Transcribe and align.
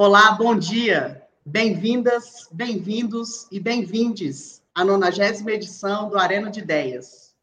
Olá, 0.00 0.30
bom 0.30 0.56
dia. 0.56 1.26
Bem-vindas, 1.44 2.48
bem-vindos 2.52 3.48
e 3.50 3.58
bem-vindes 3.58 4.62
à 4.72 4.84
90 4.84 5.50
edição 5.50 6.08
do 6.08 6.16
Arena 6.16 6.52
de 6.52 6.60
Ideias. 6.60 7.34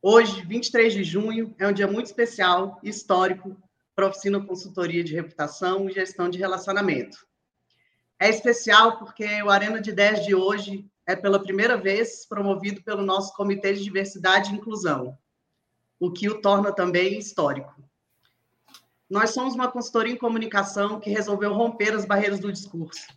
Hoje, 0.00 0.40
23 0.42 0.92
de 0.92 1.02
junho, 1.02 1.52
é 1.58 1.66
um 1.66 1.72
dia 1.72 1.88
muito 1.88 2.06
especial 2.06 2.78
e 2.80 2.90
histórico 2.90 3.60
para 3.92 4.06
a 4.06 4.08
Oficina 4.08 4.40
Consultoria 4.40 5.02
de 5.02 5.16
Reputação 5.16 5.90
e 5.90 5.92
Gestão 5.92 6.30
de 6.30 6.38
Relacionamento. 6.38 7.26
É 8.20 8.28
especial 8.28 9.00
porque 9.00 9.42
o 9.42 9.50
Arena 9.50 9.80
de 9.80 9.90
Ideias 9.90 10.24
de 10.24 10.32
hoje 10.32 10.88
é 11.04 11.16
pela 11.16 11.42
primeira 11.42 11.76
vez 11.76 12.24
promovido 12.24 12.84
pelo 12.84 13.02
nosso 13.02 13.34
Comitê 13.34 13.74
de 13.74 13.82
Diversidade 13.82 14.52
e 14.52 14.54
Inclusão, 14.54 15.18
o 15.98 16.12
que 16.12 16.28
o 16.28 16.40
torna 16.40 16.72
também 16.72 17.18
histórico. 17.18 17.82
Nós 19.10 19.30
somos 19.30 19.56
uma 19.56 19.68
consultoria 19.68 20.14
em 20.14 20.16
comunicação 20.16 21.00
que 21.00 21.10
resolveu 21.10 21.52
romper 21.52 21.92
as 21.92 22.04
barreiras 22.04 22.38
do 22.38 22.52
discurso. 22.52 23.08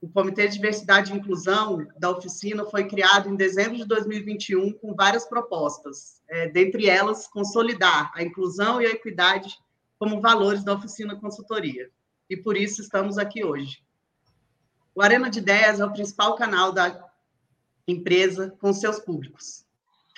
O 0.00 0.08
Comitê 0.08 0.48
de 0.48 0.54
Diversidade 0.54 1.12
e 1.12 1.16
Inclusão 1.16 1.86
da 1.96 2.10
oficina 2.10 2.64
foi 2.64 2.88
criado 2.88 3.28
em 3.28 3.36
dezembro 3.36 3.76
de 3.76 3.84
2021 3.84 4.72
com 4.72 4.94
várias 4.94 5.24
propostas, 5.24 6.20
é, 6.28 6.48
dentre 6.48 6.88
elas, 6.88 7.28
consolidar 7.28 8.10
a 8.12 8.24
inclusão 8.24 8.82
e 8.82 8.86
a 8.86 8.90
equidade 8.90 9.56
como 10.00 10.20
valores 10.20 10.64
da 10.64 10.74
oficina 10.74 11.14
consultoria. 11.14 11.88
E 12.28 12.36
por 12.36 12.56
isso 12.56 12.82
estamos 12.82 13.18
aqui 13.18 13.44
hoje. 13.44 13.80
O 14.96 15.00
Arena 15.00 15.30
de 15.30 15.38
Ideias 15.38 15.78
é 15.78 15.84
o 15.84 15.92
principal 15.92 16.34
canal 16.34 16.72
da 16.72 17.08
empresa 17.86 18.52
com 18.60 18.72
seus 18.72 18.98
públicos 18.98 19.67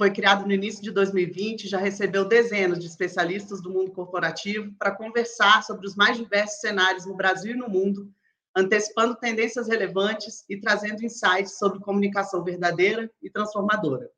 foi 0.01 0.11
criado 0.11 0.47
no 0.47 0.53
início 0.55 0.83
de 0.83 0.91
2020, 0.93 1.69
já 1.69 1.77
recebeu 1.77 2.25
dezenas 2.25 2.79
de 2.79 2.87
especialistas 2.87 3.61
do 3.61 3.69
mundo 3.69 3.93
corporativo 3.93 4.73
para 4.79 4.97
conversar 4.97 5.63
sobre 5.63 5.87
os 5.87 5.95
mais 5.95 6.17
diversos 6.17 6.59
cenários 6.61 7.05
no 7.05 7.15
Brasil 7.15 7.53
e 7.53 7.59
no 7.59 7.69
mundo, 7.69 8.11
antecipando 8.57 9.15
tendências 9.15 9.69
relevantes 9.69 10.43
e 10.49 10.59
trazendo 10.59 11.05
insights 11.05 11.59
sobre 11.59 11.81
comunicação 11.81 12.43
verdadeira 12.43 13.11
e 13.21 13.29
transformadora. 13.29 14.11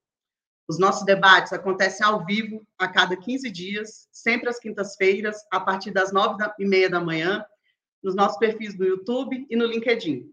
Os 0.69 0.79
nossos 0.79 1.05
debates 1.05 1.53
acontecem 1.53 2.07
ao 2.07 2.25
vivo 2.25 2.65
a 2.79 2.87
cada 2.87 3.17
15 3.17 3.51
dias, 3.51 4.07
sempre 4.13 4.49
às 4.49 4.61
quintas-feiras, 4.61 5.39
a 5.51 5.59
partir 5.59 5.91
das 5.91 6.13
nove 6.13 6.45
e 6.61 6.65
meia 6.65 6.89
da 6.89 7.01
manhã, 7.01 7.45
nos 8.01 8.15
nossos 8.15 8.39
perfis 8.39 8.79
no 8.79 8.87
YouTube 8.87 9.49
e 9.51 9.57
no 9.57 9.67
LinkedIn. 9.67 10.32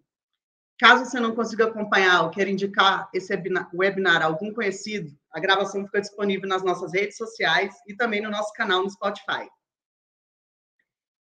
Caso 0.79 1.03
você 1.03 1.19
não 1.19 1.35
consiga 1.35 1.65
acompanhar 1.65 2.23
ou 2.23 2.29
queira 2.29 2.49
indicar 2.49 3.09
esse 3.13 3.33
webinar 3.73 4.21
a 4.21 4.25
algum 4.25 4.53
conhecido, 4.53 5.11
a 5.29 5.37
gravação 5.37 5.85
fica 5.85 5.99
disponível 5.99 6.47
nas 6.47 6.63
nossas 6.63 6.93
redes 6.93 7.17
sociais 7.17 7.75
e 7.85 7.93
também 7.93 8.21
no 8.21 8.29
nosso 8.29 8.53
canal 8.53 8.81
no 8.81 8.89
Spotify. 8.89 9.49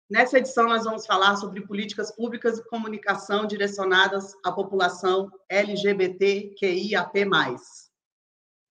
Nessa 0.09 0.39
edição, 0.39 0.67
nós 0.67 0.83
vamos 0.83 1.05
falar 1.05 1.35
sobre 1.35 1.61
políticas 1.61 2.11
públicas 2.11 2.57
e 2.57 2.67
comunicação 2.67 3.45
direcionadas 3.45 4.33
à 4.43 4.51
população 4.51 5.29
LGBTQIAP+. 5.47 7.25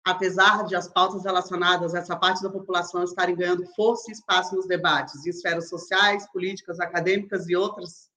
Apesar 0.05 0.64
de 0.64 0.75
as 0.75 0.89
pautas 0.89 1.25
relacionadas 1.25 1.95
a 1.95 2.00
essa 2.00 2.17
parte 2.17 2.42
da 2.42 2.50
população 2.50 3.05
estarem 3.05 3.36
ganhando 3.36 3.64
força 3.77 4.11
e 4.11 4.12
espaço 4.12 4.56
nos 4.56 4.67
debates 4.67 5.25
em 5.25 5.30
esferas 5.30 5.69
sociais, 5.69 6.28
políticas, 6.33 6.80
acadêmicas 6.80 7.48
e 7.48 7.55
outras, 7.55 8.11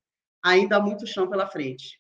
ainda 0.44 0.78
há 0.78 0.82
muito 0.82 1.06
chão 1.06 1.30
pela 1.30 1.46
frente. 1.46 2.00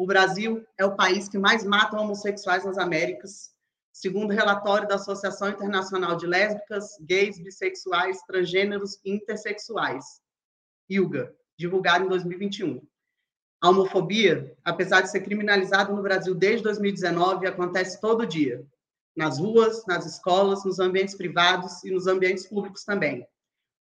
O 0.00 0.06
Brasil 0.06 0.66
é 0.78 0.84
o 0.86 0.96
país 0.96 1.28
que 1.28 1.36
mais 1.36 1.62
mata 1.62 1.94
homossexuais 1.94 2.64
nas 2.64 2.78
Américas, 2.78 3.50
segundo 3.92 4.30
o 4.30 4.34
relatório 4.34 4.88
da 4.88 4.94
Associação 4.94 5.50
Internacional 5.50 6.16
de 6.16 6.26
Lésbicas, 6.26 6.96
Gays, 7.02 7.38
Bissexuais, 7.38 8.22
Transgêneros 8.22 8.98
e 9.04 9.10
Intersexuais, 9.10 10.22
ILGA, 10.88 11.36
divulgado 11.54 12.06
em 12.06 12.08
2021. 12.08 12.80
A 13.60 13.68
homofobia, 13.68 14.56
apesar 14.64 15.02
de 15.02 15.10
ser 15.10 15.20
criminalizada 15.20 15.92
no 15.92 16.00
Brasil 16.00 16.34
desde 16.34 16.62
2019, 16.62 17.46
acontece 17.46 18.00
todo 18.00 18.26
dia, 18.26 18.66
nas 19.14 19.38
ruas, 19.38 19.84
nas 19.84 20.06
escolas, 20.06 20.64
nos 20.64 20.78
ambientes 20.78 21.14
privados 21.14 21.84
e 21.84 21.90
nos 21.90 22.06
ambientes 22.06 22.46
públicos 22.46 22.84
também. 22.84 23.28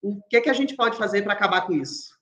O 0.01 0.22
que, 0.29 0.38
é 0.38 0.41
que 0.41 0.50
a 0.50 0.53
gente 0.53 0.74
pode 0.74 0.97
fazer 0.97 1.24
para 1.24 1.34
acabar 1.34 1.68
com 1.68 1.74
isso? 1.74 2.16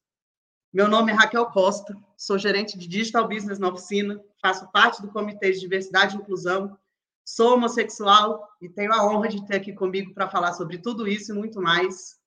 Meu 0.76 0.90
nome 0.90 1.10
é 1.10 1.16
Raquel 1.16 1.46
Costa, 1.46 1.96
sou 2.18 2.38
gerente 2.38 2.78
de 2.78 2.86
Digital 2.86 3.26
Business 3.30 3.58
na 3.58 3.70
oficina, 3.70 4.22
faço 4.42 4.70
parte 4.74 5.02
do 5.02 5.08
Comitê 5.08 5.54
de 5.54 5.62
Diversidade 5.62 6.18
e 6.18 6.20
Inclusão, 6.20 6.78
sou 7.24 7.54
homossexual 7.54 8.46
e 8.62 8.68
tenho 8.68 8.92
a 8.92 9.08
honra 9.08 9.30
de 9.30 9.48
ter 9.48 9.56
aqui 9.56 9.72
comigo 9.72 10.14
para 10.14 10.30
falar 10.30 10.52
sobre 10.52 10.78
tudo 10.78 11.08
isso 11.08 11.32
e 11.32 11.34
muito 11.34 11.62
mais. 11.62 12.18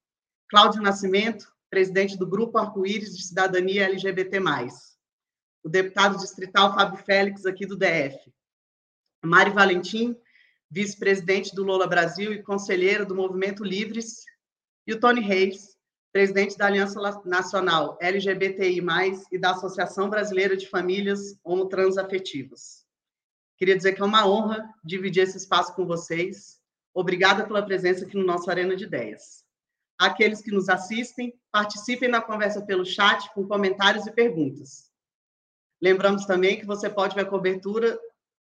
Cláudio 0.48 0.80
Nascimento, 0.80 1.52
presidente 1.68 2.16
do 2.16 2.26
Grupo 2.26 2.56
Arco-Íris 2.56 3.14
de 3.14 3.22
Cidadania 3.22 3.84
LGBT+. 3.84 4.40
O 5.62 5.68
deputado 5.68 6.16
distrital 6.16 6.74
Fábio 6.74 7.04
Félix, 7.04 7.44
aqui 7.44 7.66
do 7.66 7.76
DF. 7.76 8.32
Mari 9.22 9.50
Valentim, 9.50 10.16
vice-presidente 10.70 11.54
do 11.54 11.64
Lola 11.64 11.86
Brasil 11.86 12.32
e 12.32 12.42
conselheira 12.42 13.04
do 13.04 13.14
Movimento 13.14 13.62
Livres. 13.62 14.24
E 14.86 14.94
o 14.94 14.98
Tony 14.98 15.20
Reis, 15.20 15.77
presidente 16.12 16.56
da 16.56 16.66
Aliança 16.66 17.00
Nacional 17.24 17.98
LGBTI+, 18.00 18.82
e 19.30 19.38
da 19.38 19.52
Associação 19.52 20.08
Brasileira 20.08 20.56
de 20.56 20.68
Famílias 20.68 21.38
Homotransafetivas. 21.44 22.86
Queria 23.56 23.76
dizer 23.76 23.94
que 23.94 24.00
é 24.00 24.04
uma 24.04 24.26
honra 24.26 24.72
dividir 24.84 25.24
esse 25.24 25.36
espaço 25.36 25.74
com 25.74 25.84
vocês. 25.84 26.60
Obrigada 26.94 27.46
pela 27.46 27.64
presença 27.64 28.04
aqui 28.04 28.16
no 28.16 28.24
nosso 28.24 28.48
Arena 28.50 28.76
de 28.76 28.84
Ideias. 28.84 29.44
Aqueles 29.98 30.40
que 30.40 30.52
nos 30.52 30.68
assistem, 30.68 31.38
participem 31.50 32.10
da 32.10 32.22
conversa 32.22 32.62
pelo 32.62 32.86
chat 32.86 33.32
com 33.34 33.46
comentários 33.46 34.06
e 34.06 34.12
perguntas. 34.12 34.92
Lembramos 35.82 36.24
também 36.24 36.58
que 36.58 36.66
você 36.66 36.88
pode 36.88 37.14
ver 37.16 37.22
a 37.22 37.28
cobertura 37.28 37.98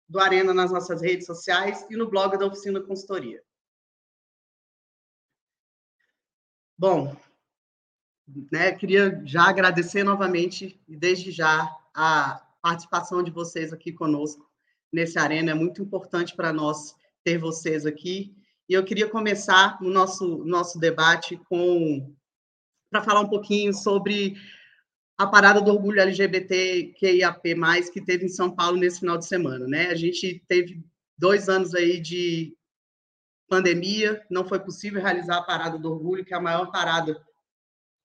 do 0.07 0.19
Arena 0.19 0.53
nas 0.53 0.71
nossas 0.71 1.01
redes 1.01 1.25
sociais 1.25 1.85
e 1.89 1.95
no 1.95 2.09
blog 2.09 2.37
da 2.37 2.45
Oficina 2.45 2.81
Consultoria. 2.81 3.41
Bom, 6.77 7.15
né, 8.51 8.71
queria 8.71 9.21
já 9.25 9.43
agradecer 9.43 10.03
novamente 10.03 10.79
e 10.87 10.95
desde 10.95 11.31
já 11.31 11.69
a 11.93 12.41
participação 12.61 13.21
de 13.21 13.31
vocês 13.31 13.71
aqui 13.71 13.91
conosco 13.91 14.49
nesse 14.91 15.19
arena. 15.19 15.51
É 15.51 15.53
muito 15.53 15.81
importante 15.81 16.35
para 16.35 16.51
nós 16.51 16.95
ter 17.23 17.37
vocês 17.37 17.85
aqui. 17.85 18.35
E 18.67 18.73
eu 18.73 18.83
queria 18.83 19.07
começar 19.07 19.77
o 19.81 19.89
nosso 19.89 20.43
nosso 20.43 20.79
debate 20.79 21.39
com 21.49 22.13
para 22.89 23.03
falar 23.03 23.21
um 23.21 23.29
pouquinho 23.29 23.73
sobre 23.73 24.35
a 25.17 25.27
parada 25.27 25.61
do 25.61 25.71
orgulho 25.71 25.99
LGBTQIAP+, 25.99 27.55
que 27.91 28.01
teve 28.01 28.25
em 28.25 28.29
São 28.29 28.51
Paulo 28.51 28.77
nesse 28.77 28.99
final 28.99 29.17
de 29.17 29.25
semana, 29.25 29.67
né? 29.67 29.87
A 29.87 29.95
gente 29.95 30.43
teve 30.47 30.83
dois 31.17 31.47
anos 31.47 31.73
aí 31.73 31.99
de 31.99 32.55
pandemia, 33.47 34.25
não 34.29 34.45
foi 34.45 34.59
possível 34.59 35.01
realizar 35.01 35.37
a 35.37 35.43
parada 35.43 35.77
do 35.77 35.91
orgulho, 35.91 36.25
que 36.25 36.33
é 36.33 36.37
a 36.37 36.41
maior 36.41 36.71
parada 36.71 37.21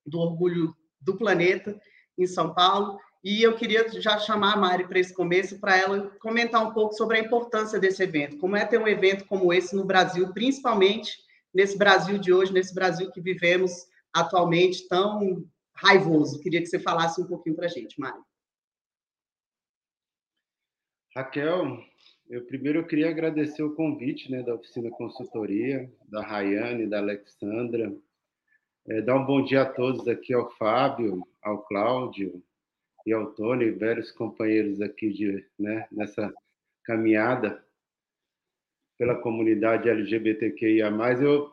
do 0.06 0.18
orgulho 0.18 0.74
do 1.00 1.16
planeta 1.16 1.80
em 2.18 2.26
São 2.26 2.54
Paulo. 2.54 2.98
E 3.22 3.42
eu 3.42 3.54
queria 3.54 3.86
já 4.00 4.18
chamar 4.18 4.54
a 4.54 4.56
Mari 4.56 4.88
para 4.88 4.98
esse 4.98 5.12
começo, 5.12 5.60
para 5.60 5.76
ela 5.76 6.10
comentar 6.20 6.66
um 6.66 6.72
pouco 6.72 6.94
sobre 6.94 7.18
a 7.18 7.20
importância 7.20 7.78
desse 7.78 8.02
evento. 8.02 8.38
Como 8.38 8.56
é 8.56 8.64
ter 8.64 8.78
um 8.78 8.88
evento 8.88 9.26
como 9.26 9.52
esse 9.52 9.76
no 9.76 9.84
Brasil, 9.84 10.32
principalmente 10.32 11.18
nesse 11.52 11.76
Brasil 11.76 12.18
de 12.18 12.32
hoje, 12.32 12.52
nesse 12.52 12.74
Brasil 12.74 13.10
que 13.10 13.20
vivemos 13.20 13.72
atualmente 14.12 14.88
tão 14.88 15.44
raivoso. 15.74 16.40
Queria 16.40 16.60
que 16.60 16.66
você 16.66 16.78
falasse 16.78 17.20
um 17.20 17.26
pouquinho 17.26 17.56
para 17.56 17.66
a 17.66 17.68
gente, 17.68 17.98
Mari. 18.00 18.20
Raquel, 21.14 21.78
eu 22.28 22.46
primeiro 22.46 22.78
eu 22.78 22.86
queria 22.86 23.10
agradecer 23.10 23.62
o 23.62 23.74
convite 23.74 24.30
né, 24.30 24.42
da 24.42 24.54
Oficina 24.54 24.88
Consultoria, 24.90 25.92
da 26.08 26.22
Rayane, 26.22 26.86
da 26.86 26.98
Alexandra, 26.98 27.92
é, 28.88 29.00
dar 29.00 29.16
um 29.16 29.24
bom 29.24 29.44
dia 29.44 29.62
a 29.62 29.66
todos 29.66 30.06
aqui 30.08 30.32
ao 30.32 30.50
Fábio, 30.52 31.22
ao 31.42 31.62
Cláudio 31.64 32.42
e 33.06 33.12
ao 33.12 33.32
Tony, 33.32 33.70
velhos 33.70 34.10
companheiros 34.12 34.80
aqui 34.80 35.10
de, 35.10 35.46
né, 35.58 35.86
nessa 35.90 36.32
caminhada 36.84 37.64
pela 38.98 39.14
comunidade 39.14 39.88
LGBTQIA+. 39.88 40.90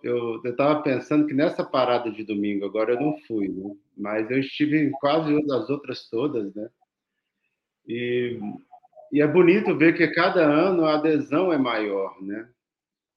Eu 0.03 0.41
estava 0.43 0.81
pensando 0.81 1.27
que 1.27 1.33
nessa 1.33 1.63
parada 1.63 2.11
de 2.11 2.23
domingo, 2.23 2.65
agora 2.65 2.93
eu 2.93 2.99
não 2.99 3.17
fui, 3.19 3.47
né? 3.47 3.75
mas 3.95 4.29
eu 4.29 4.39
estive 4.39 4.77
em 4.77 4.91
quase 4.91 5.33
as 5.51 5.69
outras 5.69 6.09
todas, 6.09 6.53
né? 6.53 6.69
E, 7.87 8.37
e 9.13 9.21
é 9.21 9.27
bonito 9.27 9.77
ver 9.77 9.95
que 9.95 10.07
cada 10.09 10.45
ano 10.45 10.85
a 10.85 10.95
adesão 10.95 11.53
é 11.53 11.57
maior, 11.57 12.21
né? 12.21 12.49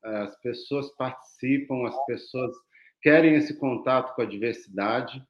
As 0.02 0.40
pessoas 0.40 0.88
participam, 0.94 1.86
as 1.88 2.06
pessoas 2.06 2.54
querem 3.02 3.35
esse 3.35 3.58
contato 3.58 4.14
com 4.14 4.23
a 4.23 4.26
diversidade. 4.26 5.25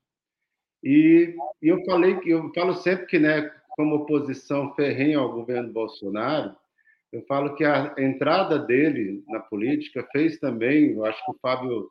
E, 0.82 1.34
e 1.62 1.68
eu 1.68 1.84
falei 1.84 2.18
que 2.20 2.30
eu 2.30 2.52
falo 2.54 2.74
sempre 2.74 3.06
que, 3.06 3.18
né, 3.18 3.50
como 3.70 3.96
oposição 3.96 4.74
ferrenha 4.74 5.18
ao 5.18 5.32
governo 5.32 5.72
Bolsonaro, 5.72 6.54
eu 7.12 7.22
falo 7.26 7.54
que 7.56 7.64
a 7.64 7.94
entrada 7.98 8.58
dele 8.58 9.24
na 9.28 9.40
política 9.40 10.06
fez 10.12 10.38
também, 10.38 10.92
eu 10.92 11.04
acho 11.04 11.24
que 11.24 11.32
o 11.32 11.38
Fábio 11.42 11.90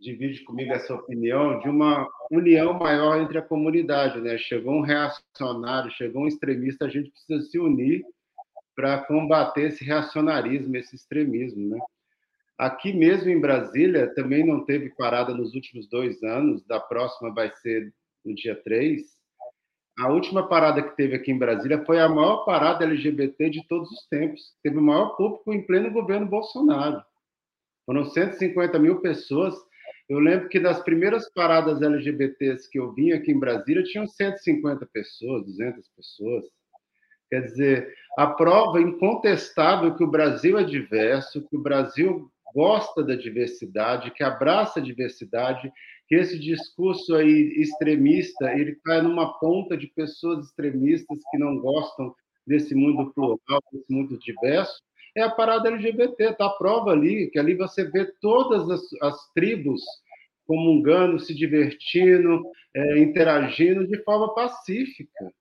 divide 0.00 0.44
comigo 0.44 0.72
essa 0.72 0.94
opinião, 0.94 1.58
de 1.60 1.68
uma 1.68 2.08
união 2.30 2.72
maior 2.72 3.20
entre 3.20 3.38
a 3.38 3.42
comunidade. 3.42 4.20
Né? 4.20 4.38
Chegou 4.38 4.74
um 4.74 4.80
reacionário, 4.80 5.90
chegou 5.90 6.22
um 6.22 6.28
extremista, 6.28 6.84
a 6.84 6.88
gente 6.88 7.10
precisa 7.10 7.50
se 7.50 7.58
unir 7.58 8.04
para 8.74 9.02
combater 9.04 9.62
esse 9.62 9.84
reacionarismo, 9.84 10.76
esse 10.76 10.94
extremismo. 10.94 11.68
Né? 11.68 11.78
Aqui 12.58 12.92
mesmo 12.92 13.30
em 13.30 13.40
Brasília, 13.40 14.12
também 14.14 14.44
não 14.44 14.64
teve 14.64 14.90
parada 14.90 15.32
nos 15.32 15.54
últimos 15.54 15.88
dois 15.88 16.22
anos, 16.22 16.64
da 16.66 16.80
próxima 16.80 17.32
vai 17.32 17.50
ser 17.62 17.92
no 18.24 18.34
dia 18.34 18.60
3. 18.64 19.00
A 20.00 20.08
última 20.08 20.48
parada 20.48 20.82
que 20.82 20.96
teve 20.96 21.14
aqui 21.14 21.30
em 21.30 21.38
Brasília 21.38 21.84
foi 21.84 22.00
a 22.00 22.08
maior 22.08 22.44
parada 22.44 22.84
LGBT 22.84 23.50
de 23.50 23.66
todos 23.68 23.90
os 23.90 24.06
tempos. 24.08 24.56
Teve 24.62 24.78
o 24.78 24.82
maior 24.82 25.16
público 25.16 25.52
em 25.52 25.64
pleno 25.64 25.90
governo 25.90 26.26
Bolsonaro. 26.26 27.02
Foram 27.86 28.04
150 28.04 28.78
mil 28.78 29.00
pessoas 29.00 29.54
eu 30.08 30.18
lembro 30.18 30.48
que 30.48 30.58
das 30.58 30.82
primeiras 30.82 31.30
paradas 31.30 31.82
LGBTs 31.82 32.70
que 32.70 32.78
eu 32.78 32.92
vim 32.94 33.12
aqui 33.12 33.30
em 33.30 33.38
Brasília, 33.38 33.82
tinham 33.82 34.06
150 34.06 34.86
pessoas, 34.86 35.44
200 35.44 35.86
pessoas. 35.94 36.44
Quer 37.28 37.42
dizer, 37.42 37.94
a 38.16 38.26
prova 38.26 38.80
incontestável 38.80 39.94
que 39.94 40.02
o 40.02 40.10
Brasil 40.10 40.58
é 40.58 40.64
diverso, 40.64 41.46
que 41.46 41.56
o 41.56 41.62
Brasil 41.62 42.32
gosta 42.58 43.04
da 43.04 43.14
diversidade, 43.14 44.10
que 44.10 44.24
abraça 44.24 44.80
a 44.80 44.82
diversidade, 44.82 45.72
que 46.08 46.16
esse 46.16 46.36
discurso 46.36 47.14
aí 47.14 47.54
extremista, 47.56 48.50
ele 48.52 48.72
está 48.72 49.00
numa 49.00 49.38
ponta 49.38 49.76
de 49.76 49.86
pessoas 49.86 50.46
extremistas 50.46 51.20
que 51.30 51.38
não 51.38 51.56
gostam 51.60 52.12
desse 52.44 52.74
mundo 52.74 53.12
plural, 53.14 53.62
desse 53.72 53.86
mundo 53.88 54.18
diverso, 54.18 54.82
é 55.16 55.22
a 55.22 55.30
parada 55.30 55.68
LGBT, 55.68 56.34
tá 56.34 56.46
a 56.46 56.50
prova 56.50 56.90
ali, 56.90 57.30
que 57.30 57.38
ali 57.38 57.54
você 57.54 57.88
vê 57.88 58.12
todas 58.20 58.68
as, 58.68 58.82
as 59.02 59.32
tribos 59.32 59.80
comungando, 60.44 61.20
se 61.20 61.32
divertindo, 61.32 62.42
é, 62.74 62.98
interagindo 62.98 63.86
de 63.86 64.02
forma 64.02 64.34
pacífica. 64.34 65.32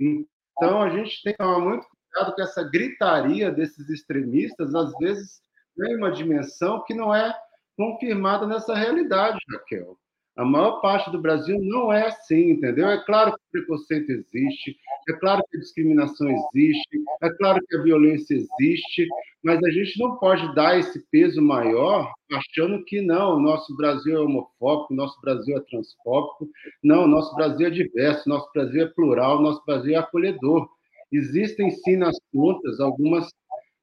Então, 0.00 0.80
a 0.80 0.88
gente 0.88 1.22
tem 1.22 1.34
que 1.34 1.38
tomar 1.38 1.60
muito 1.60 1.86
cuidado 1.86 2.34
com 2.34 2.42
essa 2.42 2.62
gritaria 2.64 3.50
desses 3.50 3.90
extremistas, 3.90 4.74
às 4.74 4.96
vezes 4.96 5.42
tem 5.76 5.96
uma 5.96 6.10
dimensão 6.10 6.82
que 6.84 6.94
não 6.94 7.14
é 7.14 7.34
confirmada 7.76 8.46
nessa 8.46 8.74
realidade, 8.74 9.38
Raquel. 9.50 9.96
A 10.34 10.46
maior 10.46 10.80
parte 10.80 11.10
do 11.10 11.20
Brasil 11.20 11.58
não 11.60 11.92
é 11.92 12.06
assim, 12.06 12.52
entendeu? 12.52 12.88
É 12.88 13.04
claro 13.04 13.32
que 13.32 13.36
o 13.36 13.50
preconceito 13.50 14.10
existe, 14.10 14.78
é 15.06 15.12
claro 15.12 15.42
que 15.50 15.58
a 15.58 15.60
discriminação 15.60 16.26
existe, 16.26 17.02
é 17.22 17.30
claro 17.34 17.60
que 17.68 17.76
a 17.76 17.82
violência 17.82 18.34
existe, 18.34 19.06
mas 19.44 19.62
a 19.62 19.70
gente 19.70 19.98
não 20.00 20.16
pode 20.16 20.54
dar 20.54 20.78
esse 20.78 21.04
peso 21.10 21.42
maior 21.42 22.10
achando 22.32 22.82
que 22.84 23.02
não, 23.02 23.36
o 23.36 23.40
nosso 23.40 23.76
Brasil 23.76 24.16
é 24.16 24.20
homofóbico, 24.20 24.94
o 24.94 24.96
nosso 24.96 25.20
Brasil 25.20 25.54
é 25.54 25.60
transfóbico. 25.60 26.48
Não, 26.82 27.04
o 27.04 27.08
nosso 27.08 27.34
Brasil 27.34 27.66
é 27.66 27.70
diverso, 27.70 28.22
o 28.24 28.30
nosso 28.30 28.50
Brasil 28.54 28.84
é 28.84 28.86
plural, 28.86 29.38
o 29.38 29.42
nosso 29.42 29.62
Brasil 29.66 29.94
é 29.94 29.98
acolhedor. 29.98 30.66
Existem 31.12 31.70
sim 31.70 31.96
nas 31.96 32.18
contas 32.32 32.80
algumas 32.80 33.28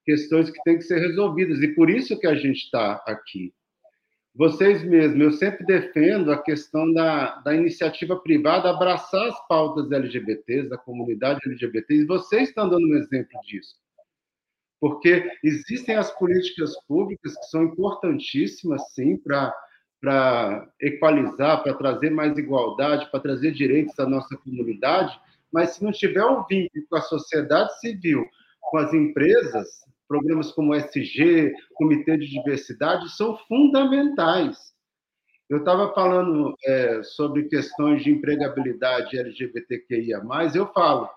questões 0.09 0.49
que 0.49 0.59
têm 0.63 0.79
que 0.79 0.83
ser 0.85 0.97
resolvidas, 0.97 1.61
e 1.61 1.67
por 1.67 1.87
isso 1.87 2.19
que 2.19 2.25
a 2.25 2.33
gente 2.33 2.63
está 2.63 2.93
aqui. 3.05 3.53
Vocês 4.33 4.83
mesmos, 4.83 5.21
eu 5.21 5.31
sempre 5.33 5.63
defendo 5.67 6.31
a 6.31 6.41
questão 6.41 6.91
da, 6.91 7.35
da 7.41 7.53
iniciativa 7.53 8.19
privada 8.19 8.71
abraçar 8.71 9.27
as 9.27 9.47
pautas 9.47 9.91
LGBTs, 9.91 10.67
da 10.67 10.79
comunidade 10.79 11.41
LGBT, 11.45 11.93
e 11.93 12.05
vocês 12.05 12.49
estão 12.49 12.67
dando 12.67 12.87
um 12.87 12.95
exemplo 12.95 13.39
disso. 13.43 13.75
Porque 14.81 15.29
existem 15.43 15.95
as 15.95 16.09
políticas 16.17 16.73
públicas 16.87 17.35
que 17.37 17.45
são 17.45 17.65
importantíssimas, 17.65 18.81
sim, 18.93 19.15
para 19.15 19.53
para 20.01 20.65
equalizar, 20.81 21.61
para 21.61 21.73
trazer 21.73 22.09
mais 22.09 22.37
igualdade, 22.37 23.11
para 23.11 23.19
trazer 23.19 23.51
direitos 23.51 23.99
à 23.99 24.07
nossa 24.07 24.37
comunidade, 24.37 25.19
mas 25.51 25.71
se 25.71 25.83
não 25.83 25.91
tiver 25.91 26.23
um 26.23 26.45
vínculo 26.45 26.85
com 26.89 26.95
a 26.95 27.01
sociedade 27.01 27.77
civil, 27.81 28.25
com 28.61 28.77
as 28.77 28.93
empresas, 28.93 29.83
programas 30.09 30.51
como 30.51 30.73
SG, 30.73 31.53
Comitê 31.75 32.17
de 32.17 32.27
Diversidade, 32.27 33.15
são 33.15 33.37
fundamentais. 33.47 34.57
Eu 35.47 35.59
estava 35.59 35.93
falando 35.93 36.55
é, 36.65 37.03
sobre 37.03 37.47
questões 37.47 38.03
de 38.03 38.11
empregabilidade 38.11 39.17
LGBTQIA, 39.17 40.21
eu 40.55 40.67
falo, 40.73 41.07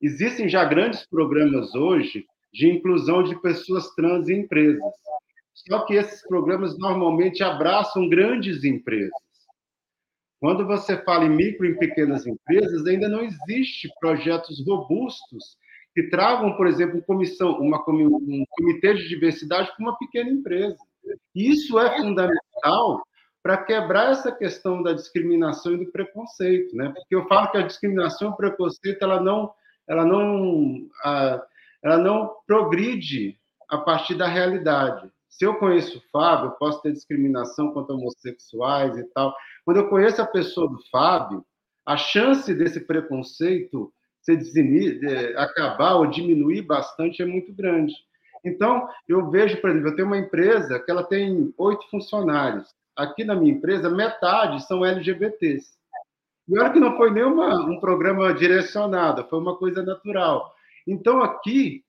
existem 0.00 0.48
já 0.48 0.64
grandes 0.64 1.06
programas 1.06 1.74
hoje 1.74 2.26
de 2.52 2.68
inclusão 2.68 3.22
de 3.22 3.40
pessoas 3.40 3.94
trans 3.94 4.28
em 4.28 4.40
empresas. 4.40 4.82
Só 5.54 5.84
que 5.84 5.94
esses 5.94 6.26
programas 6.26 6.78
normalmente 6.78 7.42
abraçam 7.42 8.08
grandes 8.08 8.64
empresas. 8.64 9.12
Quando 10.40 10.66
você 10.66 10.96
fala 11.04 11.26
em 11.26 11.36
micro 11.36 11.66
e 11.66 11.78
pequenas 11.78 12.26
empresas, 12.26 12.86
ainda 12.86 13.08
não 13.08 13.20
existe 13.20 13.90
projetos 14.00 14.64
robustos 14.66 15.58
que 15.94 16.04
tragam, 16.04 16.56
por 16.56 16.66
exemplo, 16.66 17.02
comissão, 17.02 17.58
uma, 17.58 17.78
um 17.88 18.44
comitê 18.50 18.94
de 18.94 19.08
diversidade 19.08 19.70
para 19.74 19.84
uma 19.84 19.98
pequena 19.98 20.30
empresa. 20.30 20.78
Isso 21.34 21.78
é 21.78 21.96
fundamental 21.96 23.02
para 23.42 23.56
quebrar 23.56 24.12
essa 24.12 24.30
questão 24.30 24.82
da 24.82 24.92
discriminação 24.92 25.72
e 25.72 25.84
do 25.84 25.90
preconceito, 25.90 26.76
né? 26.76 26.92
Porque 26.94 27.14
eu 27.14 27.26
falo 27.26 27.50
que 27.50 27.58
a 27.58 27.66
discriminação 27.66 28.28
e 28.28 28.32
o 28.32 28.36
preconceito 28.36 29.02
ela 29.02 29.20
não, 29.20 29.50
ela 29.88 30.04
não, 30.04 30.88
ela 31.82 31.98
não 31.98 32.34
progride 32.46 33.38
a 33.68 33.78
partir 33.78 34.14
da 34.14 34.26
realidade. 34.26 35.10
Se 35.28 35.46
eu 35.46 35.54
conheço 35.54 35.98
o 35.98 36.02
Fábio, 36.12 36.48
eu 36.48 36.52
posso 36.52 36.82
ter 36.82 36.92
discriminação 36.92 37.72
contra 37.72 37.94
homossexuais 37.94 38.98
e 38.98 39.04
tal. 39.14 39.34
Quando 39.64 39.78
eu 39.78 39.88
conheço 39.88 40.20
a 40.20 40.26
pessoa 40.26 40.68
do 40.68 40.78
Fábio, 40.90 41.44
a 41.86 41.96
chance 41.96 42.52
desse 42.54 42.80
preconceito 42.80 43.92
se 44.38 45.00
acabar 45.36 45.94
ou 45.94 46.06
diminuir 46.06 46.62
bastante 46.62 47.22
é 47.22 47.26
muito 47.26 47.52
grande. 47.52 47.94
Então, 48.44 48.88
eu 49.08 49.30
vejo, 49.30 49.60
por 49.60 49.70
exemplo, 49.70 49.88
eu 49.88 49.96
tenho 49.96 50.08
uma 50.08 50.18
empresa 50.18 50.78
que 50.78 50.90
ela 50.90 51.04
tem 51.04 51.52
oito 51.58 51.88
funcionários. 51.90 52.68
Aqui 52.96 53.24
na 53.24 53.34
minha 53.34 53.52
empresa, 53.52 53.90
metade 53.90 54.66
são 54.66 54.84
LGBTs. 54.84 55.78
E 56.48 56.58
olha 56.58 56.70
que 56.70 56.80
não 56.80 56.96
foi 56.96 57.10
nem 57.10 57.24
um 57.24 57.78
programa 57.78 58.32
direcionado, 58.34 59.26
foi 59.28 59.38
uma 59.38 59.56
coisa 59.56 59.82
natural. 59.82 60.52
Então, 60.86 61.22
aqui, 61.22 61.84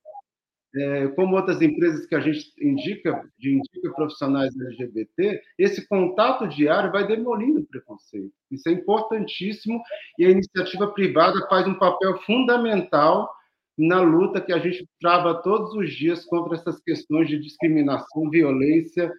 é, 0.73 1.07
como 1.09 1.35
outras 1.35 1.61
empresas 1.61 2.05
que 2.05 2.15
a 2.15 2.19
gente 2.19 2.51
indica, 2.61 3.21
de 3.37 3.55
indica 3.55 3.93
profissionais 3.93 4.57
LGBT, 4.57 5.41
esse 5.57 5.87
contato 5.87 6.47
diário 6.47 6.91
vai 6.91 7.05
demolindo 7.05 7.59
o 7.59 7.65
preconceito. 7.65 8.33
Isso 8.49 8.69
é 8.69 8.71
importantíssimo 8.71 9.81
e 10.17 10.25
a 10.25 10.29
iniciativa 10.29 10.91
privada 10.93 11.45
faz 11.49 11.67
um 11.67 11.77
papel 11.77 12.17
fundamental 12.21 13.29
na 13.77 14.01
luta 14.01 14.41
que 14.41 14.53
a 14.53 14.59
gente 14.59 14.87
trava 14.99 15.41
todos 15.41 15.73
os 15.73 15.91
dias 15.93 16.25
contra 16.25 16.55
essas 16.55 16.79
questões 16.81 17.27
de 17.27 17.39
discriminação, 17.39 18.29
violência 18.29 19.11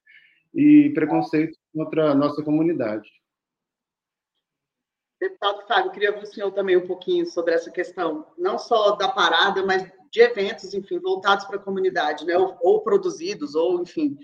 e 0.55 0.91
preconceito 0.95 1.59
contra 1.75 2.11
a 2.11 2.15
nossa 2.15 2.43
comunidade. 2.43 3.09
Deputado 5.21 5.67
Fábio, 5.69 5.93
queria 5.93 6.11
ouvir 6.11 6.25
o 6.25 6.27
senhor 6.27 6.51
também 6.51 6.77
um 6.77 6.87
pouquinho 6.87 7.25
sobre 7.27 7.55
essa 7.55 7.71
questão, 7.71 8.27
não 8.37 8.59
só 8.59 8.97
da 8.97 9.09
parada, 9.09 9.65
mas 9.65 9.91
de 10.13 10.21
eventos, 10.21 10.75
enfim, 10.75 10.99
voltados 10.99 11.47
para 11.47 11.57
a 11.57 11.63
comunidade, 11.63 12.27
né? 12.27 12.37
ou, 12.37 12.57
ou 12.61 12.83
produzidos, 12.83 13.55
ou, 13.55 13.81
enfim, 13.81 14.17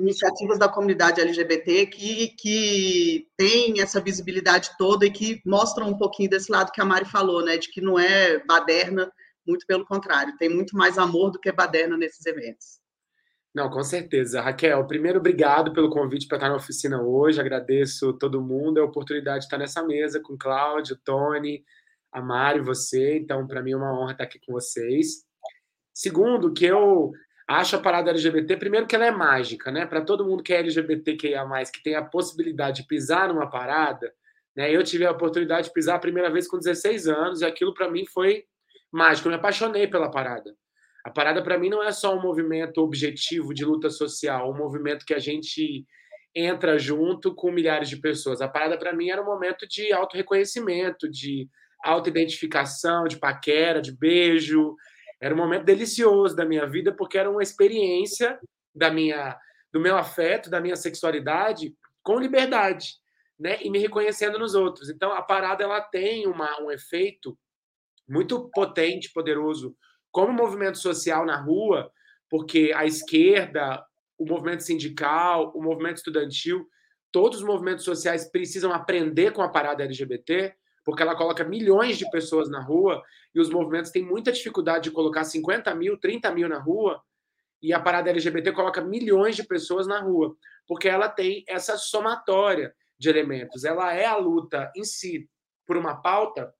iniciativas 0.00 0.58
da 0.58 0.68
comunidade 0.68 1.20
LGBT 1.20 1.86
que, 1.86 2.28
que 2.38 3.28
tem 3.36 3.80
essa 3.80 4.00
visibilidade 4.00 4.70
toda 4.78 5.06
e 5.06 5.10
que 5.10 5.40
mostram 5.44 5.88
um 5.88 5.96
pouquinho 5.96 6.30
desse 6.30 6.50
lado 6.50 6.72
que 6.72 6.80
a 6.80 6.84
Mari 6.84 7.04
falou, 7.04 7.44
né, 7.44 7.56
de 7.56 7.70
que 7.70 7.80
não 7.80 7.98
é 7.98 8.42
baderna, 8.44 9.10
muito 9.46 9.66
pelo 9.66 9.86
contrário, 9.86 10.36
tem 10.38 10.48
muito 10.48 10.76
mais 10.76 10.98
amor 10.98 11.30
do 11.30 11.40
que 11.40 11.50
baderna 11.52 11.96
nesses 11.96 12.24
eventos. 12.26 12.78
Não, 13.54 13.70
com 13.70 13.82
certeza. 13.82 14.42
Raquel, 14.42 14.86
primeiro, 14.86 15.18
obrigado 15.18 15.72
pelo 15.72 15.90
convite 15.90 16.28
para 16.28 16.36
estar 16.36 16.48
na 16.50 16.56
oficina 16.56 17.02
hoje. 17.02 17.40
Agradeço 17.40 18.12
todo 18.12 18.42
mundo 18.42 18.78
a 18.78 18.84
oportunidade 18.84 19.40
de 19.40 19.44
estar 19.46 19.58
nessa 19.58 19.82
mesa 19.82 20.20
com 20.20 20.36
Cláudio, 20.36 20.96
Tony, 21.02 21.64
a 22.12 22.20
Mari, 22.20 22.60
você. 22.60 23.18
Então, 23.18 23.46
para 23.46 23.62
mim 23.62 23.72
é 23.72 23.76
uma 23.76 23.98
honra 23.98 24.12
estar 24.12 24.24
aqui 24.24 24.38
com 24.44 24.52
vocês. 24.52 25.24
Segundo, 25.94 26.52
que 26.52 26.64
eu 26.64 27.12
acho 27.48 27.76
a 27.76 27.80
parada 27.80 28.10
LGBT, 28.10 28.56
primeiro 28.56 28.86
que 28.86 28.94
ela 28.94 29.06
é 29.06 29.10
mágica, 29.10 29.70
né? 29.70 29.86
Para 29.86 30.02
todo 30.02 30.24
mundo 30.24 30.42
que 30.42 30.52
é 30.52 30.58
LGBTQIA+, 30.58 31.44
que 31.72 31.82
tem 31.82 31.94
a 31.94 32.04
possibilidade 32.04 32.82
de 32.82 32.88
pisar 32.88 33.28
numa 33.28 33.48
parada, 33.48 34.12
né? 34.56 34.70
Eu 34.74 34.82
tive 34.82 35.06
a 35.06 35.10
oportunidade 35.10 35.68
de 35.68 35.72
pisar 35.72 35.96
a 35.96 36.00
primeira 36.00 36.30
vez 36.30 36.46
com 36.46 36.58
16 36.58 37.08
anos 37.08 37.40
e 37.40 37.44
aquilo 37.46 37.72
para 37.72 37.90
mim 37.90 38.04
foi 38.06 38.44
mágico. 38.92 39.28
Eu 39.28 39.32
me 39.32 39.38
apaixonei 39.38 39.86
pela 39.86 40.10
parada. 40.10 40.54
A 41.04 41.10
parada 41.10 41.42
para 41.42 41.56
mim 41.56 41.70
não 41.70 41.82
é 41.82 41.90
só 41.90 42.14
um 42.14 42.20
movimento 42.20 42.82
objetivo 42.82 43.54
de 43.54 43.64
luta 43.64 43.88
social, 43.88 44.50
um 44.50 44.56
movimento 44.56 45.06
que 45.06 45.14
a 45.14 45.18
gente 45.18 45.86
entra 46.34 46.78
junto 46.78 47.34
com 47.34 47.50
milhares 47.50 47.88
de 47.88 47.96
pessoas. 47.96 48.40
A 48.40 48.48
parada 48.48 48.78
para 48.78 48.92
mim 48.92 49.08
era 49.08 49.22
um 49.22 49.26
momento 49.26 49.66
de 49.66 49.92
auto-reconhecimento, 49.92 51.08
de 51.08 51.48
autoidentificação, 51.84 53.04
de 53.04 53.18
paquera, 53.18 53.80
de 53.80 53.96
beijo. 53.96 54.74
Era 55.20 55.34
um 55.34 55.38
momento 55.38 55.64
delicioso 55.64 56.34
da 56.36 56.44
minha 56.44 56.66
vida 56.66 56.92
porque 56.92 57.18
era 57.18 57.30
uma 57.30 57.42
experiência 57.42 58.38
da 58.74 58.90
minha 58.90 59.38
do 59.70 59.78
meu 59.78 59.98
afeto, 59.98 60.48
da 60.48 60.60
minha 60.60 60.76
sexualidade 60.76 61.74
com 62.02 62.18
liberdade, 62.18 62.94
né? 63.38 63.58
E 63.60 63.70
me 63.70 63.78
reconhecendo 63.78 64.38
nos 64.38 64.54
outros. 64.54 64.88
Então 64.88 65.12
a 65.12 65.20
parada 65.20 65.62
ela 65.62 65.80
tem 65.80 66.26
uma, 66.26 66.58
um 66.62 66.70
efeito 66.70 67.38
muito 68.08 68.48
potente, 68.54 69.12
poderoso, 69.12 69.76
como 70.10 70.32
movimento 70.32 70.78
social 70.78 71.26
na 71.26 71.36
rua, 71.36 71.92
porque 72.30 72.72
a 72.74 72.86
esquerda, 72.86 73.84
o 74.16 74.24
movimento 74.24 74.62
sindical, 74.62 75.52
o 75.54 75.62
movimento 75.62 75.98
estudantil, 75.98 76.66
todos 77.12 77.38
os 77.38 77.44
movimentos 77.44 77.84
sociais 77.84 78.30
precisam 78.30 78.72
aprender 78.72 79.32
com 79.32 79.42
a 79.42 79.48
parada 79.50 79.84
LGBT, 79.84 80.54
porque 80.88 81.02
ela 81.02 81.14
coloca 81.14 81.44
milhões 81.44 81.98
de 81.98 82.08
pessoas 82.08 82.48
na 82.48 82.62
rua 82.62 83.04
e 83.34 83.38
os 83.38 83.50
movimentos 83.50 83.90
têm 83.90 84.02
muita 84.02 84.32
dificuldade 84.32 84.84
de 84.84 84.90
colocar 84.90 85.22
50 85.22 85.74
mil, 85.74 85.98
30 85.98 86.30
mil 86.32 86.48
na 86.48 86.58
rua, 86.58 87.02
e 87.60 87.74
a 87.74 87.78
parada 87.78 88.08
LGBT 88.08 88.52
coloca 88.52 88.80
milhões 88.80 89.36
de 89.36 89.44
pessoas 89.44 89.86
na 89.86 90.00
rua, 90.00 90.34
porque 90.66 90.88
ela 90.88 91.06
tem 91.06 91.44
essa 91.46 91.76
somatória 91.76 92.74
de 92.98 93.10
elementos. 93.10 93.64
Ela 93.64 93.92
é 93.92 94.06
a 94.06 94.16
luta 94.16 94.72
em 94.74 94.82
si 94.82 95.28
por 95.66 95.76
uma 95.76 96.00
pauta 96.00 96.54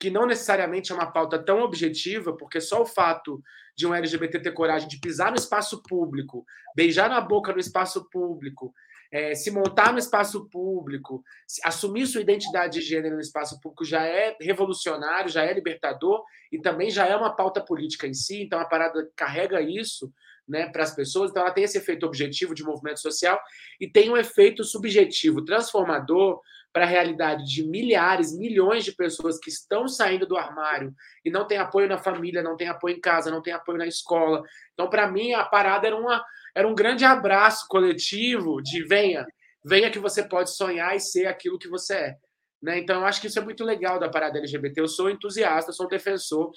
que 0.00 0.08
não 0.08 0.24
necessariamente 0.24 0.90
é 0.90 0.94
uma 0.94 1.12
pauta 1.12 1.38
tão 1.38 1.60
objetiva, 1.60 2.34
porque 2.34 2.62
só 2.62 2.80
o 2.80 2.86
fato 2.86 3.38
de 3.76 3.86
um 3.86 3.94
LGBT 3.94 4.40
ter 4.40 4.52
coragem 4.52 4.88
de 4.88 4.98
pisar 4.98 5.30
no 5.30 5.36
espaço 5.36 5.82
público, 5.82 6.42
beijar 6.74 7.10
na 7.10 7.20
boca 7.20 7.52
no 7.52 7.60
espaço 7.60 8.08
público, 8.08 8.72
é, 9.10 9.34
se 9.34 9.50
montar 9.50 9.92
no 9.92 9.98
espaço 9.98 10.48
público, 10.50 11.24
assumir 11.64 12.06
sua 12.06 12.20
identidade 12.20 12.78
de 12.78 12.84
gênero 12.84 13.14
no 13.14 13.20
espaço 13.20 13.60
público 13.60 13.84
já 13.84 14.04
é 14.04 14.36
revolucionário, 14.40 15.30
já 15.30 15.44
é 15.44 15.52
libertador 15.52 16.22
e 16.52 16.60
também 16.60 16.90
já 16.90 17.06
é 17.06 17.16
uma 17.16 17.34
pauta 17.34 17.60
política 17.60 18.06
em 18.06 18.14
si. 18.14 18.42
Então 18.42 18.60
a 18.60 18.66
parada 18.66 19.10
carrega 19.16 19.60
isso 19.60 20.12
né, 20.46 20.66
para 20.66 20.82
as 20.82 20.94
pessoas. 20.94 21.30
Então 21.30 21.42
ela 21.42 21.52
tem 21.52 21.64
esse 21.64 21.78
efeito 21.78 22.04
objetivo 22.06 22.54
de 22.54 22.64
movimento 22.64 23.00
social 23.00 23.40
e 23.80 23.88
tem 23.88 24.10
um 24.10 24.16
efeito 24.16 24.62
subjetivo 24.62 25.44
transformador 25.44 26.40
para 26.72 26.84
a 26.84 26.88
realidade 26.88 27.44
de 27.46 27.66
milhares, 27.66 28.36
milhões 28.36 28.84
de 28.84 28.92
pessoas 28.92 29.38
que 29.38 29.48
estão 29.48 29.88
saindo 29.88 30.26
do 30.26 30.36
armário 30.36 30.94
e 31.24 31.30
não 31.30 31.46
tem 31.46 31.58
apoio 31.58 31.88
na 31.88 31.98
família, 31.98 32.42
não 32.42 32.56
tem 32.56 32.68
apoio 32.68 32.96
em 32.96 33.00
casa, 33.00 33.30
não 33.30 33.42
tem 33.42 33.52
apoio 33.52 33.78
na 33.78 33.86
escola. 33.86 34.42
Então, 34.74 34.88
para 34.88 35.10
mim, 35.10 35.32
a 35.32 35.44
parada 35.44 35.86
era, 35.86 35.96
uma, 35.96 36.22
era 36.54 36.66
um 36.66 36.74
grande 36.74 37.04
abraço 37.04 37.66
coletivo 37.68 38.62
de 38.62 38.84
venha, 38.84 39.26
venha 39.64 39.90
que 39.90 39.98
você 39.98 40.22
pode 40.22 40.54
sonhar 40.54 40.96
e 40.96 41.00
ser 41.00 41.26
aquilo 41.26 41.58
que 41.58 41.68
você 41.68 41.94
é. 41.94 42.16
Né? 42.62 42.78
Então, 42.78 43.00
eu 43.00 43.06
acho 43.06 43.20
que 43.20 43.28
isso 43.28 43.38
é 43.38 43.42
muito 43.42 43.64
legal 43.64 43.98
da 43.98 44.08
parada 44.08 44.38
LGBT. 44.38 44.80
Eu 44.80 44.88
sou 44.88 45.10
entusiasta, 45.10 45.72
sou 45.72 45.88
defensor. 45.88 46.50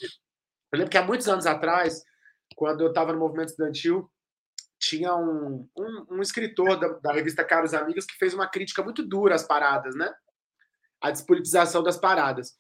Eu 0.72 0.80
lembro 0.80 0.90
que 0.90 0.98
há 0.98 1.06
muitos 1.06 1.28
anos 1.28 1.46
atrás, 1.46 2.02
quando 2.56 2.82
eu 2.82 2.88
estava 2.88 3.14
no 3.14 3.20
movimento 3.20 3.50
estudantil, 3.50 4.10
tinha 4.80 5.16
um, 5.16 5.70
um, 5.78 6.06
um 6.10 6.22
escritor 6.22 6.80
da, 6.80 6.88
da, 6.88 7.14
revista 7.14 7.46
Caros 7.46 7.74
Amigos 7.74 8.06
que 8.06 8.18
fez 8.18 8.34
uma 8.34 8.50
crítica 8.50 8.82
muito 8.82 9.08
dura 9.08 9.36
às 9.36 9.46
paradas, 9.46 9.96
né? 9.96 10.12
A 11.00 11.12
despolitização 11.12 11.84
das 11.84 11.98
paradas. 11.98 12.58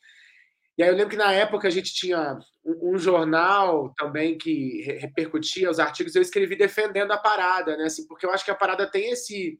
E 0.77 0.83
aí 0.83 0.89
eu 0.89 0.95
lembro 0.95 1.09
que 1.09 1.17
na 1.17 1.31
época 1.31 1.67
a 1.67 1.71
gente 1.71 1.93
tinha 1.93 2.39
um, 2.65 2.93
um 2.93 2.97
jornal 2.97 3.93
também 3.97 4.37
que 4.37 4.81
repercutia 4.99 5.69
os 5.69 5.79
artigos, 5.79 6.15
eu 6.15 6.21
escrevi 6.21 6.55
defendendo 6.55 7.11
a 7.11 7.17
parada, 7.17 7.75
né? 7.77 7.85
Assim, 7.85 8.07
porque 8.07 8.25
eu 8.25 8.31
acho 8.31 8.45
que 8.45 8.51
a 8.51 8.55
parada 8.55 8.89
tem 8.89 9.11
esse. 9.11 9.57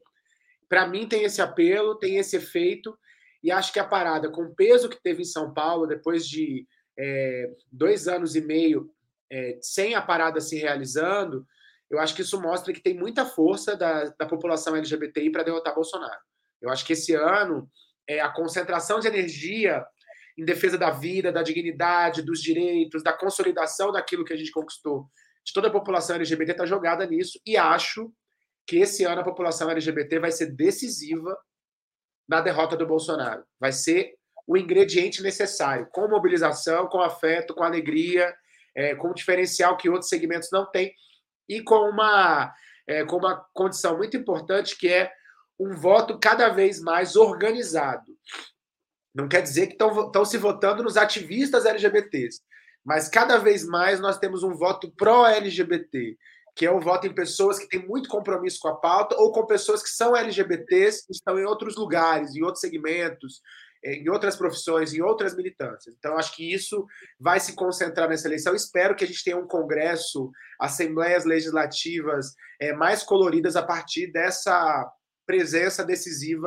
Para 0.68 0.86
mim, 0.86 1.06
tem 1.06 1.24
esse 1.24 1.42
apelo, 1.42 1.98
tem 1.98 2.16
esse 2.16 2.36
efeito, 2.36 2.96
e 3.42 3.50
acho 3.50 3.72
que 3.72 3.78
a 3.78 3.84
parada, 3.84 4.30
com 4.30 4.44
o 4.44 4.54
peso 4.54 4.88
que 4.88 5.02
teve 5.02 5.22
em 5.22 5.26
São 5.26 5.52
Paulo, 5.52 5.86
depois 5.86 6.26
de 6.26 6.66
é, 6.98 7.50
dois 7.70 8.08
anos 8.08 8.34
e 8.34 8.40
meio 8.40 8.90
é, 9.30 9.58
sem 9.60 9.94
a 9.94 10.00
parada 10.00 10.40
se 10.40 10.56
realizando, 10.56 11.46
eu 11.90 11.98
acho 11.98 12.14
que 12.14 12.22
isso 12.22 12.40
mostra 12.40 12.72
que 12.72 12.80
tem 12.80 12.94
muita 12.94 13.26
força 13.26 13.76
da, 13.76 14.04
da 14.18 14.26
população 14.26 14.74
LGBTI 14.74 15.30
para 15.30 15.42
derrotar 15.42 15.74
Bolsonaro. 15.74 16.20
Eu 16.60 16.70
acho 16.70 16.86
que 16.86 16.94
esse 16.94 17.14
ano 17.14 17.68
é, 18.08 18.20
a 18.20 18.30
concentração 18.30 19.00
de 19.00 19.08
energia 19.08 19.84
em 20.38 20.44
defesa 20.44 20.78
da 20.78 20.90
vida, 20.90 21.32
da 21.32 21.42
dignidade, 21.42 22.22
dos 22.22 22.40
direitos, 22.40 23.02
da 23.02 23.12
consolidação 23.12 23.92
daquilo 23.92 24.24
que 24.24 24.32
a 24.32 24.36
gente 24.36 24.50
conquistou, 24.50 25.08
de 25.44 25.52
toda 25.52 25.68
a 25.68 25.72
população 25.72 26.16
LGBT 26.16 26.52
está 26.52 26.66
jogada 26.66 27.06
nisso, 27.06 27.40
e 27.44 27.56
acho 27.56 28.12
que 28.66 28.76
esse 28.76 29.04
ano 29.04 29.20
a 29.20 29.24
população 29.24 29.70
LGBT 29.70 30.18
vai 30.18 30.30
ser 30.30 30.46
decisiva 30.46 31.36
na 32.28 32.40
derrota 32.40 32.76
do 32.76 32.86
Bolsonaro. 32.86 33.44
Vai 33.60 33.72
ser 33.72 34.14
o 34.46 34.56
ingrediente 34.56 35.22
necessário, 35.22 35.88
com 35.92 36.08
mobilização, 36.08 36.86
com 36.86 37.00
afeto, 37.00 37.54
com 37.54 37.62
alegria, 37.62 38.34
é, 38.74 38.94
com 38.94 39.10
um 39.10 39.14
diferencial 39.14 39.76
que 39.76 39.88
outros 39.88 40.08
segmentos 40.08 40.48
não 40.52 40.70
têm 40.70 40.92
e 41.48 41.60
com 41.62 41.88
uma, 41.88 42.52
é, 42.86 43.04
com 43.04 43.16
uma 43.16 43.44
condição 43.52 43.96
muito 43.96 44.16
importante 44.16 44.76
que 44.78 44.88
é 44.88 45.12
um 45.58 45.74
voto 45.74 46.18
cada 46.18 46.48
vez 46.48 46.80
mais 46.80 47.14
organizado. 47.14 48.10
Não 49.14 49.28
quer 49.28 49.42
dizer 49.42 49.66
que 49.66 49.72
estão 49.74 50.24
se 50.24 50.38
votando 50.38 50.82
nos 50.82 50.96
ativistas 50.96 51.66
LGBTs, 51.66 52.40
mas 52.84 53.08
cada 53.08 53.38
vez 53.38 53.64
mais 53.64 54.00
nós 54.00 54.18
temos 54.18 54.42
um 54.42 54.54
voto 54.54 54.90
pró-LGBT, 54.96 56.16
que 56.56 56.66
é 56.66 56.70
o 56.70 56.80
voto 56.80 57.06
em 57.06 57.14
pessoas 57.14 57.58
que 57.58 57.68
têm 57.68 57.86
muito 57.86 58.08
compromisso 58.08 58.58
com 58.60 58.68
a 58.68 58.76
pauta 58.76 59.16
ou 59.16 59.32
com 59.32 59.46
pessoas 59.46 59.82
que 59.82 59.88
são 59.88 60.16
LGBTs 60.16 61.06
que 61.06 61.12
estão 61.12 61.38
em 61.38 61.44
outros 61.44 61.76
lugares, 61.76 62.34
em 62.34 62.42
outros 62.42 62.60
segmentos, 62.60 63.40
em 63.84 64.08
outras 64.08 64.36
profissões, 64.36 64.92
em 64.94 65.00
outras 65.00 65.34
militâncias. 65.34 65.94
Então, 65.98 66.16
acho 66.16 66.36
que 66.36 66.52
isso 66.52 66.86
vai 67.18 67.40
se 67.40 67.54
concentrar 67.54 68.08
nessa 68.08 68.28
eleição. 68.28 68.54
Espero 68.54 68.94
que 68.94 69.04
a 69.04 69.06
gente 69.06 69.24
tenha 69.24 69.36
um 69.36 69.46
Congresso, 69.46 70.30
assembleias 70.60 71.24
legislativas 71.24 72.34
é, 72.60 72.72
mais 72.72 73.02
coloridas 73.02 73.56
a 73.56 73.62
partir 73.62 74.12
dessa 74.12 74.88
presença 75.26 75.84
decisiva 75.84 76.46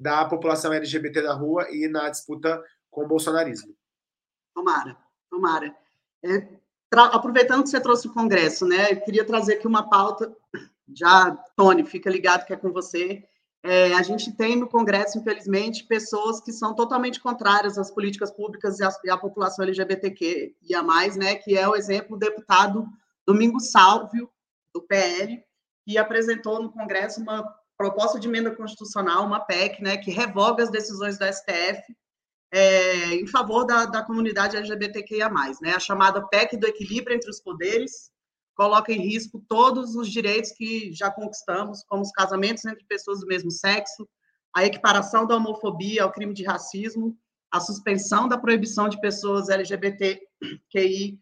da 0.00 0.24
população 0.24 0.72
LGBT 0.72 1.22
da 1.22 1.34
rua 1.34 1.68
e 1.70 1.86
na 1.86 2.08
disputa 2.08 2.62
com 2.90 3.04
o 3.04 3.08
bolsonarismo. 3.08 3.76
Tomara, 4.54 4.96
tomara. 5.30 5.76
É, 6.24 6.48
aproveitando 6.92 7.62
que 7.62 7.68
você 7.68 7.80
trouxe 7.80 8.08
o 8.08 8.12
Congresso, 8.12 8.66
né, 8.66 8.92
eu 8.92 9.00
queria 9.02 9.24
trazer 9.24 9.54
aqui 9.54 9.66
uma 9.66 9.88
pauta. 9.88 10.34
Já, 10.92 11.36
Tony, 11.54 11.84
fica 11.84 12.10
ligado 12.10 12.44
que 12.46 12.52
é 12.52 12.56
com 12.56 12.72
você 12.72 13.22
é, 13.62 13.92
a 13.92 14.02
gente 14.02 14.32
tem 14.32 14.56
no 14.56 14.66
Congresso, 14.66 15.18
infelizmente, 15.18 15.84
pessoas 15.84 16.40
que 16.40 16.50
são 16.50 16.74
totalmente 16.74 17.20
contrárias 17.20 17.76
às 17.76 17.90
políticas 17.90 18.30
públicas 18.30 18.78
e 18.78 18.84
à, 18.84 18.88
e 19.04 19.10
à 19.10 19.18
população 19.18 19.64
LGBTQ 19.64 20.56
e 20.62 20.74
a 20.74 20.82
mais, 20.82 21.14
né? 21.16 21.34
Que 21.34 21.58
é 21.58 21.68
o 21.68 21.76
exemplo 21.76 22.16
do 22.16 22.20
deputado 22.20 22.86
Domingos 23.26 23.70
Salvio, 23.70 24.30
do 24.74 24.80
PL, 24.80 25.42
que 25.86 25.98
apresentou 25.98 26.62
no 26.62 26.72
Congresso 26.72 27.20
uma 27.20 27.42
proposta 27.80 28.20
de 28.20 28.28
emenda 28.28 28.54
constitucional, 28.54 29.24
uma 29.24 29.40
PEC, 29.40 29.82
né? 29.82 29.96
Que 29.96 30.10
revoga 30.10 30.62
as 30.62 30.70
decisões 30.70 31.18
do 31.18 31.24
STF 31.24 31.82
é, 32.52 33.14
em 33.14 33.26
favor 33.26 33.64
da, 33.64 33.86
da 33.86 34.04
comunidade 34.04 34.54
LGBTQIA+, 34.54 35.30
né? 35.62 35.72
A 35.74 35.80
chamada 35.80 36.20
PEC 36.28 36.58
do 36.58 36.66
equilíbrio 36.66 37.16
entre 37.16 37.30
os 37.30 37.40
poderes, 37.40 38.10
coloca 38.54 38.92
em 38.92 39.00
risco 39.00 39.42
todos 39.48 39.94
os 39.96 40.10
direitos 40.10 40.52
que 40.52 40.92
já 40.92 41.10
conquistamos, 41.10 41.82
como 41.88 42.02
os 42.02 42.10
casamentos 42.10 42.66
entre 42.66 42.84
pessoas 42.84 43.20
do 43.20 43.26
mesmo 43.26 43.50
sexo, 43.50 44.06
a 44.54 44.62
equiparação 44.62 45.26
da 45.26 45.36
homofobia 45.36 46.02
ao 46.02 46.12
crime 46.12 46.34
de 46.34 46.44
racismo, 46.44 47.16
a 47.50 47.60
suspensão 47.60 48.28
da 48.28 48.36
proibição 48.36 48.90
de 48.90 49.00
pessoas 49.00 49.48
LGBTQI 49.48 51.18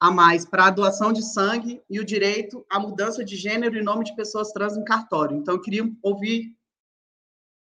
a 0.00 0.10
mais 0.10 0.46
para 0.46 0.66
a 0.66 0.70
doação 0.70 1.12
de 1.12 1.22
sangue 1.22 1.82
e 1.88 2.00
o 2.00 2.04
direito 2.04 2.64
à 2.70 2.80
mudança 2.80 3.24
de 3.24 3.36
gênero 3.36 3.76
em 3.76 3.84
nome 3.84 4.04
de 4.04 4.16
pessoas 4.16 4.50
trans 4.50 4.76
em 4.76 4.84
cartório. 4.84 5.36
Então, 5.36 5.54
eu 5.54 5.60
queria 5.60 5.88
ouvir 6.02 6.56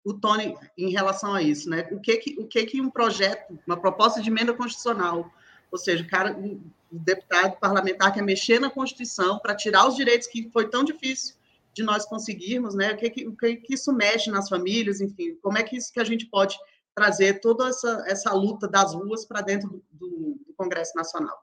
o 0.05 0.15
Tony 0.15 0.57
em 0.79 0.91
relação 0.91 1.35
a 1.35 1.43
isso, 1.43 1.69
né? 1.69 1.89
O 1.91 2.01
que 2.01 2.17
que, 2.17 2.41
o 2.41 2.47
que 2.47 2.65
que 2.65 2.81
um 2.81 2.89
projeto, 2.89 3.59
uma 3.67 3.77
proposta 3.77 4.23
de 4.23 4.31
emenda 4.31 4.55
constitucional 4.55 5.31
ou 5.71 5.79
seja, 5.79 6.03
o 6.03 6.09
cara, 6.09 6.37
o 6.39 6.61
deputado 6.91 7.59
parlamentar 7.59 8.13
quer 8.13 8.23
mexer 8.23 8.59
na 8.59 8.71
Constituição 8.71 9.39
para 9.39 9.55
tirar 9.55 9.87
os 9.87 9.97
direitos 9.97 10.27
que 10.27 10.51
foi 10.51 10.69
tão 10.69 10.83
difícil 10.83 11.37
de 11.73 11.83
nós 11.83 12.05
conseguirmos, 12.07 12.75
né? 12.75 12.93
O 12.93 12.97
que, 12.97 13.11
que, 13.11 13.27
o 13.29 13.37
que, 13.37 13.57
que 13.57 13.75
isso 13.75 13.93
mexe 13.93 14.31
nas 14.31 14.49
famílias, 14.49 15.01
enfim, 15.01 15.37
como 15.43 15.59
é 15.59 15.63
que 15.63 15.77
isso 15.77 15.93
que 15.93 16.01
a 16.01 16.05
gente 16.05 16.27
pode 16.27 16.59
trazer 16.95 17.41
toda 17.41 17.69
essa, 17.69 18.05
essa 18.07 18.33
luta 18.33 18.67
das 18.67 18.95
ruas 18.95 19.25
para 19.25 19.43
dentro 19.43 19.69
do, 19.93 20.39
do, 20.47 20.55
Congresso 20.57 20.93
Nacional? 20.97 21.39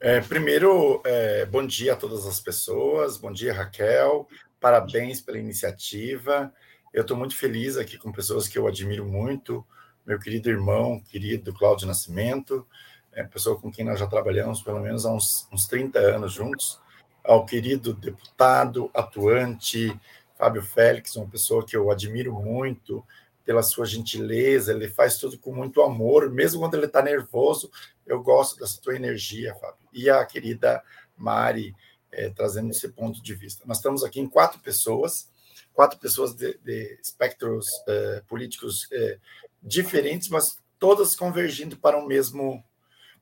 É, 0.00 0.20
primeiro, 0.20 1.02
é, 1.04 1.44
bom 1.46 1.66
dia 1.66 1.94
a 1.94 1.96
todas 1.96 2.24
as 2.24 2.38
pessoas, 2.38 3.16
bom 3.16 3.32
dia, 3.32 3.52
Raquel, 3.52 4.28
parabéns 4.60 5.20
pela 5.20 5.40
iniciativa. 5.40 6.54
Eu 6.94 7.02
estou 7.02 7.16
muito 7.16 7.36
feliz 7.36 7.76
aqui 7.76 7.98
com 7.98 8.12
pessoas 8.12 8.46
que 8.46 8.56
eu 8.56 8.68
admiro 8.68 9.04
muito, 9.04 9.66
meu 10.06 10.20
querido 10.20 10.48
irmão, 10.48 11.00
querido 11.00 11.52
Cláudio 11.52 11.88
Nascimento, 11.88 12.64
é 13.12 13.24
pessoa 13.24 13.60
com 13.60 13.72
quem 13.72 13.84
nós 13.84 13.98
já 13.98 14.06
trabalhamos 14.06 14.62
pelo 14.62 14.78
menos 14.78 15.04
há 15.04 15.12
uns, 15.12 15.48
uns 15.52 15.66
30 15.66 15.98
anos 15.98 16.32
juntos, 16.32 16.80
ao 17.24 17.44
querido 17.44 17.92
deputado, 17.92 18.88
atuante, 18.94 20.00
Fábio 20.38 20.62
Félix, 20.62 21.16
uma 21.16 21.26
pessoa 21.26 21.66
que 21.66 21.76
eu 21.76 21.90
admiro 21.90 22.32
muito 22.32 23.04
pela 23.44 23.62
sua 23.62 23.86
gentileza, 23.86 24.72
ele 24.72 24.88
faz 24.88 25.16
tudo 25.16 25.38
com 25.38 25.52
muito 25.52 25.82
amor, 25.82 26.30
mesmo 26.30 26.60
quando 26.60 26.74
ele 26.74 26.84
está 26.84 27.02
nervoso, 27.02 27.70
eu 28.06 28.22
gosto 28.22 28.58
dessa 28.60 28.80
tua 28.80 28.94
energia, 28.94 29.54
Fábio. 29.54 29.87
E 29.98 30.08
a 30.08 30.24
querida 30.24 30.82
Mari, 31.16 31.74
é, 32.12 32.30
trazendo 32.30 32.70
esse 32.70 32.88
ponto 32.90 33.20
de 33.20 33.34
vista. 33.34 33.64
Nós 33.66 33.78
estamos 33.78 34.04
aqui 34.04 34.20
em 34.20 34.28
quatro 34.28 34.60
pessoas, 34.60 35.28
quatro 35.74 35.98
pessoas 35.98 36.34
de, 36.34 36.56
de 36.58 36.98
espectros 37.02 37.68
é, 37.88 38.22
políticos 38.28 38.88
é, 38.92 39.18
diferentes, 39.60 40.28
mas 40.28 40.58
todas 40.78 41.16
convergindo 41.16 41.76
para 41.76 41.98
o 41.98 42.06
mesmo 42.06 42.64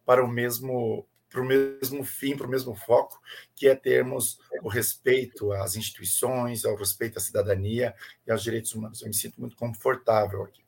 para 0.04 0.23
o 0.23 0.28
mesmo 0.28 1.06
para 1.30 1.40
o 1.40 1.45
mesmo 1.45 2.04
fim, 2.04 2.37
para 2.37 2.47
o 2.47 2.50
mesmo 2.50 2.75
foco, 2.75 3.21
que 3.54 3.68
é 3.68 3.75
termos 3.75 4.38
o 4.62 4.68
respeito 4.68 5.52
às 5.52 5.76
instituições, 5.76 6.64
ao 6.64 6.76
respeito 6.76 7.18
à 7.18 7.21
cidadania 7.21 7.95
e 8.26 8.30
aos 8.30 8.42
direitos 8.42 8.75
humanos. 8.75 9.02
Eu 9.02 9.09
me 9.09 9.14
sinto 9.14 9.40
muito 9.40 9.56
confortável 9.56 10.45
aqui. 10.45 10.65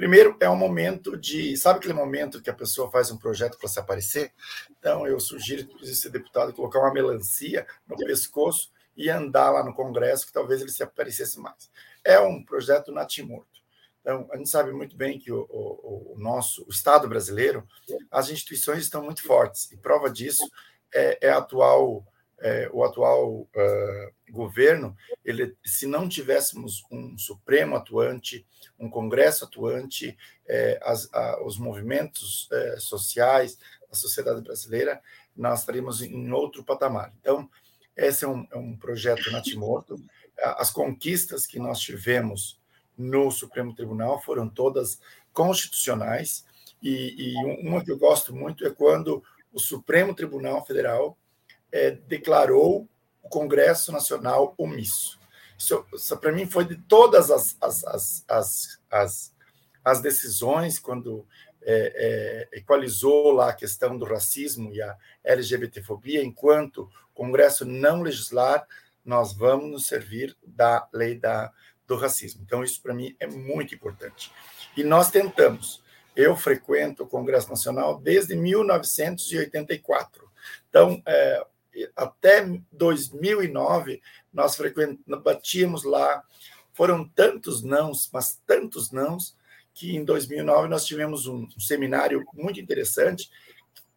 Primeiro, 0.00 0.34
é 0.40 0.48
um 0.48 0.56
momento 0.56 1.14
de. 1.14 1.54
Sabe 1.58 1.78
aquele 1.78 1.92
momento 1.92 2.40
que 2.40 2.48
a 2.48 2.54
pessoa 2.54 2.90
faz 2.90 3.10
um 3.10 3.18
projeto 3.18 3.58
para 3.58 3.68
se 3.68 3.78
aparecer? 3.78 4.32
Então, 4.78 5.06
eu 5.06 5.20
sugiro, 5.20 5.68
esse 5.82 6.08
deputado, 6.08 6.54
colocar 6.54 6.78
uma 6.78 6.90
melancia 6.90 7.66
no 7.86 7.98
pescoço 7.98 8.72
e 8.96 9.10
andar 9.10 9.50
lá 9.50 9.62
no 9.62 9.74
Congresso, 9.74 10.26
que 10.26 10.32
talvez 10.32 10.62
ele 10.62 10.70
se 10.70 10.82
aparecesse 10.82 11.38
mais. 11.38 11.70
É 12.02 12.18
um 12.18 12.42
projeto 12.42 12.90
natimorto. 12.90 13.60
Então, 14.00 14.26
a 14.32 14.38
gente 14.38 14.48
sabe 14.48 14.72
muito 14.72 14.96
bem 14.96 15.18
que 15.18 15.30
o, 15.30 15.42
o, 15.50 16.14
o 16.14 16.18
nosso 16.18 16.64
o 16.66 16.70
Estado 16.70 17.06
brasileiro, 17.06 17.68
as 18.10 18.30
instituições 18.30 18.84
estão 18.84 19.02
muito 19.02 19.22
fortes, 19.22 19.70
e 19.70 19.76
prova 19.76 20.08
disso 20.08 20.50
é, 20.94 21.18
é 21.20 21.30
a 21.30 21.36
atual 21.36 22.06
é, 22.40 22.68
o 22.72 22.82
atual 22.82 23.42
uh, 23.42 24.30
governo, 24.30 24.96
ele, 25.24 25.54
se 25.64 25.86
não 25.86 26.08
tivéssemos 26.08 26.82
um 26.90 27.16
Supremo 27.18 27.76
atuante, 27.76 28.46
um 28.78 28.88
Congresso 28.88 29.44
atuante, 29.44 30.16
é, 30.46 30.80
as, 30.82 31.12
a, 31.12 31.42
os 31.44 31.58
movimentos 31.58 32.48
é, 32.50 32.76
sociais, 32.78 33.58
a 33.90 33.94
sociedade 33.94 34.40
brasileira, 34.40 35.00
nós 35.36 35.60
estaríamos 35.60 36.00
em 36.02 36.32
outro 36.32 36.64
patamar. 36.64 37.12
Então, 37.20 37.48
esse 37.96 38.24
é 38.24 38.28
um, 38.28 38.46
é 38.50 38.56
um 38.56 38.76
projeto 38.76 39.30
natimorto. 39.30 39.96
As 40.38 40.70
conquistas 40.70 41.46
que 41.46 41.58
nós 41.58 41.80
tivemos 41.80 42.58
no 42.96 43.30
Supremo 43.30 43.74
Tribunal 43.74 44.20
foram 44.22 44.48
todas 44.48 45.00
constitucionais, 45.32 46.44
e, 46.82 47.34
e 47.34 47.34
uma 47.66 47.84
que 47.84 47.90
eu 47.90 47.98
gosto 47.98 48.34
muito 48.34 48.66
é 48.66 48.70
quando 48.70 49.22
o 49.52 49.58
Supremo 49.58 50.14
Tribunal 50.14 50.64
Federal 50.64 51.18
é, 51.72 51.90
declarou 51.90 52.88
o 53.22 53.28
Congresso 53.28 53.92
Nacional 53.92 54.54
omisso. 54.56 55.18
Isso, 55.58 55.84
isso 55.92 56.16
para 56.16 56.32
mim 56.32 56.46
foi 56.46 56.64
de 56.64 56.76
todas 56.76 57.30
as, 57.30 57.56
as, 57.60 57.84
as, 58.28 58.80
as, 58.90 59.34
as, 59.84 60.00
decisões, 60.00 60.78
quando 60.78 61.26
é, 61.62 62.48
é, 62.52 62.58
equalizou 62.58 63.32
lá 63.32 63.50
a 63.50 63.54
questão 63.54 63.98
do 63.98 64.06
racismo 64.06 64.72
e 64.72 64.80
a 64.80 64.96
LGBTfobia, 65.22 66.24
enquanto 66.24 66.84
o 66.84 67.14
Congresso 67.14 67.66
não 67.66 68.00
legislar, 68.00 68.66
nós 69.04 69.34
vamos 69.34 69.70
nos 69.70 69.86
servir 69.86 70.34
da 70.42 70.88
lei 70.92 71.18
da, 71.18 71.52
do 71.86 71.96
racismo. 71.96 72.42
Então, 72.42 72.64
isso 72.64 72.80
para 72.80 72.94
mim 72.94 73.14
é 73.20 73.26
muito 73.26 73.74
importante. 73.74 74.32
E 74.76 74.82
nós 74.82 75.10
tentamos. 75.10 75.82
Eu 76.16 76.36
frequento 76.36 77.02
o 77.02 77.06
Congresso 77.06 77.50
Nacional 77.50 77.98
desde 77.98 78.34
1984. 78.34 80.30
Então, 80.68 81.02
é, 81.06 81.46
até 81.94 82.44
2009, 82.72 84.00
nós 84.32 84.56
batíamos 85.22 85.84
lá. 85.84 86.22
Foram 86.72 87.06
tantos 87.08 87.62
nãos, 87.62 88.08
mas 88.12 88.40
tantos 88.46 88.90
nãos, 88.90 89.36
que 89.74 89.96
em 89.96 90.04
2009 90.04 90.68
nós 90.68 90.84
tivemos 90.84 91.26
um, 91.26 91.48
seminário 91.58 92.24
muito 92.34 92.60
interessante 92.60 93.30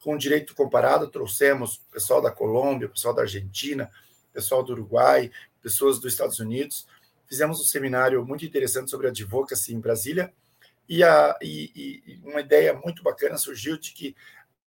com 0.01 0.17
direito 0.17 0.55
comparado. 0.55 1.09
Trouxemos 1.09 1.81
pessoal 1.91 2.21
da 2.21 2.31
Colômbia, 2.31 2.89
pessoal 2.89 3.13
da 3.13 3.23
Argentina, 3.23 3.91
pessoal 4.31 4.63
do 4.63 4.73
Uruguai, 4.73 5.31
pessoas 5.61 5.99
dos 5.99 6.11
Estados 6.11 6.39
Unidos. 6.39 6.87
Fizemos 7.27 7.59
um 7.59 7.63
seminário 7.63 8.25
muito 8.25 8.45
interessante 8.45 8.91
sobre 8.91 9.07
advocacy 9.07 9.73
em 9.73 9.79
Brasília. 9.79 10.33
E, 10.87 11.03
a, 11.03 11.37
e, 11.41 12.01
e 12.05 12.19
uma 12.23 12.41
ideia 12.41 12.73
muito 12.73 13.01
bacana 13.01 13.37
surgiu 13.37 13.77
de 13.77 13.93
que 13.93 14.15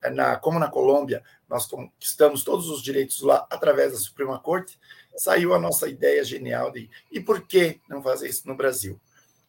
na, 0.10 0.36
como 0.38 0.60
na 0.60 0.70
Colômbia 0.70 1.24
nós 1.48 1.66
conquistamos 1.66 2.44
todos 2.44 2.70
os 2.70 2.82
direitos 2.82 3.22
lá 3.22 3.46
através 3.50 3.92
da 3.92 3.98
Suprema 3.98 4.40
Corte, 4.40 4.80
saiu 5.16 5.54
a 5.54 5.60
nossa 5.60 5.88
ideia 5.88 6.24
genial 6.24 6.72
de 6.72 6.90
e 7.12 7.20
por 7.20 7.42
que 7.42 7.80
não 7.90 8.02
fazer 8.02 8.28
isso 8.28 8.48
no 8.48 8.56
Brasil? 8.56 9.00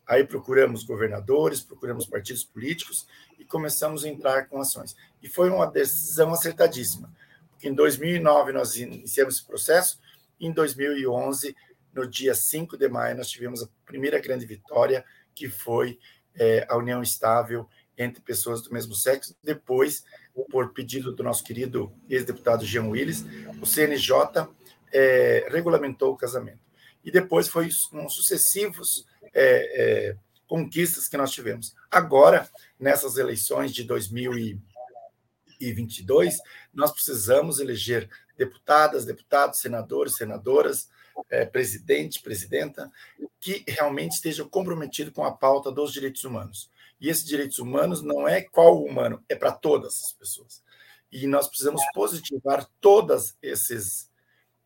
Aí 0.06 0.24
procuramos 0.24 0.84
governadores, 0.84 1.60
procuramos 1.60 2.06
partidos 2.06 2.44
políticos 2.44 3.08
e 3.38 3.44
começamos 3.44 4.04
a 4.04 4.08
entrar 4.08 4.48
com 4.48 4.60
ações. 4.60 4.96
E 5.20 5.28
foi 5.28 5.50
uma 5.50 5.66
decisão 5.66 6.32
acertadíssima, 6.32 7.12
porque 7.50 7.68
em 7.68 7.74
2009 7.74 8.52
nós 8.52 8.76
iniciamos 8.76 9.36
esse 9.36 9.44
processo, 9.46 9.98
e 10.38 10.46
em 10.46 10.52
2011, 10.52 11.56
no 11.92 12.06
dia 12.06 12.34
5 12.34 12.76
de 12.76 12.88
maio, 12.88 13.16
nós 13.16 13.28
tivemos 13.28 13.62
a 13.62 13.68
primeira 13.84 14.20
grande 14.20 14.46
vitória, 14.46 15.04
que 15.34 15.48
foi 15.48 15.98
é, 16.36 16.66
a 16.68 16.76
união 16.76 17.02
estável 17.02 17.68
entre 17.98 18.22
pessoas 18.22 18.62
do 18.62 18.72
mesmo 18.72 18.94
sexo, 18.94 19.34
depois 19.42 20.04
por 20.50 20.72
pedido 20.72 21.12
do 21.12 21.22
nosso 21.22 21.44
querido 21.44 21.92
ex-deputado 22.08 22.64
Jean 22.64 22.88
Willis, 22.88 23.24
o 23.60 23.66
CNJ 23.66 24.48
é, 24.92 25.48
regulamentou 25.50 26.12
o 26.12 26.16
casamento. 26.16 26.64
E 27.04 27.10
depois 27.10 27.48
foi 27.48 27.68
um 27.92 28.08
sucessivos 28.08 29.04
é, 29.32 30.12
é, 30.12 30.16
conquistas 30.46 31.08
que 31.08 31.16
nós 31.16 31.30
tivemos. 31.30 31.74
Agora, 31.90 32.46
nessas 32.78 33.16
eleições 33.16 33.72
de 33.72 33.82
2022, 33.84 36.38
nós 36.72 36.92
precisamos 36.92 37.58
eleger 37.60 38.08
deputadas, 38.36 39.04
deputados, 39.04 39.60
senadores, 39.60 40.16
senadoras, 40.16 40.88
é, 41.30 41.46
presidente, 41.46 42.20
presidenta, 42.20 42.92
que 43.40 43.64
realmente 43.66 44.12
estejam 44.12 44.48
comprometidos 44.48 45.12
com 45.12 45.24
a 45.24 45.32
pauta 45.32 45.72
dos 45.72 45.92
direitos 45.92 46.22
humanos. 46.24 46.70
E 47.00 47.08
esses 47.08 47.24
direitos 47.24 47.58
humanos 47.58 48.02
não 48.02 48.26
é 48.26 48.42
qual 48.42 48.82
humano, 48.82 49.22
é 49.28 49.34
para 49.34 49.52
todas 49.52 50.00
as 50.04 50.12
pessoas. 50.12 50.62
E 51.10 51.26
nós 51.26 51.46
precisamos 51.46 51.82
positivar 51.94 52.68
todas 52.80 53.36
esses, 53.40 54.10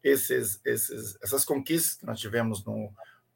esses, 0.03 0.61
esses, 0.65 1.17
essas 1.23 1.45
conquistas 1.45 1.97
que 1.97 2.07
nós 2.07 2.19
tivemos 2.19 2.65
no 2.65 2.93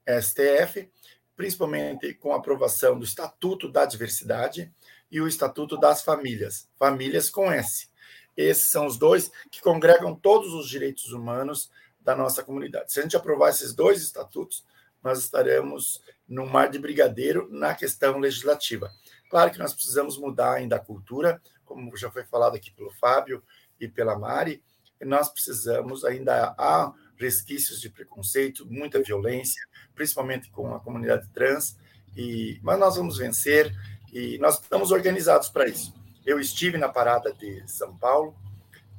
STF, 0.07 0.90
principalmente 1.37 2.14
com 2.14 2.33
a 2.33 2.37
aprovação 2.37 2.98
do 2.98 3.04
Estatuto 3.04 3.70
da 3.70 3.85
Diversidade 3.85 4.72
e 5.11 5.20
o 5.20 5.28
Estatuto 5.28 5.76
das 5.78 6.02
Famílias, 6.02 6.68
famílias 6.78 7.28
com 7.28 7.50
S. 7.50 7.88
Esses 8.37 8.68
são 8.68 8.87
os 8.87 8.98
dois 8.98 9.30
que 9.50 9.61
congregam 9.61 10.14
todos 10.14 10.52
os 10.52 10.68
direitos 10.68 11.12
humanos 11.12 11.70
da 12.00 12.14
nossa 12.14 12.42
comunidade. 12.42 12.92
Se 12.92 13.00
a 13.00 13.02
gente 13.02 13.16
aprovar 13.16 13.50
esses 13.50 13.72
dois 13.72 14.02
estatutos, 14.02 14.64
nós 15.02 15.18
estaremos 15.18 16.02
no 16.28 16.46
mar 16.46 16.70
de 16.70 16.78
brigadeiro 16.78 17.48
na 17.50 17.74
questão 17.74 18.18
legislativa. 18.18 18.90
Claro 19.28 19.50
que 19.50 19.58
nós 19.58 19.74
precisamos 19.74 20.18
mudar 20.18 20.54
ainda 20.54 20.76
a 20.76 20.80
cultura, 20.80 21.40
como 21.64 21.96
já 21.96 22.10
foi 22.10 22.24
falado 22.24 22.56
aqui 22.56 22.70
pelo 22.70 22.90
Fábio 22.92 23.42
e 23.80 23.88
pela 23.88 24.18
Mari, 24.18 24.62
nós 25.04 25.28
precisamos 25.28 26.04
ainda 26.04 26.54
há 26.56 26.92
resquícios 27.16 27.80
de 27.80 27.90
preconceito, 27.90 28.66
muita 28.66 29.02
violência, 29.02 29.62
principalmente 29.94 30.50
com 30.50 30.74
a 30.74 30.80
comunidade 30.80 31.28
trans, 31.28 31.76
e 32.16 32.58
mas 32.62 32.78
nós 32.78 32.96
vamos 32.96 33.18
vencer 33.18 33.72
e 34.12 34.38
nós 34.38 34.60
estamos 34.60 34.90
organizados 34.90 35.48
para 35.48 35.66
isso. 35.66 35.92
Eu 36.24 36.40
estive 36.40 36.78
na 36.78 36.88
parada 36.88 37.32
de 37.32 37.62
São 37.66 37.96
Paulo, 37.96 38.34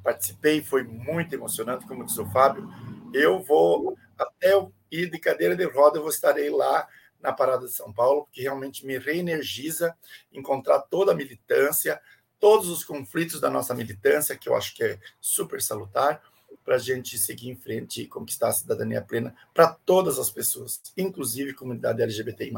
participei, 0.04 0.62
foi 0.62 0.84
muito 0.84 1.34
emocionante, 1.34 1.88
como 1.88 2.06
disse 2.06 2.22
o 2.22 2.30
Fábio. 2.30 2.70
Eu 3.14 3.42
vou 3.42 3.98
até 4.18 4.52
ir 4.92 5.10
de 5.10 5.18
cadeira 5.18 5.56
de 5.56 5.66
roda, 5.66 5.98
eu 5.98 6.02
vou 6.02 6.12
estarei 6.12 6.50
lá 6.50 6.88
na 7.26 7.34
Parada 7.34 7.66
de 7.66 7.72
São 7.72 7.92
Paulo, 7.92 8.28
que 8.32 8.42
realmente 8.42 8.86
me 8.86 8.98
reenergiza 8.98 9.96
encontrar 10.32 10.80
toda 10.82 11.12
a 11.12 11.16
militância, 11.16 12.00
todos 12.40 12.70
os 12.70 12.84
conflitos 12.84 13.40
da 13.42 13.50
nossa 13.50 13.74
militância, 13.74 14.38
que 14.38 14.48
eu 14.48 14.56
acho 14.56 14.76
que 14.76 14.84
é 14.84 15.00
super 15.20 15.62
salutar, 15.62 16.22
para 16.64 16.76
a 16.76 16.80
gente 16.80 17.18
seguir 17.18 17.50
em 17.50 17.56
frente 17.56 18.02
e 18.02 18.08
conquistar 18.08 18.48
a 18.48 18.54
cidadania 18.54 19.02
plena 19.02 19.36
para 19.54 19.68
todas 19.86 20.18
as 20.18 20.32
pessoas, 20.32 20.82
inclusive 20.98 21.54
comunidade 21.54 22.02
LGBTI. 22.02 22.52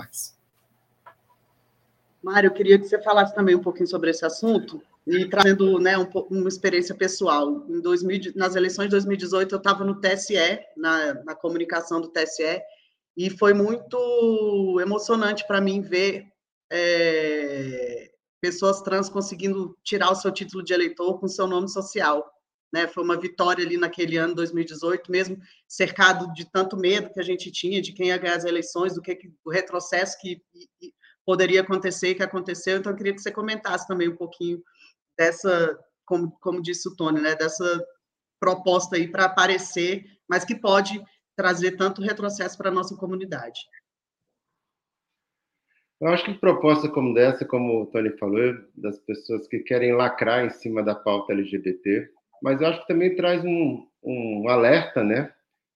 Mário, 2.24 2.48
eu 2.48 2.54
queria 2.54 2.80
que 2.80 2.86
você 2.86 3.02
falasse 3.02 3.36
também 3.36 3.56
um 3.56 3.62
pouquinho 3.62 3.88
sobre 3.88 4.10
esse 4.10 4.26
assunto 4.26 4.82
e 5.06 5.26
trazendo 5.26 5.80
né, 5.80 5.98
um, 5.98 6.08
uma 6.30 6.50
experiência 6.50 6.96
pessoal. 6.96 7.66
Em 7.70 7.80
2000, 7.80 8.34
nas 8.36 8.56
eleições 8.56 8.86
de 8.86 8.92
2018, 8.92 9.56
eu 9.56 9.58
estava 9.58 9.84
no 9.84 10.00
TSE, 10.00 10.60
na, 10.76 11.14
na 11.24 11.36
comunicação 11.36 12.02
do 12.02 12.10
TSE, 12.10 12.62
e 13.18 13.32
foi 13.32 13.52
muito 13.52 14.80
emocionante 14.80 15.46
para 15.48 15.60
mim 15.60 15.82
ver 15.82 16.28
é, 16.72 18.12
pessoas 18.40 18.80
trans 18.84 19.10
conseguindo 19.10 19.76
tirar 19.84 20.12
o 20.12 20.16
seu 20.16 20.32
título 20.32 20.64
de 20.64 20.72
eleitor 20.72 21.20
com 21.20 21.28
seu 21.28 21.48
nome 21.48 21.68
social. 21.68 22.32
Né? 22.72 22.88
Foi 22.88 23.04
uma 23.04 23.20
vitória 23.20 23.66
ali 23.66 23.76
naquele 23.76 24.18
ano 24.18 24.36
2018, 24.36 25.12
mesmo 25.12 25.38
cercado 25.68 26.32
de 26.34 26.46
tanto 26.46 26.78
medo 26.78 27.12
que 27.12 27.20
a 27.20 27.24
gente 27.24 27.52
tinha 27.52 27.82
de 27.82 27.92
quem 27.92 28.10
ia 28.10 28.18
ganhar 28.18 28.36
as 28.36 28.46
eleições, 28.46 28.94
do 28.94 29.02
que 29.02 29.18
do 29.44 29.52
retrocesso 29.52 30.16
que 30.22 30.40
poderia 31.26 31.62
acontecer, 31.62 32.14
que 32.14 32.24
aconteceu. 32.24 32.78
Então, 32.78 32.92
eu 32.92 32.96
queria 32.96 33.16
que 33.16 33.22
você 33.22 33.32
comentasse 33.32 33.88
também 33.88 34.10
um 34.10 34.16
pouquinho 34.16 34.62
dessa, 35.18 35.76
como, 36.06 36.38
como 36.40 36.62
disse 36.62 36.88
o 36.88 36.96
Tony, 36.96 37.20
né? 37.20 37.36
dessa 37.36 37.84
proposta 38.40 38.96
aí 38.96 39.10
para 39.10 39.26
aparecer, 39.26 40.06
mas 40.30 40.46
que 40.46 40.56
pode 40.56 41.02
trazer 41.38 41.78
tanto 41.78 42.02
retrocesso 42.02 42.58
para 42.58 42.70
a 42.70 42.74
nossa 42.74 42.98
comunidade. 42.98 43.62
Eu 46.02 46.10
acho 46.10 46.26
que 46.26 46.34
proposta 46.34 46.90
como 46.90 47.14
dessa, 47.14 47.46
como 47.46 47.82
o 47.82 47.86
Tony 47.88 48.10
falou, 48.18 48.56
das 48.76 49.00
pessoas 49.00 49.48
que 49.48 49.60
querem 49.60 49.94
lacrar 49.94 50.46
em 50.46 50.50
cima 50.50 50.84
da 50.84 50.94
pauta 50.94 51.34
LGBT, 51.34 52.10
mas 52.42 52.62
eu 52.62 52.68
acho 52.68 52.82
que 52.82 52.88
também 52.88 53.16
traz 53.16 53.44
um, 53.46 53.88
um 54.04 54.50
alerta, 54.50 55.04
né? 55.04 55.34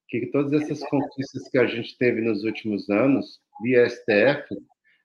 Que 0.08 0.28
todas 0.28 0.54
essas 0.62 0.84
conquistas 0.90 1.48
que 1.50 1.58
a 1.58 1.66
gente 1.66 1.98
teve 1.98 2.22
nos 2.22 2.44
últimos 2.44 2.90
anos, 2.90 3.40
via 3.64 3.88
STF, 3.90 4.56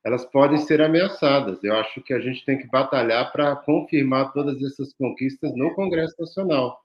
elas 0.04 0.24
podem 0.26 0.58
ser 0.58 0.82
ameaçadas. 0.82 1.62
Eu 1.64 1.74
acho 1.76 2.02
que 2.02 2.12
a 2.12 2.20
gente 2.20 2.44
tem 2.44 2.58
que 2.58 2.66
batalhar 2.68 3.32
para 3.32 3.56
confirmar 3.56 4.32
todas 4.32 4.62
essas 4.62 4.92
conquistas 4.94 5.54
no 5.56 5.74
Congresso 5.74 6.14
Nacional, 6.18 6.78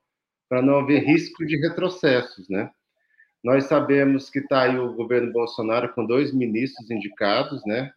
para 0.47 0.62
não 0.62 0.79
haver 0.79 1.03
risco 1.03 1.45
de 1.45 1.57
retrocessos, 1.57 2.47
né? 2.47 2.71
Nós 3.43 3.65
sabemos 3.65 4.30
que 4.30 4.39
está 4.39 4.63
aí 4.63 4.77
o 4.77 4.93
governo 4.93 5.32
Bolsonaro 5.32 5.91
com 5.93 6.06
dois 6.06 6.32
ministros 6.32 6.91
indicados, 6.91 7.65
né? 7.65 7.91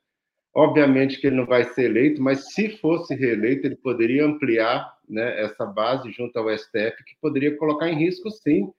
Obviamente 0.54 1.20
que 1.20 1.26
ele 1.26 1.37
não 1.37 1.46
vai 1.46 1.64
ser 1.64 1.90
eleito, 1.90 2.22
mas 2.22 2.52
se 2.54 2.78
fosse 2.78 3.14
reeleito, 3.14 3.66
ele 3.66 3.76
poderia 3.76 4.24
ampliar 4.24 4.94
né, 5.09 5.42
essa 5.42 5.66
base 5.66 6.11
junto 6.12 6.38
ao 6.38 6.48
STF, 6.57 7.04
que 7.04 7.16
poderia 7.20 7.57
colocar 7.59 7.90
em 7.90 7.98
risco, 7.98 8.30
sim, 8.30 8.72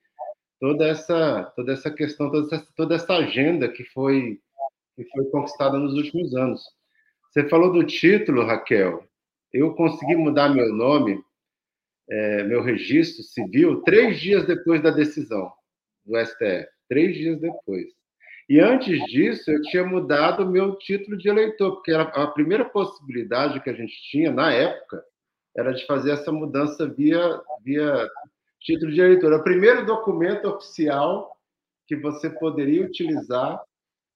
toda 0.60 0.88
essa, 0.88 1.44
toda 1.56 1.74
essa 1.74 1.92
questão, 1.92 2.32
toda 2.32 2.56
essa, 2.56 2.68
toda 2.76 2.96
essa 2.96 3.14
agenda 3.14 3.68
que 3.68 3.84
foi, 3.84 4.40
que 4.96 5.04
foi 5.10 5.26
conquistada 5.26 5.78
nos 5.78 5.94
últimos 5.94 6.34
anos. 6.34 6.62
Você 7.30 7.48
falou 7.48 7.72
do 7.72 7.84
título, 7.84 8.46
Raquel. 8.46 9.04
Eu 9.54 9.76
consegui 9.76 10.16
mudar 10.16 10.50
meu 10.50 10.74
nome, 10.74 11.22
é, 12.10 12.44
meu 12.44 12.64
registro 12.64 13.22
civil, 13.24 13.82
três 13.82 14.20
dias 14.20 14.48
depois 14.48 14.82
da 14.82 14.90
decisão 14.90 15.52
do 16.06 16.18
STF. 16.18 16.68
Três 16.88 17.16
dias 17.16 17.40
depois. 17.40 17.86
E 18.48 18.60
antes 18.60 19.04
disso, 19.06 19.50
eu 19.50 19.62
tinha 19.64 19.84
mudado 19.84 20.44
o 20.44 20.50
meu 20.50 20.76
título 20.76 21.18
de 21.18 21.28
eleitor, 21.28 21.76
porque 21.76 21.92
era 21.92 22.04
a 22.04 22.28
primeira 22.28 22.64
possibilidade 22.64 23.60
que 23.62 23.70
a 23.70 23.74
gente 23.74 23.94
tinha 24.12 24.32
na 24.32 24.52
época 24.54 25.04
era 25.58 25.72
de 25.72 25.86
fazer 25.86 26.12
essa 26.12 26.32
mudança 26.32 26.86
via, 26.86 27.42
via 27.64 28.10
título 28.60 28.92
de 28.92 29.00
eleitor. 29.00 29.32
É 29.32 29.38
o 29.38 29.44
primeiro 29.44 29.86
documento 29.86 30.48
oficial 30.50 31.36
que 31.88 31.96
você 31.96 32.30
poderia 32.30 32.86
utilizar 32.86 33.62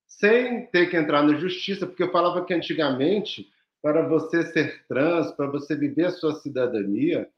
sem 0.06 0.66
ter 0.66 0.90
que 0.90 0.96
entrar 0.96 1.22
na 1.22 1.34
justiça, 1.34 1.86
porque 1.86 2.02
eu 2.02 2.12
falava 2.12 2.44
que 2.44 2.52
antigamente, 2.52 3.48
para 3.80 4.06
você 4.06 4.42
ser 4.42 4.84
trans, 4.86 5.32
para 5.32 5.46
você 5.46 5.74
viver 5.74 6.06
a 6.06 6.10
sua 6.10 6.34
cidadania, 6.34 7.28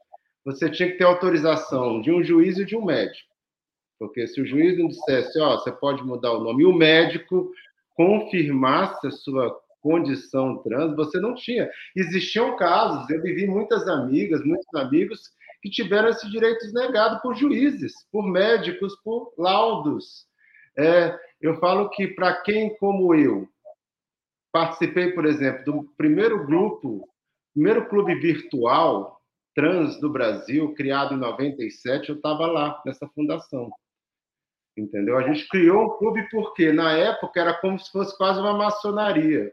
você 0.43 0.69
tinha 0.69 0.91
que 0.91 0.97
ter 0.97 1.05
autorização 1.05 2.01
de 2.01 2.11
um 2.11 2.23
juiz 2.23 2.57
e 2.57 2.65
de 2.65 2.75
um 2.75 2.83
médico. 2.83 3.32
Porque 4.03 4.27
se 4.27 4.41
o 4.41 4.45
juiz 4.45 4.77
não 4.77 4.89
dissesse, 4.89 5.39
ó, 5.39 5.53
oh, 5.53 5.59
você 5.59 5.71
pode 5.71 6.03
mudar 6.03 6.33
o 6.33 6.43
nome, 6.43 6.63
e 6.63 6.65
o 6.65 6.73
médico 6.73 7.49
confirmasse 7.95 9.07
a 9.07 9.11
sua 9.11 9.57
condição 9.79 10.57
trans, 10.61 10.93
você 10.93 11.21
não 11.21 11.33
tinha. 11.33 11.69
Existiam 11.95 12.57
casos, 12.57 13.09
eu 13.09 13.21
vivi 13.21 13.47
muitas 13.47 13.87
amigas, 13.87 14.43
muitos 14.43 14.67
amigos 14.75 15.21
que 15.61 15.69
tiveram 15.69 16.09
esses 16.09 16.29
direitos 16.29 16.73
negados 16.73 17.21
por 17.21 17.33
juízes, 17.33 17.93
por 18.11 18.27
médicos, 18.27 18.93
por 19.05 19.33
laudos. 19.37 20.25
É, 20.77 21.17
eu 21.39 21.57
falo 21.61 21.89
que 21.89 22.05
para 22.05 22.41
quem, 22.41 22.75
como 22.79 23.15
eu, 23.15 23.47
participei, 24.51 25.13
por 25.13 25.25
exemplo, 25.25 25.63
do 25.63 25.83
primeiro 25.95 26.45
grupo, 26.45 27.07
primeiro 27.53 27.87
clube 27.87 28.15
virtual 28.15 29.17
trans 29.55 29.97
do 30.01 30.09
Brasil, 30.09 30.73
criado 30.73 31.13
em 31.13 31.19
97, 31.19 32.09
eu 32.09 32.15
estava 32.15 32.47
lá, 32.47 32.81
nessa 32.85 33.07
fundação 33.15 33.71
entendeu? 34.77 35.17
A 35.17 35.23
gente 35.23 35.47
criou 35.47 35.85
um 35.85 35.97
clube 35.97 36.27
porque 36.29 36.71
na 36.71 36.91
época 36.93 37.39
era 37.39 37.53
como 37.53 37.79
se 37.79 37.91
fosse 37.91 38.17
quase 38.17 38.39
uma 38.39 38.53
maçonaria, 38.53 39.51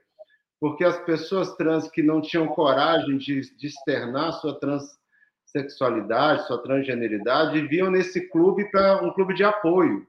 porque 0.58 0.84
as 0.84 0.98
pessoas 1.04 1.54
trans 1.56 1.90
que 1.90 2.02
não 2.02 2.20
tinham 2.20 2.48
coragem 2.48 3.18
de, 3.18 3.40
de 3.56 3.66
externar 3.66 4.32
sua 4.32 4.58
transexualidade, 4.58 6.46
sua 6.46 6.62
transgeneridade, 6.62 7.60
viviam 7.60 7.90
nesse 7.90 8.28
clube 8.28 8.70
para 8.70 9.02
um 9.02 9.12
clube 9.12 9.34
de 9.34 9.44
apoio. 9.44 10.06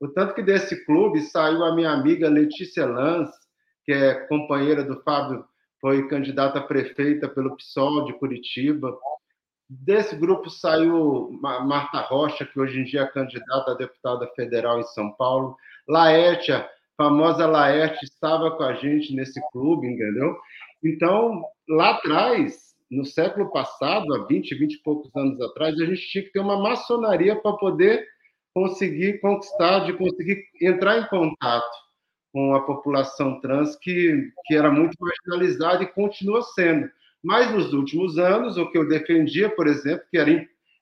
O 0.00 0.08
tanto 0.08 0.34
que 0.34 0.42
desse 0.42 0.84
clube 0.84 1.20
saiu 1.20 1.64
a 1.64 1.74
minha 1.74 1.90
amiga 1.90 2.28
Letícia 2.28 2.84
Lanz, 2.84 3.30
que 3.84 3.92
é 3.92 4.14
companheira 4.26 4.82
do 4.82 5.00
Fábio, 5.02 5.44
foi 5.80 6.08
candidata 6.08 6.58
a 6.58 6.62
prefeita 6.62 7.28
pelo 7.28 7.56
PSOL 7.56 8.06
de 8.06 8.14
Curitiba, 8.14 8.96
Desse 9.68 10.14
grupo 10.14 10.50
saiu 10.50 11.30
Marta 11.40 12.00
Rocha, 12.00 12.44
que 12.44 12.60
hoje 12.60 12.80
em 12.80 12.84
dia 12.84 13.02
é 13.02 13.06
candidata 13.06 13.72
a 13.72 13.74
deputada 13.74 14.26
federal 14.36 14.78
em 14.78 14.84
São 14.84 15.10
Paulo. 15.12 15.56
Laerte, 15.88 16.52
a 16.52 16.68
famosa 16.96 17.46
Laerte, 17.46 18.04
estava 18.04 18.50
com 18.50 18.62
a 18.62 18.74
gente 18.74 19.14
nesse 19.14 19.40
clube, 19.50 19.86
entendeu? 19.86 20.36
Então, 20.84 21.42
lá 21.68 21.92
atrás, 21.92 22.74
no 22.90 23.06
século 23.06 23.50
passado, 23.50 24.14
há 24.14 24.26
20, 24.26 24.54
20 24.54 24.74
e 24.74 24.82
poucos 24.82 25.16
anos 25.16 25.40
atrás, 25.40 25.74
a 25.80 25.86
gente 25.86 26.08
tinha 26.08 26.24
que 26.24 26.32
ter 26.32 26.40
uma 26.40 26.60
maçonaria 26.60 27.34
para 27.40 27.56
poder 27.56 28.06
conseguir 28.52 29.20
conquistar, 29.20 29.80
de 29.80 29.94
conseguir 29.94 30.44
entrar 30.60 30.98
em 30.98 31.08
contato 31.08 31.84
com 32.32 32.54
a 32.54 32.60
população 32.60 33.40
trans 33.40 33.76
que, 33.76 34.30
que 34.46 34.54
era 34.54 34.70
muito 34.70 34.96
marginalizada 35.00 35.84
e 35.84 35.92
continua 35.92 36.42
sendo. 36.42 36.88
Mas 37.24 37.50
nos 37.50 37.72
últimos 37.72 38.18
anos, 38.18 38.58
o 38.58 38.70
que 38.70 38.76
eu 38.76 38.86
defendia, 38.86 39.48
por 39.48 39.66
exemplo, 39.66 40.04
que 40.10 40.18
era, 40.18 40.30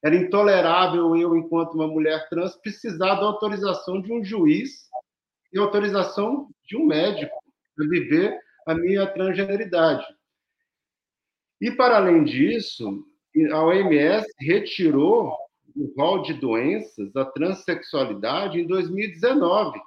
era 0.04 0.16
intolerável 0.16 1.14
eu, 1.16 1.36
enquanto 1.36 1.74
uma 1.74 1.86
mulher 1.86 2.28
trans, 2.28 2.56
precisar 2.56 3.14
da 3.14 3.26
autorização 3.26 4.02
de 4.02 4.12
um 4.12 4.24
juiz 4.24 4.88
e 5.52 5.58
autorização 5.58 6.48
de 6.66 6.76
um 6.76 6.84
médico 6.84 7.32
para 7.76 7.86
viver 7.86 8.36
a 8.66 8.74
minha 8.74 9.06
transgeneridade. 9.06 10.04
E, 11.60 11.70
para 11.70 11.98
além 11.98 12.24
disso, 12.24 13.06
a 13.52 13.64
OMS 13.64 14.26
retirou 14.40 15.36
o 15.76 15.94
rol 15.96 16.22
de 16.22 16.34
doenças 16.34 17.12
da 17.12 17.24
transexualidade 17.24 18.60
em 18.60 18.66
2019. 18.66 19.80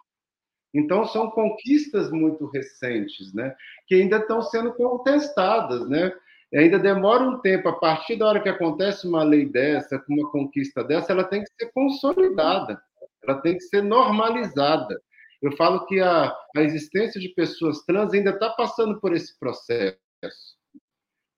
Então, 0.74 1.06
são 1.06 1.30
conquistas 1.32 2.10
muito 2.12 2.46
recentes, 2.48 3.34
né? 3.34 3.54
que 3.88 3.96
ainda 3.96 4.18
estão 4.18 4.42
sendo 4.42 4.74
contestadas. 4.74 5.88
Né? 5.90 6.14
Ainda 6.60 6.80
demora 6.80 7.24
um 7.24 7.40
tempo, 7.40 7.68
a 7.70 7.74
partir 7.80 8.16
da 8.16 8.28
hora 8.28 8.42
que 8.42 8.50
acontece 8.50 9.08
uma 9.08 9.24
lei 9.24 9.46
dessa, 9.46 10.04
uma 10.08 10.30
conquista 10.32 10.84
dessa, 10.84 11.12
ela 11.12 11.24
tem 11.24 11.44
que 11.44 11.50
ser 11.60 11.72
consolidada, 11.74 12.82
ela 13.24 13.42
tem 13.42 13.56
que 13.58 13.64
ser 13.64 13.82
normalizada. 13.82 15.00
Eu 15.42 15.52
falo 15.58 15.86
que 15.86 16.00
a, 16.00 16.34
a 16.56 16.62
existência 16.62 17.20
de 17.20 17.30
pessoas 17.30 17.84
trans 17.86 18.14
ainda 18.14 18.32
está 18.32 18.50
passando 18.52 19.00
por 19.00 19.14
esse 19.14 19.38
processo. 19.40 19.98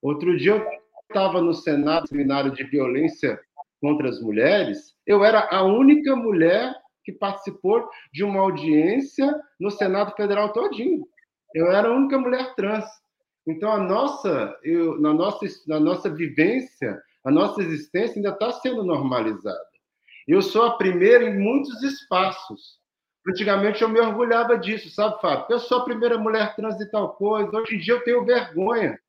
Outro 0.02 0.38
dia 0.38 0.52
eu 0.52 0.66
estava 1.10 1.42
no 1.42 1.54
Senado, 1.54 2.08
seminário 2.08 2.52
de 2.52 2.64
violência 2.64 3.40
contra 3.82 4.10
as 4.10 4.22
mulheres, 4.22 4.96
eu 5.06 5.24
era 5.24 5.48
a 5.52 5.64
única 5.64 6.16
mulher 6.16 6.74
que 7.04 7.12
participou 7.12 7.88
de 8.12 8.24
uma 8.24 8.42
audiência 8.42 9.34
no 9.60 9.72
Senado 9.72 10.14
Federal 10.16 10.52
todinho. 10.52 11.08
Eu 11.54 11.72
era 11.72 11.88
a 11.88 11.96
única 11.96 12.18
mulher 12.18 12.54
trans. 12.56 12.86
Então, 13.48 13.72
a 13.72 13.80
nossa, 13.80 14.60
eu, 14.62 15.00
na, 15.00 15.14
nossa, 15.14 15.46
na 15.66 15.80
nossa 15.80 16.10
vivência, 16.10 17.02
a 17.24 17.32
nossa 17.32 17.62
existência 17.62 18.18
ainda 18.18 18.30
está 18.30 18.52
sendo 18.52 18.84
normalizada. 18.84 19.66
Eu 20.28 20.42
sou 20.42 20.66
a 20.66 20.78
primeira 20.78 21.24
em 21.24 21.40
muitos 21.40 21.82
espaços. 21.82 22.78
Antigamente 23.26 23.82
eu 23.82 23.90
me 23.90 24.00
orgulhava 24.00 24.58
disso, 24.58 24.90
sabe, 24.90 25.22
Fábio? 25.22 25.46
Eu 25.50 25.60
sou 25.60 25.80
a 25.80 25.86
primeira 25.86 26.18
mulher 26.18 26.56
trans 26.56 26.80
e 26.80 26.92
tal 26.92 27.14
coisa. 27.16 27.58
Hoje 27.58 27.76
em 27.76 27.80
dia 27.80 27.94
eu 27.94 28.04
tenho 28.04 28.26
vergonha. 28.26 29.00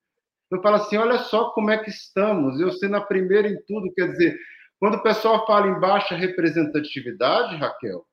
Eu 0.50 0.62
falo 0.62 0.76
assim: 0.76 0.96
olha 0.96 1.18
só 1.18 1.50
como 1.50 1.70
é 1.70 1.78
que 1.78 1.90
estamos. 1.90 2.60
Eu 2.60 2.70
sendo 2.72 2.96
a 2.96 3.00
primeira 3.00 3.48
em 3.48 3.60
tudo. 3.66 3.92
Quer 3.92 4.12
dizer, 4.12 4.38
quando 4.78 4.94
o 4.94 5.02
pessoal 5.02 5.44
fala 5.46 5.68
em 5.68 5.80
baixa 5.80 6.14
representatividade, 6.14 7.56
Raquel, 7.56 8.04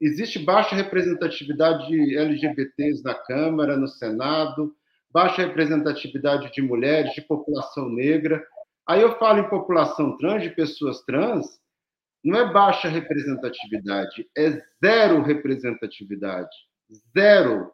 existe 0.00 0.38
baixa 0.38 0.74
representatividade 0.74 1.86
de 1.86 2.16
LGBTs 2.16 3.02
na 3.04 3.14
Câmara, 3.14 3.76
no 3.76 3.86
Senado, 3.86 4.74
baixa 5.16 5.46
representatividade 5.46 6.52
de 6.52 6.60
mulheres, 6.60 7.14
de 7.14 7.22
população 7.22 7.88
negra. 7.88 8.46
Aí 8.86 9.00
eu 9.00 9.18
falo 9.18 9.38
em 9.38 9.48
população 9.48 10.14
trans, 10.18 10.42
de 10.42 10.50
pessoas 10.50 11.00
trans, 11.06 11.58
não 12.22 12.38
é 12.38 12.52
baixa 12.52 12.86
representatividade, 12.86 14.28
é 14.36 14.62
zero 14.84 15.22
representatividade. 15.22 16.54
Zero. 17.16 17.72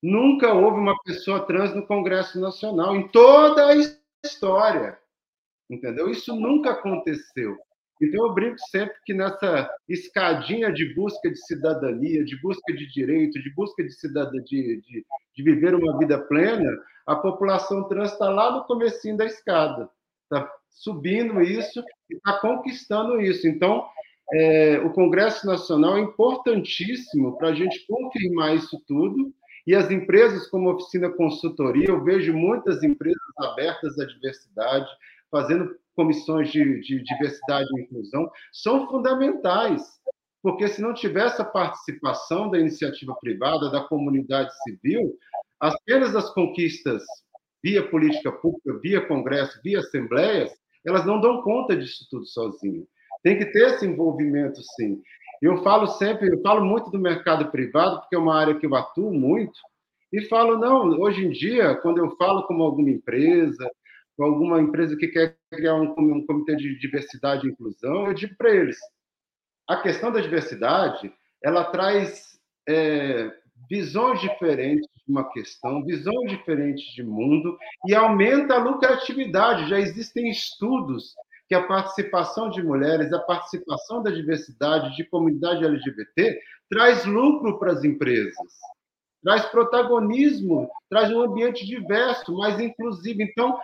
Nunca 0.00 0.52
houve 0.52 0.78
uma 0.78 0.96
pessoa 1.02 1.44
trans 1.44 1.74
no 1.74 1.84
Congresso 1.84 2.40
Nacional, 2.40 2.94
em 2.94 3.08
toda 3.08 3.66
a 3.66 3.74
história. 4.24 4.96
Entendeu? 5.68 6.08
Isso 6.08 6.32
nunca 6.36 6.70
aconteceu. 6.70 7.58
Então, 8.04 8.26
eu 8.26 8.34
brinco 8.34 8.58
sempre 8.70 8.94
que 9.04 9.14
nessa 9.14 9.70
escadinha 9.88 10.72
de 10.72 10.94
busca 10.94 11.30
de 11.30 11.38
cidadania, 11.46 12.24
de 12.24 12.40
busca 12.40 12.72
de 12.72 12.86
direito, 12.92 13.42
de 13.42 13.54
busca 13.54 13.82
de, 13.82 13.92
cidadania, 13.92 14.42
de, 14.42 14.80
de, 14.80 15.06
de 15.36 15.42
viver 15.42 15.74
uma 15.74 15.98
vida 15.98 16.18
plena, 16.18 16.70
a 17.06 17.16
população 17.16 17.88
trans 17.88 18.12
está 18.12 18.30
lá 18.30 18.52
no 18.52 18.64
comecinho 18.64 19.16
da 19.16 19.26
escada, 19.26 19.88
está 20.22 20.50
subindo 20.70 21.40
isso 21.40 21.84
e 22.10 22.16
está 22.16 22.38
conquistando 22.40 23.20
isso. 23.20 23.46
Então, 23.46 23.86
é, 24.32 24.78
o 24.78 24.90
Congresso 24.90 25.46
Nacional 25.46 25.98
é 25.98 26.00
importantíssimo 26.00 27.36
para 27.36 27.48
a 27.48 27.54
gente 27.54 27.86
confirmar 27.86 28.54
isso 28.54 28.82
tudo. 28.86 29.32
E 29.66 29.74
as 29.74 29.90
empresas 29.90 30.46
como 30.48 30.70
Oficina 30.70 31.10
Consultoria, 31.10 31.88
eu 31.88 32.02
vejo 32.02 32.34
muitas 32.34 32.82
empresas 32.82 33.18
abertas 33.38 33.98
à 33.98 34.04
diversidade, 34.04 34.86
fazendo 35.30 35.74
comissões 35.94 36.50
de, 36.50 36.80
de 36.80 37.02
diversidade 37.02 37.68
e 37.76 37.82
inclusão, 37.82 38.30
são 38.52 38.86
fundamentais, 38.88 39.82
porque 40.42 40.68
se 40.68 40.82
não 40.82 40.92
tiver 40.92 41.26
essa 41.26 41.44
participação 41.44 42.50
da 42.50 42.58
iniciativa 42.58 43.14
privada, 43.20 43.70
da 43.70 43.82
comunidade 43.82 44.50
civil, 44.62 45.16
apenas 45.60 46.14
as 46.14 46.30
conquistas 46.34 47.02
via 47.62 47.88
política 47.88 48.30
pública, 48.30 48.78
via 48.82 49.06
congresso, 49.06 49.58
via 49.64 49.78
assembleias, 49.78 50.52
elas 50.86 51.06
não 51.06 51.18
dão 51.18 51.40
conta 51.40 51.74
disso 51.74 52.06
tudo 52.10 52.26
sozinho. 52.26 52.86
Tem 53.22 53.38
que 53.38 53.46
ter 53.46 53.68
esse 53.70 53.86
envolvimento, 53.86 54.60
sim. 54.76 55.00
Eu 55.40 55.62
falo 55.62 55.86
sempre, 55.86 56.28
eu 56.28 56.42
falo 56.42 56.62
muito 56.62 56.90
do 56.90 56.98
mercado 56.98 57.50
privado, 57.50 58.00
porque 58.00 58.14
é 58.14 58.18
uma 58.18 58.38
área 58.38 58.54
que 58.54 58.66
eu 58.66 58.74
atuo 58.74 59.12
muito, 59.12 59.58
e 60.12 60.20
falo, 60.28 60.58
não, 60.58 61.00
hoje 61.00 61.24
em 61.24 61.30
dia, 61.30 61.74
quando 61.76 61.98
eu 61.98 62.14
falo 62.16 62.46
com 62.46 62.62
alguma 62.62 62.90
empresa, 62.90 63.68
com 64.16 64.24
alguma 64.24 64.60
empresa 64.60 64.96
que 64.96 65.08
quer 65.08 65.36
criar 65.52 65.74
um, 65.74 65.94
um 65.98 66.26
comitê 66.26 66.56
de 66.56 66.78
diversidade 66.78 67.46
e 67.46 67.50
inclusão, 67.50 68.06
eu 68.06 68.14
digo 68.14 68.34
para 68.36 68.54
eles, 68.54 68.78
a 69.68 69.76
questão 69.76 70.12
da 70.12 70.20
diversidade, 70.20 71.12
ela 71.42 71.64
traz 71.64 72.38
é, 72.68 73.30
visões 73.68 74.20
diferentes 74.20 74.88
de 75.06 75.12
uma 75.12 75.30
questão, 75.30 75.84
visões 75.84 76.30
diferentes 76.30 76.84
de 76.94 77.02
mundo 77.02 77.56
e 77.86 77.94
aumenta 77.94 78.54
a 78.54 78.62
lucratividade. 78.62 79.68
Já 79.68 79.78
existem 79.78 80.30
estudos 80.30 81.14
que 81.48 81.54
a 81.54 81.66
participação 81.66 82.48
de 82.48 82.62
mulheres, 82.62 83.12
a 83.12 83.20
participação 83.20 84.02
da 84.02 84.10
diversidade, 84.10 84.96
de 84.96 85.04
comunidade 85.04 85.64
LGBT, 85.64 86.38
traz 86.70 87.04
lucro 87.04 87.58
para 87.58 87.72
as 87.72 87.84
empresas, 87.84 88.48
traz 89.22 89.44
protagonismo, 89.46 90.68
traz 90.88 91.10
um 91.10 91.20
ambiente 91.20 91.66
diverso, 91.66 92.36
mais 92.36 92.58
inclusivo. 92.58 93.22
Então, 93.22 93.58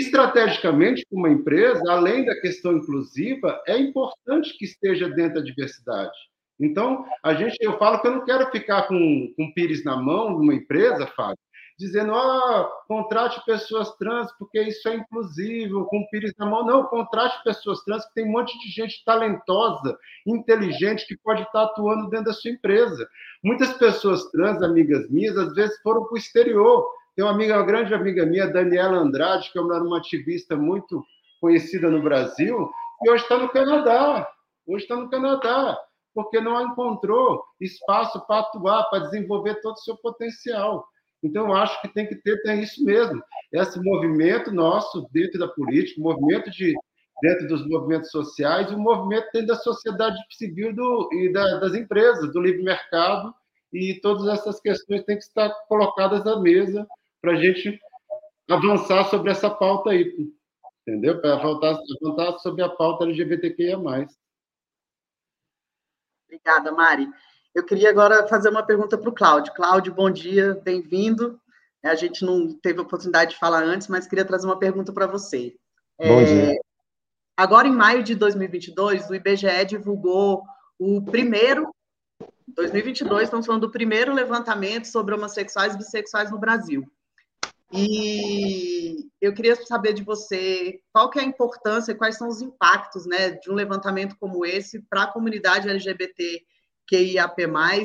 estrategicamente, 0.00 1.06
uma 1.10 1.30
empresa, 1.30 1.82
além 1.88 2.24
da 2.24 2.38
questão 2.40 2.76
inclusiva, 2.76 3.60
é 3.66 3.78
importante 3.78 4.56
que 4.58 4.64
esteja 4.64 5.08
dentro 5.08 5.36
da 5.36 5.40
diversidade. 5.40 6.16
Então, 6.58 7.04
a 7.22 7.34
gente, 7.34 7.56
eu 7.60 7.78
falo 7.78 8.00
que 8.00 8.06
eu 8.06 8.12
não 8.12 8.24
quero 8.24 8.50
ficar 8.50 8.88
com, 8.88 9.32
com 9.36 9.52
pires 9.52 9.84
na 9.84 9.96
mão 9.96 10.30
numa 10.30 10.54
empresa, 10.54 11.06
Fábio, 11.06 11.38
dizendo, 11.78 12.14
ah, 12.14 12.70
contrate 12.88 13.44
pessoas 13.44 13.94
trans, 13.96 14.32
porque 14.38 14.60
isso 14.62 14.88
é 14.88 14.96
inclusivo, 14.96 15.84
com 15.86 16.06
pires 16.10 16.32
na 16.38 16.46
mão. 16.46 16.64
Não, 16.64 16.84
contrate 16.84 17.42
pessoas 17.44 17.82
trans, 17.84 18.06
que 18.06 18.14
tem 18.14 18.24
um 18.24 18.32
monte 18.32 18.58
de 18.58 18.70
gente 18.70 19.04
talentosa, 19.04 19.96
inteligente, 20.26 21.06
que 21.06 21.16
pode 21.18 21.42
estar 21.42 21.64
atuando 21.64 22.08
dentro 22.08 22.26
da 22.26 22.32
sua 22.32 22.50
empresa. 22.50 23.06
Muitas 23.44 23.74
pessoas 23.74 24.24
trans, 24.30 24.62
amigas 24.62 25.08
minhas, 25.10 25.36
às 25.36 25.54
vezes 25.54 25.78
foram 25.82 26.04
para 26.04 26.14
o 26.14 26.18
exterior. 26.18 26.86
Tem 27.16 27.24
uma 27.24 27.32
amiga, 27.32 27.56
uma 27.56 27.64
grande 27.64 27.94
amiga 27.94 28.26
minha, 28.26 28.46
Daniela 28.46 28.98
Andrade, 28.98 29.50
que 29.50 29.58
é 29.58 29.62
uma 29.62 29.96
ativista 29.96 30.54
muito 30.54 31.02
conhecida 31.40 31.90
no 31.90 32.02
Brasil, 32.02 32.70
e 33.02 33.10
hoje 33.10 33.22
está 33.22 33.38
no 33.38 33.48
Canadá. 33.48 34.28
Hoje 34.66 34.84
está 34.84 34.96
no 34.96 35.08
Canadá 35.08 35.78
porque 36.14 36.40
não 36.40 36.62
encontrou 36.62 37.44
espaço 37.60 38.26
para 38.26 38.40
atuar, 38.40 38.84
para 38.84 39.04
desenvolver 39.04 39.60
todo 39.60 39.74
o 39.74 39.80
seu 39.80 39.96
potencial. 39.98 40.86
Então, 41.22 41.48
eu 41.48 41.54
acho 41.54 41.80
que 41.82 41.88
tem 41.88 42.06
que 42.06 42.16
ter 42.16 42.40
tem 42.42 42.62
isso 42.62 42.82
mesmo. 42.84 43.22
Esse 43.52 43.78
movimento 43.82 44.50
nosso 44.50 45.06
dentro 45.12 45.38
da 45.38 45.46
política, 45.46 46.00
movimento 46.00 46.50
de, 46.50 46.74
dentro 47.20 47.48
dos 47.48 47.68
movimentos 47.68 48.10
sociais, 48.10 48.70
o 48.72 48.78
movimento 48.78 49.28
dentro 49.32 49.48
da 49.48 49.56
sociedade 49.56 50.16
civil 50.30 50.74
do, 50.74 51.10
e 51.12 51.30
da, 51.30 51.58
das 51.58 51.74
empresas, 51.74 52.32
do 52.32 52.40
livre 52.40 52.62
mercado, 52.62 53.34
e 53.70 54.00
todas 54.00 54.26
essas 54.28 54.58
questões 54.58 55.04
têm 55.04 55.16
que 55.16 55.24
estar 55.24 55.50
colocadas 55.68 56.26
à 56.26 56.40
mesa 56.40 56.86
para 57.20 57.32
a 57.32 57.36
gente 57.36 57.78
avançar 58.48 59.04
sobre 59.10 59.30
essa 59.30 59.50
pauta 59.50 59.90
aí, 59.90 60.14
entendeu? 60.86 61.20
Para 61.20 61.34
avançar, 61.34 61.80
avançar 62.02 62.38
sobre 62.38 62.62
a 62.62 62.68
pauta 62.68 63.04
LGBTQIA+. 63.04 63.78
Obrigada, 66.26 66.72
Mari. 66.72 67.08
Eu 67.54 67.64
queria 67.64 67.88
agora 67.90 68.28
fazer 68.28 68.50
uma 68.50 68.62
pergunta 68.62 68.98
para 68.98 69.08
o 69.08 69.14
Cláudio. 69.14 69.54
Cláudio, 69.54 69.94
bom 69.94 70.10
dia, 70.10 70.60
bem-vindo. 70.62 71.40
A 71.82 71.94
gente 71.94 72.24
não 72.24 72.52
teve 72.58 72.80
oportunidade 72.80 73.30
de 73.30 73.38
falar 73.38 73.62
antes, 73.62 73.88
mas 73.88 74.06
queria 74.06 74.24
trazer 74.24 74.46
uma 74.46 74.58
pergunta 74.58 74.92
para 74.92 75.06
você. 75.06 75.56
Bom 75.98 76.20
é, 76.20 76.24
dia. 76.24 76.60
Agora, 77.36 77.68
em 77.68 77.72
maio 77.72 78.02
de 78.02 78.14
2022, 78.14 79.08
o 79.08 79.14
IBGE 79.14 79.64
divulgou 79.66 80.42
o 80.78 81.02
primeiro, 81.02 81.70
2022, 82.48 83.24
estamos 83.24 83.46
falando 83.46 83.62
do 83.62 83.70
primeiro 83.70 84.12
levantamento 84.12 84.86
sobre 84.86 85.14
homossexuais 85.14 85.74
e 85.74 85.78
bissexuais 85.78 86.30
no 86.30 86.38
Brasil. 86.38 86.84
E 87.72 89.08
eu 89.20 89.34
queria 89.34 89.56
saber 89.56 89.92
de 89.92 90.04
você 90.04 90.80
qual 90.92 91.10
que 91.10 91.18
é 91.18 91.22
a 91.22 91.26
importância 91.26 91.92
e 91.92 91.96
quais 91.96 92.16
são 92.16 92.28
os 92.28 92.40
impactos 92.40 93.06
né, 93.06 93.30
de 93.30 93.50
um 93.50 93.54
levantamento 93.54 94.16
como 94.20 94.46
esse 94.46 94.80
para 94.88 95.04
a 95.04 95.12
comunidade 95.12 95.68
LGBT 95.68 96.44
QIAP+, 96.88 97.42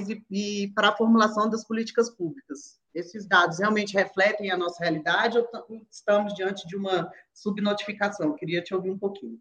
e, 0.10 0.63
e 0.63 0.67
para 0.70 0.89
a 0.89 0.96
formulação 0.96 1.50
das 1.50 1.65
políticas 1.65 2.10
públicas. 2.10 2.80
Esses 2.94 3.26
dados 3.26 3.60
realmente 3.60 3.94
refletem 3.94 4.52
a 4.52 4.58
nossa 4.58 4.84
realidade 4.84 5.38
ou 5.38 5.48
estamos 5.89 6.34
diante 6.34 6.67
de 6.67 6.76
uma 6.76 7.12
subnotificação? 7.34 8.36
Queria 8.36 8.62
te 8.62 8.76
ouvir 8.76 8.91
um 8.91 8.98
pouquinho. 8.98 9.39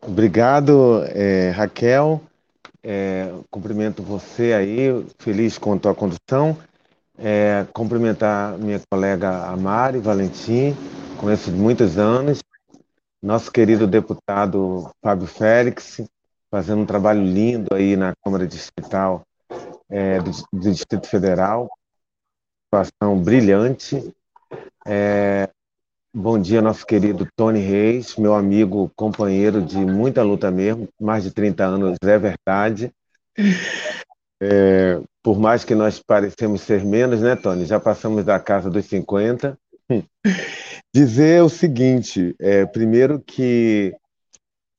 Obrigado, 0.00 1.04
é, 1.04 1.50
Raquel. 1.50 2.20
É, 2.82 3.32
cumprimento 3.50 4.02
você 4.02 4.52
aí, 4.54 5.06
feliz 5.18 5.58
com 5.58 5.74
a 5.74 5.78
tua 5.78 5.94
condução. 5.94 6.58
É, 7.24 7.64
cumprimentar 7.72 8.58
minha 8.58 8.80
colega 8.90 9.46
Amari 9.46 10.00
Valentim, 10.00 10.74
conheço 11.20 11.52
de 11.52 11.56
muitos 11.56 11.96
anos, 11.96 12.40
nosso 13.22 13.48
querido 13.52 13.86
deputado 13.86 14.90
Fábio 15.00 15.28
Félix, 15.28 16.00
fazendo 16.50 16.82
um 16.82 16.86
trabalho 16.86 17.22
lindo 17.22 17.68
aí 17.72 17.94
na 17.94 18.12
Câmara 18.24 18.44
Distrital 18.44 19.22
é, 19.88 20.18
do, 20.18 20.32
do, 20.52 20.72
Distrito 20.72 21.06
Federal, 21.06 21.70
situação 22.64 23.16
brilhante. 23.22 24.12
É, 24.84 25.48
bom 26.12 26.40
dia, 26.40 26.60
nosso 26.60 26.84
querido 26.84 27.24
Tony 27.36 27.60
Reis, 27.60 28.16
meu 28.16 28.34
amigo, 28.34 28.90
companheiro 28.96 29.62
de 29.62 29.78
muita 29.78 30.24
luta 30.24 30.50
mesmo, 30.50 30.88
mais 31.00 31.22
de 31.22 31.30
30 31.30 31.66
anos, 31.66 31.96
é 32.02 32.18
verdade. 32.18 32.92
É, 34.44 35.00
por 35.22 35.38
mais 35.38 35.64
que 35.64 35.74
nós 35.74 36.00
parecemos 36.00 36.62
ser 36.62 36.84
menos, 36.84 37.20
né, 37.20 37.36
Tony? 37.36 37.64
Já 37.64 37.78
passamos 37.78 38.24
da 38.24 38.40
casa 38.40 38.68
dos 38.68 38.86
50. 38.86 39.58
Dizer 40.94 41.42
o 41.42 41.48
seguinte: 41.48 42.34
é, 42.40 42.66
primeiro 42.66 43.20
que 43.20 43.94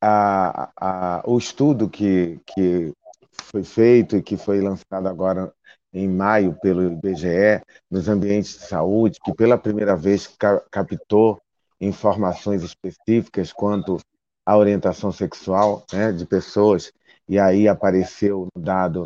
a, 0.02 0.70
a, 0.76 1.24
o 1.26 1.38
estudo 1.38 1.90
que, 1.90 2.40
que 2.46 2.92
foi 3.32 3.64
feito 3.64 4.18
e 4.18 4.22
que 4.22 4.36
foi 4.36 4.60
lançado 4.60 5.08
agora 5.08 5.54
em 5.94 6.10
maio 6.10 6.58
pelo 6.62 6.84
IBGE 6.84 7.62
nos 7.90 8.10
ambientes 8.10 8.58
de 8.58 8.66
saúde, 8.66 9.20
que 9.24 9.34
pela 9.34 9.58
primeira 9.58 9.96
vez 9.96 10.30
captou 10.72 11.40
informações 11.80 12.64
específicas 12.64 13.54
quanto 13.54 13.98
à 14.46 14.58
orientação 14.58 15.12
sexual 15.12 15.86
né, 15.94 16.12
de 16.12 16.26
pessoas, 16.26 16.92
e 17.30 17.40
aí 17.40 17.68
apareceu 17.68 18.48
dado 18.58 19.06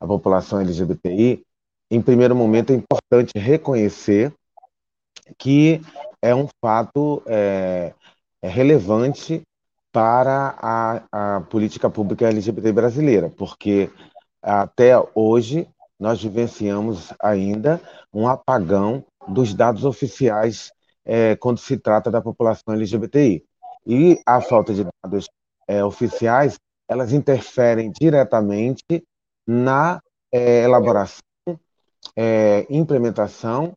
a 0.00 0.06
população 0.06 0.60
LGBTI, 0.60 1.42
em 1.90 2.02
primeiro 2.02 2.34
momento 2.34 2.72
é 2.72 2.76
importante 2.76 3.38
reconhecer 3.38 4.32
que 5.38 5.80
é 6.20 6.34
um 6.34 6.48
fato 6.60 7.22
é, 7.26 7.94
é 8.42 8.48
relevante 8.48 9.42
para 9.92 10.54
a, 10.60 11.36
a 11.36 11.40
política 11.42 11.88
pública 11.88 12.28
LGBT 12.28 12.72
brasileira, 12.72 13.30
porque 13.30 13.90
até 14.42 14.92
hoje 15.14 15.68
nós 15.98 16.22
vivenciamos 16.22 17.12
ainda 17.20 17.80
um 18.12 18.28
apagão 18.28 19.04
dos 19.26 19.54
dados 19.54 19.84
oficiais 19.84 20.70
é, 21.04 21.34
quando 21.36 21.58
se 21.58 21.78
trata 21.78 22.10
da 22.10 22.20
população 22.20 22.74
LGBTI. 22.74 23.44
E 23.86 24.20
a 24.26 24.40
falta 24.40 24.74
de 24.74 24.84
dados 25.02 25.28
é, 25.66 25.82
oficiais, 25.82 26.58
elas 26.88 27.12
interferem 27.12 27.90
diretamente 27.90 29.02
na 29.46 30.00
é, 30.32 30.64
elaboração, 30.64 31.22
é, 32.16 32.66
implementação 32.68 33.76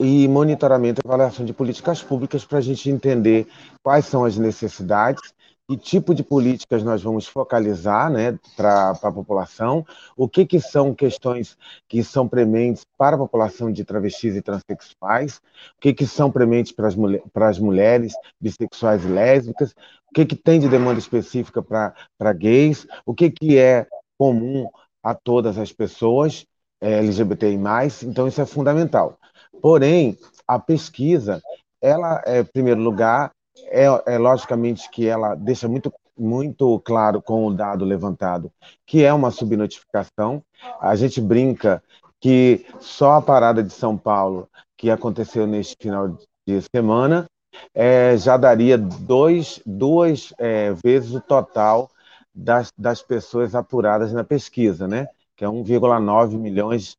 e 0.00 0.26
monitoramento 0.26 1.00
e 1.00 1.06
avaliação 1.06 1.44
de 1.44 1.52
políticas 1.52 2.02
públicas 2.02 2.44
para 2.44 2.58
a 2.58 2.62
gente 2.62 2.90
entender 2.90 3.46
quais 3.82 4.06
são 4.06 4.24
as 4.24 4.36
necessidades 4.36 5.34
que 5.68 5.76
tipo 5.76 6.14
de 6.14 6.22
políticas 6.22 6.82
nós 6.84 7.02
vamos 7.02 7.26
focalizar 7.26 8.08
né, 8.08 8.38
para 8.56 8.90
a 8.90 9.12
população, 9.12 9.84
o 10.16 10.28
que, 10.28 10.46
que 10.46 10.60
são 10.60 10.94
questões 10.94 11.58
que 11.88 12.04
são 12.04 12.28
prementes 12.28 12.84
para 12.96 13.16
a 13.16 13.18
população 13.18 13.72
de 13.72 13.84
travestis 13.84 14.36
e 14.36 14.42
transexuais, 14.42 15.38
o 15.76 15.80
que, 15.80 15.92
que 15.92 16.06
são 16.06 16.30
prementes 16.30 16.70
para 16.70 16.86
as, 16.86 16.94
mulher, 16.94 17.22
para 17.32 17.48
as 17.48 17.58
mulheres 17.58 18.14
bissexuais 18.40 19.04
e 19.04 19.08
lésbicas, 19.08 19.72
o 20.08 20.14
que, 20.14 20.24
que 20.24 20.36
tem 20.36 20.60
de 20.60 20.68
demanda 20.68 21.00
específica 21.00 21.60
para, 21.60 21.94
para 22.16 22.32
gays, 22.32 22.86
o 23.04 23.12
que, 23.12 23.28
que 23.28 23.58
é 23.58 23.88
comum 24.16 24.68
a 25.06 25.14
todas 25.14 25.56
as 25.56 25.72
pessoas 25.72 26.44
é, 26.80 26.98
LGBTI+, 26.98 27.56
então 28.02 28.26
isso 28.26 28.40
é 28.40 28.44
fundamental. 28.44 29.16
Porém, 29.62 30.18
a 30.48 30.58
pesquisa, 30.58 31.40
ela, 31.80 32.20
é, 32.26 32.40
em 32.40 32.44
primeiro 32.44 32.80
lugar, 32.80 33.30
é, 33.68 33.84
é 34.06 34.18
logicamente 34.18 34.90
que 34.90 35.06
ela 35.06 35.36
deixa 35.36 35.68
muito 35.68 35.92
muito 36.18 36.80
claro 36.80 37.20
com 37.20 37.46
o 37.46 37.52
dado 37.52 37.84
levantado, 37.84 38.50
que 38.86 39.04
é 39.04 39.12
uma 39.12 39.30
subnotificação. 39.30 40.42
A 40.80 40.96
gente 40.96 41.20
brinca 41.20 41.82
que 42.18 42.64
só 42.80 43.12
a 43.12 43.22
parada 43.22 43.62
de 43.62 43.70
São 43.70 43.98
Paulo, 43.98 44.48
que 44.78 44.90
aconteceu 44.90 45.46
neste 45.46 45.76
final 45.78 46.16
de 46.48 46.62
semana, 46.74 47.26
é, 47.74 48.16
já 48.16 48.38
daria 48.38 48.78
dois, 48.78 49.60
duas 49.66 50.32
é, 50.38 50.72
vezes 50.82 51.12
o 51.12 51.20
total 51.20 51.90
das, 52.36 52.70
das 52.76 53.00
pessoas 53.00 53.54
apuradas 53.54 54.12
na 54.12 54.22
pesquisa, 54.22 54.86
né? 54.86 55.08
que 55.34 55.44
é 55.44 55.48
1,9 55.48 56.38
milhões 56.38 56.96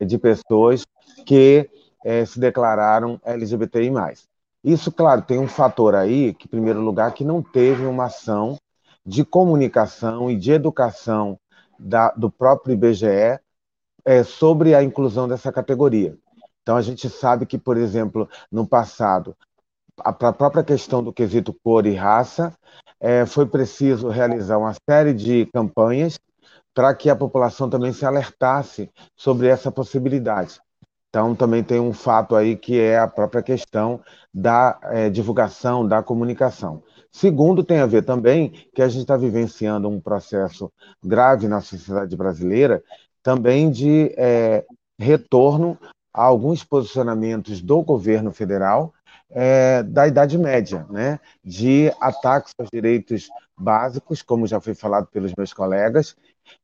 de 0.00 0.18
pessoas 0.18 0.86
que 1.26 1.68
é, 2.04 2.24
se 2.24 2.40
declararam 2.40 3.20
LGBTI+. 3.24 3.90
Isso, 4.64 4.90
claro, 4.90 5.22
tem 5.22 5.38
um 5.38 5.48
fator 5.48 5.94
aí, 5.94 6.34
que, 6.34 6.46
em 6.46 6.50
primeiro 6.50 6.80
lugar, 6.80 7.12
que 7.12 7.24
não 7.24 7.42
teve 7.42 7.84
uma 7.84 8.06
ação 8.06 8.56
de 9.04 9.24
comunicação 9.24 10.30
e 10.30 10.36
de 10.36 10.52
educação 10.52 11.38
da, 11.78 12.10
do 12.10 12.30
próprio 12.30 12.74
IBGE 12.74 13.40
é, 14.04 14.22
sobre 14.22 14.74
a 14.74 14.82
inclusão 14.82 15.28
dessa 15.28 15.52
categoria. 15.52 16.16
Então, 16.62 16.76
a 16.76 16.82
gente 16.82 17.08
sabe 17.08 17.46
que, 17.46 17.56
por 17.56 17.76
exemplo, 17.76 18.28
no 18.50 18.66
passado, 18.66 19.34
a 20.00 20.12
própria 20.12 20.64
questão 20.64 21.02
do 21.02 21.12
quesito 21.12 21.54
cor 21.64 21.86
e 21.86 21.94
raça, 21.94 22.52
é, 23.00 23.24
foi 23.26 23.46
preciso 23.46 24.08
realizar 24.08 24.58
uma 24.58 24.74
série 24.88 25.14
de 25.14 25.46
campanhas 25.52 26.18
para 26.74 26.94
que 26.94 27.10
a 27.10 27.16
população 27.16 27.68
também 27.68 27.92
se 27.92 28.06
alertasse 28.06 28.90
sobre 29.16 29.48
essa 29.48 29.70
possibilidade. 29.70 30.60
Então, 31.08 31.34
também 31.34 31.64
tem 31.64 31.80
um 31.80 31.92
fato 31.92 32.36
aí 32.36 32.54
que 32.54 32.78
é 32.78 32.98
a 32.98 33.08
própria 33.08 33.42
questão 33.42 34.00
da 34.32 34.78
é, 34.84 35.08
divulgação, 35.08 35.86
da 35.86 36.02
comunicação. 36.02 36.82
Segundo, 37.10 37.64
tem 37.64 37.78
a 37.78 37.86
ver 37.86 38.04
também 38.04 38.50
que 38.74 38.82
a 38.82 38.88
gente 38.88 39.00
está 39.00 39.16
vivenciando 39.16 39.88
um 39.88 40.00
processo 40.00 40.70
grave 41.02 41.48
na 41.48 41.60
sociedade 41.60 42.14
brasileira, 42.14 42.82
também 43.22 43.70
de 43.70 44.14
é, 44.18 44.64
retorno 44.98 45.78
a 46.12 46.22
alguns 46.22 46.62
posicionamentos 46.62 47.62
do 47.62 47.82
governo 47.82 48.30
federal 48.30 48.92
é, 49.30 49.82
da 49.82 50.06
Idade 50.06 50.38
Média, 50.38 50.86
né? 50.90 51.20
de 51.44 51.92
ataques 52.00 52.52
aos 52.58 52.68
direitos 52.72 53.28
básicos, 53.56 54.22
como 54.22 54.46
já 54.46 54.60
foi 54.60 54.74
falado 54.74 55.06
pelos 55.08 55.32
meus 55.36 55.52
colegas, 55.52 56.16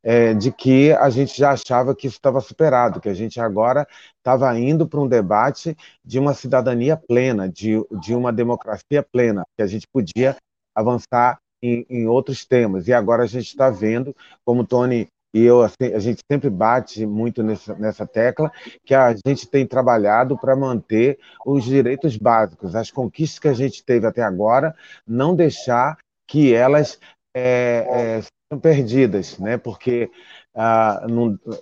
é, 0.03 0.33
de 0.33 0.51
que 0.51 0.93
a 0.93 1.11
gente 1.11 1.37
já 1.37 1.53
achava 1.53 1.95
que 1.95 2.07
isso 2.07 2.17
estava 2.17 2.41
superado, 2.41 3.01
que 3.01 3.09
a 3.09 3.15
gente 3.15 3.41
agora 3.41 3.87
estava 4.19 4.59
indo 4.59 4.89
para 4.89 5.01
um 5.01 5.09
debate 5.09 5.77
de 6.05 6.19
uma 6.19 6.33
cidadania 6.33 6.97
plena, 6.97 7.49
de, 7.49 7.85
de 8.01 8.15
uma 8.15 8.33
democracia 8.33 9.03
plena, 9.03 9.45
que 9.57 9.63
a 9.63 9.67
gente 9.67 9.87
podia 9.93 10.37
avançar 10.75 11.39
em, 11.63 11.85
em 11.89 12.07
outros 12.07 12.45
temas. 12.45 12.89
E 12.89 12.93
agora 12.93 13.25
a 13.25 13.27
gente 13.27 13.47
está 13.47 13.71
vendo, 13.71 14.15
como 14.45 14.67
Tony 14.67 15.09
e 15.35 15.43
eu, 15.43 15.63
assim, 15.63 15.93
a 15.93 15.99
gente 15.99 16.21
sempre 16.31 16.49
bate 16.49 17.05
muito 17.05 17.43
nessa, 17.43 17.75
nessa 17.75 18.07
tecla, 18.07 18.53
que 18.87 18.95
a 18.95 19.13
gente 19.27 19.49
tem 19.49 19.67
trabalhado 19.67 20.39
para 20.39 20.55
manter 20.55 21.19
os 21.45 21.65
direitos 21.65 22.17
básicos, 22.17 22.77
as 22.77 22.93
conquistas 22.93 23.41
que 23.41 23.49
a 23.49 23.53
gente 23.53 23.85
teve 23.85 24.07
até 24.07 24.23
agora, 24.23 24.77
não 25.05 25.35
deixar 25.35 25.99
que 26.29 26.55
elas 26.55 27.01
é, 27.35 28.23
é, 28.53 28.57
perdidas, 28.59 29.37
né? 29.41 29.59
porque 29.59 30.09
ah, 30.55 31.05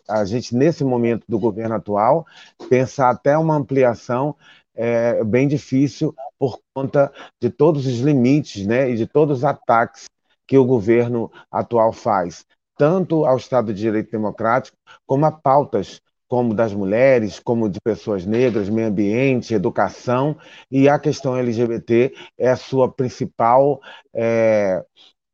a 0.06 0.24
gente, 0.26 0.54
nesse 0.54 0.84
momento 0.84 1.24
do 1.26 1.38
governo 1.38 1.74
atual, 1.74 2.26
pensar 2.68 3.08
até 3.08 3.38
uma 3.38 3.56
ampliação 3.56 4.36
é 4.74 5.24
bem 5.24 5.48
difícil 5.48 6.14
por 6.38 6.58
conta 6.74 7.10
de 7.40 7.48
todos 7.48 7.86
os 7.86 8.00
limites 8.00 8.66
né? 8.66 8.90
e 8.90 8.96
de 8.96 9.06
todos 9.06 9.38
os 9.38 9.44
ataques 9.44 10.10
que 10.46 10.58
o 10.58 10.64
governo 10.64 11.32
atual 11.50 11.92
faz, 11.92 12.44
tanto 12.76 13.24
ao 13.24 13.36
Estado 13.36 13.72
de 13.72 13.80
Direito 13.80 14.10
Democrático, 14.10 14.76
como 15.06 15.26
a 15.26 15.32
pautas 15.32 16.00
como 16.28 16.54
das 16.54 16.72
mulheres, 16.72 17.38
como 17.38 17.68
de 17.68 17.78
pessoas 17.78 18.24
negras, 18.24 18.70
meio 18.70 18.88
ambiente, 18.88 19.52
educação, 19.52 20.34
e 20.70 20.88
a 20.88 20.98
questão 20.98 21.36
LGBT 21.36 22.10
é 22.38 22.48
a 22.48 22.56
sua 22.56 22.90
principal 22.90 23.78
é, 24.16 24.82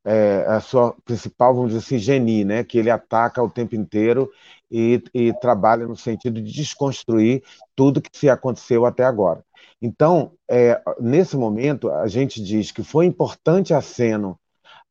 é, 0.05 0.44
a 0.48 0.59
sua 0.59 0.96
principal, 1.05 1.55
vamos 1.55 1.72
dizer 1.72 1.85
assim, 1.85 1.98
genie, 1.98 2.44
né? 2.44 2.64
que 2.64 2.79
ele 2.79 2.90
ataca 2.90 3.42
o 3.42 3.51
tempo 3.51 3.74
inteiro 3.74 4.31
e, 4.70 5.03
e 5.12 5.33
trabalha 5.35 5.87
no 5.87 5.94
sentido 5.94 6.40
de 6.40 6.51
desconstruir 6.51 7.42
tudo 7.77 8.01
que 8.01 8.11
se 8.12 8.29
aconteceu 8.29 8.87
até 8.87 9.05
agora. 9.05 9.44
Então, 9.83 10.33
é, 10.51 10.81
nesse 10.98 11.37
momento, 11.37 11.90
a 11.90 12.09
gente 12.09 12.42
diz 12.42 12.72
que 12.72 12.83
foi 12.83 13.07
importante 13.07 13.74
a 13.74 13.81
Seno 13.81 14.38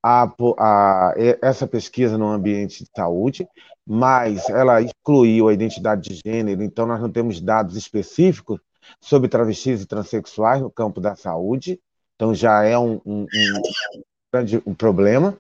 a, 0.07 0.31
a, 0.57 1.13
essa 1.41 1.67
pesquisa 1.67 2.17
no 2.17 2.27
ambiente 2.27 2.83
de 2.85 2.89
saúde, 2.95 3.45
mas 3.85 4.49
ela 4.49 4.81
excluiu 4.81 5.49
a 5.49 5.53
identidade 5.53 6.09
de 6.09 6.21
gênero, 6.25 6.63
então 6.63 6.85
nós 6.85 7.01
não 7.01 7.11
temos 7.11 7.41
dados 7.41 7.75
específicos 7.75 8.59
sobre 9.01 9.27
travestis 9.27 9.81
e 9.81 9.85
transexuais 9.85 10.61
no 10.61 10.71
campo 10.71 11.01
da 11.01 11.15
saúde, 11.15 11.79
então 12.15 12.33
já 12.33 12.63
é 12.63 12.77
um, 12.77 13.01
um, 13.05 13.23
um 13.23 14.01
grande 14.31 14.63
um 14.65 14.73
problema, 14.73 15.37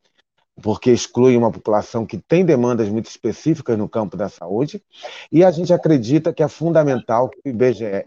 porque 0.61 0.91
exclui 0.91 1.37
uma 1.37 1.51
população 1.51 2.05
que 2.05 2.17
tem 2.17 2.43
demandas 2.43 2.89
muito 2.89 3.05
específicas 3.05 3.77
no 3.77 3.87
campo 3.87 4.17
da 4.17 4.27
saúde, 4.27 4.83
e 5.31 5.45
a 5.45 5.51
gente 5.51 5.71
acredita 5.71 6.33
que 6.33 6.43
é 6.43 6.47
fundamental 6.49 7.29
que 7.29 7.39
o 7.45 7.49
IBGE 7.49 8.05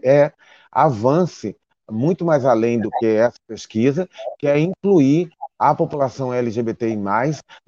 avance 0.71 1.55
muito 1.89 2.23
mais 2.23 2.45
além 2.45 2.79
do 2.79 2.91
que 2.91 3.05
essa 3.07 3.39
pesquisa, 3.47 4.07
que 4.37 4.47
é 4.47 4.59
incluir 4.59 5.29
a 5.61 5.75
população 5.75 6.33
LGBTI+, 6.33 6.97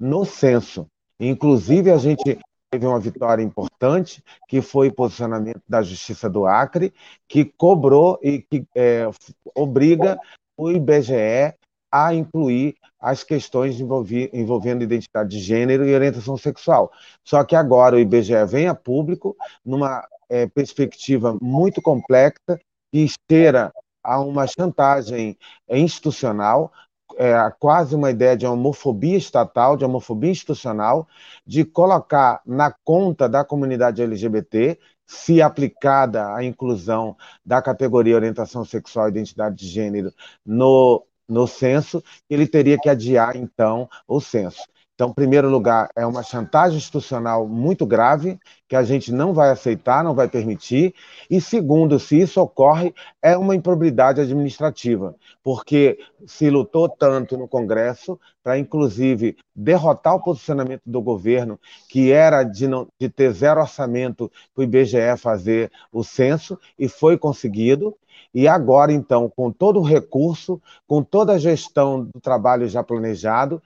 no 0.00 0.24
censo. 0.24 0.88
Inclusive, 1.20 1.92
a 1.92 1.96
gente 1.96 2.36
teve 2.68 2.84
uma 2.84 2.98
vitória 2.98 3.40
importante, 3.40 4.20
que 4.48 4.60
foi 4.60 4.88
o 4.88 4.92
posicionamento 4.92 5.62
da 5.68 5.80
Justiça 5.80 6.28
do 6.28 6.44
Acre, 6.44 6.92
que 7.28 7.44
cobrou 7.44 8.18
e 8.20 8.42
que 8.42 8.66
é, 8.74 9.08
obriga 9.54 10.18
o 10.56 10.72
IBGE 10.72 11.54
a 11.88 12.12
incluir 12.12 12.74
as 12.98 13.22
questões 13.22 13.78
envolvendo 13.78 14.82
identidade 14.82 15.30
de 15.30 15.38
gênero 15.38 15.86
e 15.86 15.94
orientação 15.94 16.36
sexual. 16.36 16.90
Só 17.22 17.44
que 17.44 17.54
agora 17.54 17.94
o 17.94 18.00
IBGE 18.00 18.44
vem 18.44 18.66
a 18.66 18.74
público 18.74 19.36
numa 19.64 20.04
é, 20.28 20.48
perspectiva 20.48 21.38
muito 21.40 21.80
complexa 21.80 22.58
e 22.92 23.04
esteira 23.04 23.72
a 24.04 24.20
uma 24.20 24.46
chantagem 24.46 25.36
institucional, 25.68 26.70
é, 27.16 27.34
quase 27.58 27.94
uma 27.94 28.10
ideia 28.10 28.36
de 28.36 28.46
homofobia 28.46 29.16
estatal, 29.16 29.76
de 29.76 29.84
homofobia 29.84 30.30
institucional, 30.30 31.06
de 31.46 31.64
colocar 31.64 32.40
na 32.46 32.70
conta 32.84 33.28
da 33.28 33.44
comunidade 33.44 34.02
LGBT, 34.02 34.78
se 35.06 35.42
aplicada 35.42 36.34
a 36.34 36.42
inclusão 36.42 37.16
da 37.44 37.60
categoria 37.60 38.16
orientação 38.16 38.64
sexual 38.64 39.06
e 39.06 39.10
identidade 39.10 39.56
de 39.56 39.66
gênero 39.66 40.12
no 40.44 41.04
no 41.28 41.46
censo, 41.46 42.02
ele 42.28 42.46
teria 42.46 42.78
que 42.78 42.88
adiar, 42.88 43.36
então, 43.36 43.88
o 44.06 44.20
censo. 44.20 44.62
Então, 44.94 45.10
em 45.10 45.12
primeiro 45.14 45.50
lugar, 45.50 45.88
é 45.96 46.06
uma 46.06 46.22
chantagem 46.22 46.78
institucional 46.78 47.48
muito 47.48 47.84
grave, 47.84 48.38
que 48.68 48.76
a 48.76 48.84
gente 48.84 49.12
não 49.12 49.34
vai 49.34 49.50
aceitar, 49.50 50.04
não 50.04 50.14
vai 50.14 50.28
permitir. 50.28 50.94
E 51.28 51.40
segundo, 51.40 51.98
se 51.98 52.20
isso 52.20 52.40
ocorre, 52.40 52.94
é 53.20 53.36
uma 53.36 53.56
improbidade 53.56 54.20
administrativa, 54.20 55.16
porque 55.42 55.98
se 56.26 56.48
lutou 56.48 56.88
tanto 56.88 57.36
no 57.36 57.48
Congresso 57.48 58.18
para, 58.42 58.56
inclusive, 58.56 59.36
derrotar 59.54 60.14
o 60.14 60.22
posicionamento 60.22 60.82
do 60.86 61.02
governo, 61.02 61.58
que 61.88 62.12
era 62.12 62.44
de, 62.44 62.68
não, 62.68 62.86
de 62.98 63.08
ter 63.08 63.32
zero 63.32 63.60
orçamento 63.60 64.30
para 64.54 64.60
o 64.60 64.64
IBGE 64.64 65.16
fazer 65.18 65.72
o 65.92 66.04
censo, 66.04 66.56
e 66.78 66.88
foi 66.88 67.18
conseguido. 67.18 67.96
E 68.32 68.48
agora, 68.48 68.92
então, 68.92 69.28
com 69.28 69.50
todo 69.50 69.78
o 69.80 69.82
recurso, 69.82 70.60
com 70.86 71.02
toda 71.02 71.34
a 71.34 71.38
gestão 71.38 72.04
do 72.04 72.20
trabalho 72.20 72.68
já 72.68 72.82
planejado, 72.82 73.62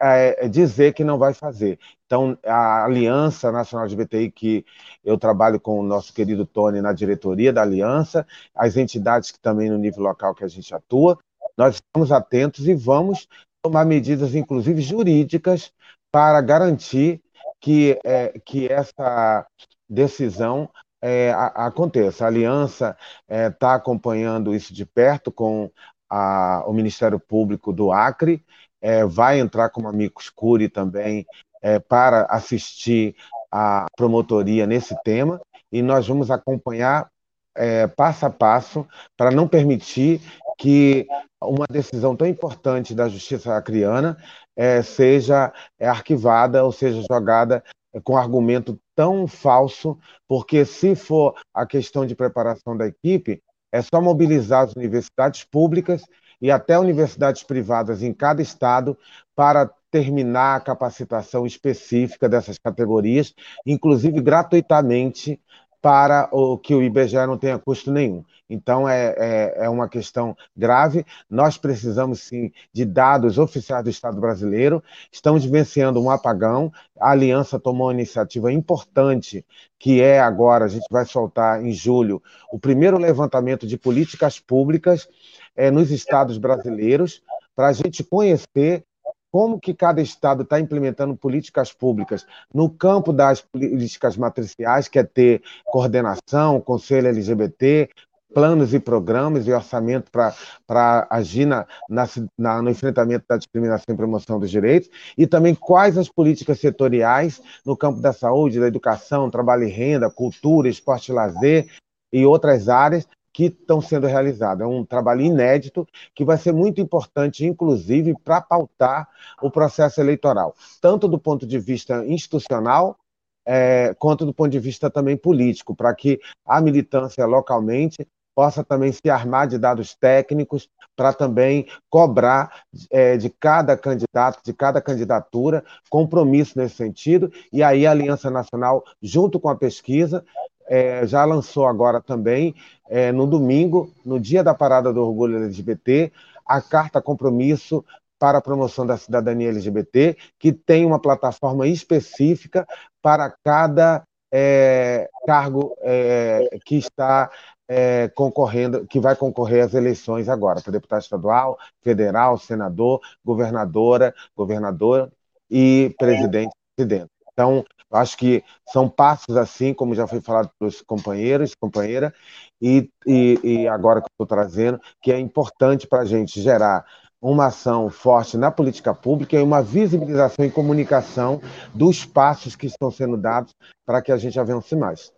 é, 0.00 0.46
é 0.46 0.48
dizer 0.48 0.92
que 0.92 1.04
não 1.04 1.18
vai 1.18 1.32
fazer. 1.32 1.78
Então, 2.06 2.36
a 2.44 2.84
Aliança 2.84 3.52
Nacional 3.52 3.86
de 3.86 3.94
BTI, 3.94 4.30
que 4.30 4.64
eu 5.04 5.18
trabalho 5.18 5.60
com 5.60 5.78
o 5.78 5.82
nosso 5.82 6.12
querido 6.12 6.46
Tony 6.46 6.80
na 6.80 6.92
diretoria 6.92 7.52
da 7.52 7.62
Aliança, 7.62 8.26
as 8.54 8.76
entidades 8.76 9.30
que 9.30 9.38
também 9.38 9.70
no 9.70 9.78
nível 9.78 10.02
local 10.02 10.34
que 10.34 10.42
a 10.42 10.48
gente 10.48 10.74
atua, 10.74 11.18
nós 11.56 11.76
estamos 11.76 12.10
atentos 12.10 12.66
e 12.66 12.74
vamos 12.74 13.28
tomar 13.62 13.84
medidas, 13.84 14.34
inclusive 14.34 14.80
jurídicas, 14.80 15.72
para 16.10 16.40
garantir 16.40 17.20
que, 17.60 17.98
é, 18.04 18.38
que 18.44 18.70
essa 18.70 19.46
decisão 19.88 20.68
é, 21.02 21.32
a, 21.32 21.66
aconteça. 21.66 22.24
A 22.24 22.28
Aliança 22.28 22.96
está 23.28 23.72
é, 23.72 23.74
acompanhando 23.74 24.54
isso 24.54 24.72
de 24.72 24.84
perto 24.84 25.30
com 25.30 25.70
a, 26.08 26.64
o 26.66 26.72
Ministério 26.72 27.18
Público 27.18 27.72
do 27.72 27.92
Acre, 27.92 28.44
é, 28.80 29.04
vai 29.04 29.40
entrar 29.40 29.70
como 29.70 29.88
amigo 29.88 30.20
escuro 30.20 30.68
também 30.70 31.26
é, 31.60 31.78
para 31.78 32.26
assistir 32.30 33.16
a 33.50 33.86
promotoria 33.96 34.66
nesse 34.66 34.96
tema, 35.02 35.40
e 35.72 35.82
nós 35.82 36.06
vamos 36.06 36.30
acompanhar 36.30 37.10
é, 37.56 37.86
passo 37.86 38.26
a 38.26 38.30
passo 38.30 38.86
para 39.16 39.30
não 39.30 39.48
permitir 39.48 40.20
que 40.56 41.06
uma 41.42 41.66
decisão 41.70 42.16
tão 42.16 42.26
importante 42.26 42.94
da 42.94 43.08
justiça 43.08 43.56
acriana 43.56 44.16
é, 44.56 44.82
seja 44.82 45.52
arquivada 45.80 46.64
ou 46.64 46.72
seja 46.72 47.02
jogada 47.08 47.62
com 48.04 48.16
argumento 48.16 48.78
tão 48.94 49.26
falso, 49.26 49.98
porque 50.26 50.64
se 50.64 50.94
for 50.94 51.34
a 51.54 51.66
questão 51.66 52.04
de 52.04 52.14
preparação 52.14 52.76
da 52.76 52.86
equipe, 52.86 53.42
é 53.72 53.82
só 53.82 54.00
mobilizar 54.00 54.64
as 54.64 54.72
universidades 54.74 55.44
públicas 55.44 56.02
e 56.40 56.50
até 56.50 56.78
universidades 56.78 57.42
privadas 57.42 58.02
em 58.02 58.12
cada 58.12 58.40
estado 58.40 58.96
para 59.34 59.70
terminar 59.90 60.56
a 60.56 60.60
capacitação 60.60 61.46
específica 61.46 62.28
dessas 62.28 62.58
categorias, 62.58 63.34
inclusive 63.66 64.20
gratuitamente 64.20 65.40
para 65.80 66.28
o 66.32 66.58
que 66.58 66.74
o 66.74 66.82
IBGE 66.82 67.26
não 67.26 67.38
tenha 67.38 67.58
custo 67.58 67.92
nenhum. 67.92 68.24
Então, 68.50 68.88
é, 68.88 69.14
é, 69.18 69.64
é, 69.64 69.68
uma 69.68 69.88
questão 69.88 70.36
grave. 70.56 71.04
Nós 71.28 71.58
precisamos, 71.58 72.20
sim, 72.20 72.50
de 72.72 72.84
dados 72.84 73.38
oficiais 73.38 73.84
do 73.84 73.90
Estado 73.90 74.20
brasileiro. 74.20 74.82
Estamos 75.12 75.44
vivenciando 75.44 76.02
um 76.02 76.10
apagão. 76.10 76.72
A 76.98 77.10
Aliança 77.10 77.60
tomou 77.60 77.88
uma 77.88 77.92
iniciativa 77.92 78.50
importante, 78.52 79.44
que 79.78 80.00
é 80.00 80.18
agora, 80.18 80.64
a 80.64 80.68
gente 80.68 80.86
vai 80.90 81.04
soltar 81.04 81.64
em 81.64 81.72
julho, 81.72 82.22
o 82.50 82.58
primeiro 82.58 82.98
levantamento 82.98 83.66
de 83.66 83.76
políticas 83.76 84.40
públicas 84.40 85.08
é, 85.54 85.70
nos 85.70 85.90
estados 85.90 86.38
brasileiros, 86.38 87.22
para 87.54 87.68
a 87.68 87.72
gente 87.72 88.02
conhecer 88.02 88.84
como 89.30 89.60
que 89.60 89.74
cada 89.74 90.00
estado 90.00 90.42
está 90.42 90.58
implementando 90.58 91.16
políticas 91.16 91.72
públicas? 91.72 92.26
No 92.52 92.70
campo 92.70 93.12
das 93.12 93.40
políticas 93.40 94.16
matriciais, 94.16 94.88
que 94.88 94.98
é 94.98 95.04
ter 95.04 95.42
coordenação, 95.66 96.60
conselho 96.60 97.08
LGBT, 97.08 97.88
planos 98.32 98.74
e 98.74 98.78
programas 98.78 99.46
e 99.46 99.52
orçamento 99.52 100.10
para 100.10 101.06
agir 101.10 101.46
na, 101.46 101.66
na, 101.88 102.62
no 102.62 102.70
enfrentamento 102.70 103.24
da 103.28 103.36
discriminação 103.36 103.94
e 103.94 103.96
promoção 103.96 104.38
dos 104.38 104.50
direitos, 104.50 104.90
e 105.16 105.26
também 105.26 105.54
quais 105.54 105.96
as 105.96 106.08
políticas 106.08 106.60
setoriais 106.60 107.40
no 107.64 107.76
campo 107.76 108.00
da 108.00 108.12
saúde, 108.12 108.60
da 108.60 108.66
educação, 108.66 109.30
trabalho 109.30 109.64
e 109.64 109.70
renda, 109.70 110.10
cultura, 110.10 110.68
esporte 110.68 111.10
e 111.10 111.14
lazer 111.14 111.70
e 112.12 112.24
outras 112.24 112.68
áreas, 112.68 113.06
que 113.38 113.44
estão 113.44 113.80
sendo 113.80 114.08
realizados. 114.08 114.64
É 114.64 114.66
um 114.66 114.84
trabalho 114.84 115.20
inédito 115.20 115.86
que 116.12 116.24
vai 116.24 116.36
ser 116.36 116.52
muito 116.52 116.80
importante, 116.80 117.46
inclusive, 117.46 118.12
para 118.24 118.40
pautar 118.40 119.08
o 119.40 119.48
processo 119.48 120.00
eleitoral, 120.00 120.56
tanto 120.80 121.06
do 121.06 121.20
ponto 121.20 121.46
de 121.46 121.56
vista 121.56 122.04
institucional, 122.04 122.98
é, 123.46 123.94
quanto 123.96 124.26
do 124.26 124.34
ponto 124.34 124.50
de 124.50 124.58
vista 124.58 124.90
também 124.90 125.16
político, 125.16 125.72
para 125.72 125.94
que 125.94 126.18
a 126.44 126.60
militância 126.60 127.24
localmente 127.26 128.04
possa 128.34 128.64
também 128.64 128.90
se 128.90 129.08
armar 129.08 129.46
de 129.46 129.56
dados 129.56 129.94
técnicos 129.94 130.68
para 130.96 131.12
também 131.12 131.68
cobrar 131.88 132.64
é, 132.90 133.16
de 133.16 133.30
cada 133.30 133.76
candidato, 133.76 134.40
de 134.44 134.52
cada 134.52 134.80
candidatura, 134.80 135.64
compromisso 135.88 136.58
nesse 136.58 136.74
sentido, 136.74 137.32
e 137.52 137.62
aí 137.62 137.86
a 137.86 137.92
Aliança 137.92 138.32
Nacional, 138.32 138.84
junto 139.00 139.38
com 139.38 139.48
a 139.48 139.56
pesquisa, 139.56 140.24
é, 140.68 141.06
já 141.06 141.24
lançou 141.24 141.66
agora 141.66 142.00
também, 142.00 142.54
é, 142.88 143.10
no 143.10 143.26
domingo, 143.26 143.92
no 144.04 144.20
dia 144.20 144.44
da 144.44 144.54
parada 144.54 144.92
do 144.92 145.02
orgulho 145.02 145.36
LGBT, 145.38 146.12
a 146.46 146.60
carta 146.60 147.00
compromisso 147.00 147.84
para 148.18 148.38
a 148.38 148.42
promoção 148.42 148.86
da 148.86 148.96
cidadania 148.96 149.48
LGBT, 149.48 150.16
que 150.38 150.52
tem 150.52 150.84
uma 150.84 151.00
plataforma 151.00 151.66
específica 151.66 152.66
para 153.00 153.32
cada 153.44 154.02
é, 154.30 155.08
cargo 155.26 155.76
é, 155.80 156.58
que 156.64 156.76
está 156.76 157.30
é, 157.68 158.08
concorrendo, 158.08 158.86
que 158.86 158.98
vai 158.98 159.14
concorrer 159.14 159.64
às 159.64 159.74
eleições 159.74 160.28
agora, 160.28 160.60
para 160.60 160.72
deputado 160.72 161.02
estadual, 161.02 161.58
federal, 161.82 162.38
senador, 162.38 163.00
governadora, 163.24 164.14
governador 164.36 165.10
e 165.50 165.94
presidente, 165.98 166.52
presidente. 166.74 167.10
Então, 167.32 167.64
acho 167.90 168.16
que 168.16 168.44
são 168.68 168.88
passos 168.88 169.36
assim, 169.36 169.72
como 169.72 169.94
já 169.94 170.06
foi 170.06 170.20
falado 170.20 170.50
pelos 170.58 170.82
companheiros, 170.82 171.54
companheira, 171.54 172.14
e, 172.60 172.90
e, 173.06 173.40
e 173.42 173.68
agora 173.68 174.00
que 174.00 174.06
eu 174.06 174.24
estou 174.24 174.26
trazendo, 174.26 174.80
que 175.00 175.12
é 175.12 175.18
importante 175.18 175.86
para 175.86 176.00
a 176.00 176.04
gente 176.04 176.40
gerar 176.40 176.84
uma 177.20 177.46
ação 177.46 177.90
forte 177.90 178.36
na 178.36 178.50
política 178.50 178.94
pública 178.94 179.36
e 179.36 179.42
uma 179.42 179.62
visibilização 179.62 180.44
e 180.44 180.50
comunicação 180.50 181.40
dos 181.74 182.04
passos 182.04 182.54
que 182.54 182.66
estão 182.66 182.90
sendo 182.90 183.16
dados 183.16 183.54
para 183.84 184.00
que 184.00 184.12
a 184.12 184.16
gente 184.16 184.38
avance 184.38 184.76
mais. 184.76 185.12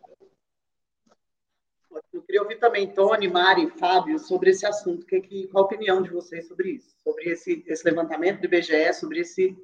Eu 2.13 2.23
queria 2.23 2.43
ouvir 2.43 2.59
também 2.59 2.89
Tony, 2.89 3.29
Mari, 3.29 3.71
Fábio 3.79 4.19
sobre 4.19 4.51
esse 4.51 4.65
assunto. 4.65 5.07
Que, 5.07 5.21
que, 5.21 5.49
qual 5.49 5.65
a 5.65 5.67
opinião 5.67 6.03
de 6.03 6.11
vocês 6.11 6.49
sobre 6.49 6.71
isso? 6.73 6.89
Sobre 7.05 7.31
esse, 7.31 7.65
esse 7.67 7.85
levantamento 7.85 8.41
do 8.41 8.47
IBGE, 8.47 8.93
sobre 8.95 9.21
esse 9.21 9.57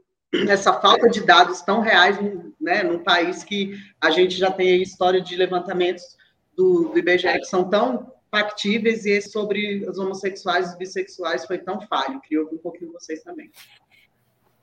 essa 0.48 0.72
falta 0.80 1.08
de 1.08 1.20
dados 1.20 1.62
tão 1.62 1.80
reais 1.80 2.16
né, 2.60 2.82
num 2.82 3.02
país 3.02 3.44
que 3.44 3.78
a 4.00 4.10
gente 4.10 4.36
já 4.36 4.50
tem 4.50 4.82
história 4.82 5.20
de 5.20 5.36
levantamentos 5.36 6.04
do, 6.56 6.88
do 6.88 6.98
IBGE 6.98 7.38
que 7.38 7.44
são 7.44 7.68
tão 7.68 8.12
factíveis 8.30 9.04
e 9.04 9.10
esse 9.10 9.30
sobre 9.30 9.88
os 9.88 9.98
homossexuais 9.98 10.72
e 10.72 10.78
bissexuais 10.78 11.46
foi 11.46 11.58
tão 11.58 11.80
falho. 11.82 12.20
Queria 12.20 12.42
ouvir 12.42 12.56
um 12.56 12.58
pouquinho 12.58 12.92
vocês 12.92 13.22
também. 13.22 13.50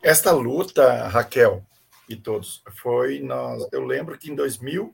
Esta 0.01 0.31
luta, 0.31 1.07
Raquel 1.07 1.63
e 2.09 2.15
todos, 2.15 2.61
foi 2.81 3.19
nós. 3.19 3.65
Eu 3.71 3.85
lembro 3.85 4.17
que 4.17 4.29
em 4.29 4.35
2000, 4.35 4.93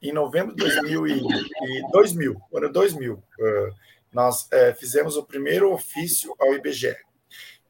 em 0.00 0.12
novembro 0.12 0.54
de 0.54 0.62
2000 0.62 1.06
e, 1.08 1.20
e 1.20 1.90
2000, 1.90 2.40
ano 2.54 2.72
2000, 2.72 3.22
nós 4.12 4.46
é, 4.52 4.72
fizemos 4.72 5.16
o 5.16 5.24
primeiro 5.24 5.72
ofício 5.72 6.34
ao 6.38 6.54
IBGE. 6.54 6.96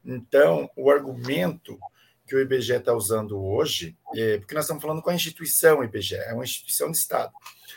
Então, 0.03 0.69
o 0.75 0.89
argumento 0.89 1.79
que 2.31 2.35
o 2.37 2.39
IBGE 2.39 2.75
está 2.75 2.93
usando 2.93 3.37
hoje, 3.43 3.97
é, 4.15 4.37
porque 4.37 4.55
nós 4.55 4.63
estamos 4.63 4.81
falando 4.81 5.01
com 5.01 5.09
a 5.09 5.13
instituição 5.13 5.83
IBGE, 5.83 6.15
é 6.15 6.33
uma 6.33 6.45
instituição 6.45 6.89
de 6.89 6.97
Estado. 6.97 7.33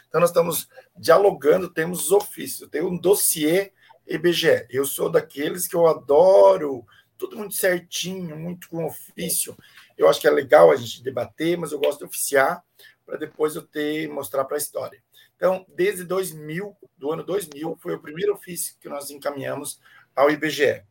Então, 0.06 0.20
nós 0.20 0.30
estamos 0.30 0.68
dialogando, 0.96 1.68
temos 1.68 2.12
ofício, 2.12 2.68
tem 2.68 2.80
um 2.80 2.96
dossiê 2.96 3.72
IBGE. 4.06 4.64
Eu 4.70 4.86
sou 4.86 5.10
daqueles 5.10 5.66
que 5.66 5.74
eu 5.74 5.88
adoro 5.88 6.86
tudo 7.18 7.36
muito 7.36 7.56
certinho, 7.56 8.36
muito 8.36 8.68
com 8.68 8.84
ofício. 8.84 9.56
Eu 9.98 10.08
acho 10.08 10.20
que 10.20 10.28
é 10.28 10.30
legal 10.30 10.70
a 10.70 10.76
gente 10.76 11.02
debater, 11.02 11.58
mas 11.58 11.72
eu 11.72 11.80
gosto 11.80 11.98
de 11.98 12.04
oficiar 12.04 12.62
para 13.04 13.16
depois 13.16 13.56
eu 13.56 13.62
ter 13.62 14.08
mostrar 14.08 14.44
para 14.44 14.56
a 14.56 14.58
história. 14.58 15.02
Então, 15.34 15.66
desde 15.74 16.04
2000, 16.04 16.76
do 16.96 17.10
ano 17.10 17.24
2000, 17.24 17.76
foi 17.82 17.96
o 17.96 18.00
primeiro 18.00 18.34
ofício 18.34 18.76
que 18.80 18.88
nós 18.88 19.10
encaminhamos 19.10 19.80
ao 20.14 20.30
IBGE. 20.30 20.84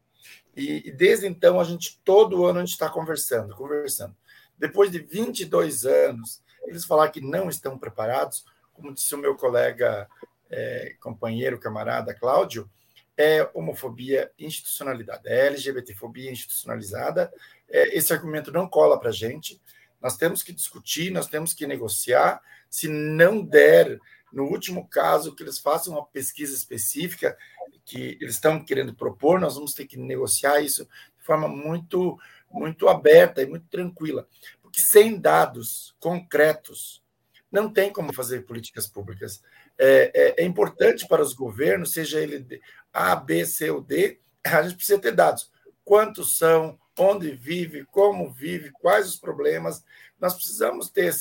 E, 0.56 0.90
e 0.90 0.92
desde 0.92 1.28
então, 1.28 1.60
a 1.60 1.64
gente, 1.64 2.00
todo 2.04 2.46
ano, 2.46 2.60
a 2.60 2.62
gente 2.62 2.74
está 2.74 2.90
conversando, 2.90 3.56
conversando. 3.56 4.16
Depois 4.58 4.92
de 4.92 5.00
22 5.00 5.86
anos, 5.86 6.42
eles 6.66 6.86
falaram 6.86 7.12
que 7.12 7.22
não 7.22 7.50
estão 7.50 7.78
preparados, 7.78 8.46
como 8.72 8.94
disse 8.94 9.14
o 9.14 9.18
meu 9.18 9.36
colega, 9.36 10.08
é, 10.50 10.96
companheiro, 11.00 11.60
camarada 11.60 12.14
Cláudio, 12.14 12.70
é 13.18 13.48
homofobia 13.54 14.32
institucionalidade, 14.40 15.28
é 15.28 15.48
LGBTfobia 15.48 16.32
institucionalizada. 16.32 17.32
É, 17.70 17.96
esse 17.96 18.12
argumento 18.12 18.52
não 18.52 18.68
cola 18.68 19.00
para 19.00 19.10
a 19.10 19.14
gente. 19.14 19.62
Nós 20.02 20.18
temos 20.18 20.42
que 20.42 20.52
discutir, 20.52 21.12
nós 21.12 21.28
temos 21.28 21.54
que 21.54 21.68
negociar. 21.68 22.42
Se 22.70 22.88
não 22.88 23.44
der, 23.44 24.00
no 24.34 24.46
último 24.46 24.88
caso, 24.88 25.36
que 25.36 25.44
eles 25.44 25.60
façam 25.60 25.94
uma 25.94 26.06
pesquisa 26.06 26.56
específica 26.56 27.38
que 27.86 28.18
eles 28.20 28.36
estão 28.36 28.64
querendo 28.64 28.96
propor, 28.96 29.40
nós 29.40 29.56
vamos 29.56 29.74
ter 29.74 29.86
que 29.86 29.98
negociar 29.98 30.62
isso 30.62 30.86
de 31.18 31.24
forma 31.24 31.48
muito, 31.48 32.18
muito 32.50 32.88
aberta 32.90 33.42
e 33.42 33.46
muito 33.46 33.68
tranquila. 33.68 34.28
Porque 34.62 34.82
sem 34.82 35.20
dados 35.20 35.96
concretos, 36.00 37.04
não 37.52 37.72
tem 37.72 37.92
como 37.92 38.14
fazer 38.14 38.46
políticas 38.46 38.88
públicas. 38.88 39.44
É, 39.78 40.12
é, 40.14 40.44
é 40.44 40.46
importante 40.46 41.08
para 41.08 41.22
os 41.22 41.34
governos, 41.34 41.92
seja 41.92 42.20
ele 42.20 42.62
A, 42.92 43.16
B, 43.16 43.46
C 43.46 43.70
ou 43.70 43.82
D, 43.82 44.20
a 44.44 44.64
gente 44.64 44.76
precisa 44.76 45.00
ter 45.00 45.12
dados. 45.12 45.52
Quantos 45.86 46.38
são, 46.38 46.80
onde 46.98 47.32
vive, 47.36 47.86
como 47.86 48.32
vive, 48.32 48.72
quais 48.72 49.08
os 49.08 49.16
problemas. 49.18 49.84
Nós 50.20 50.34
precisamos 50.34 50.90
ter. 50.90 51.14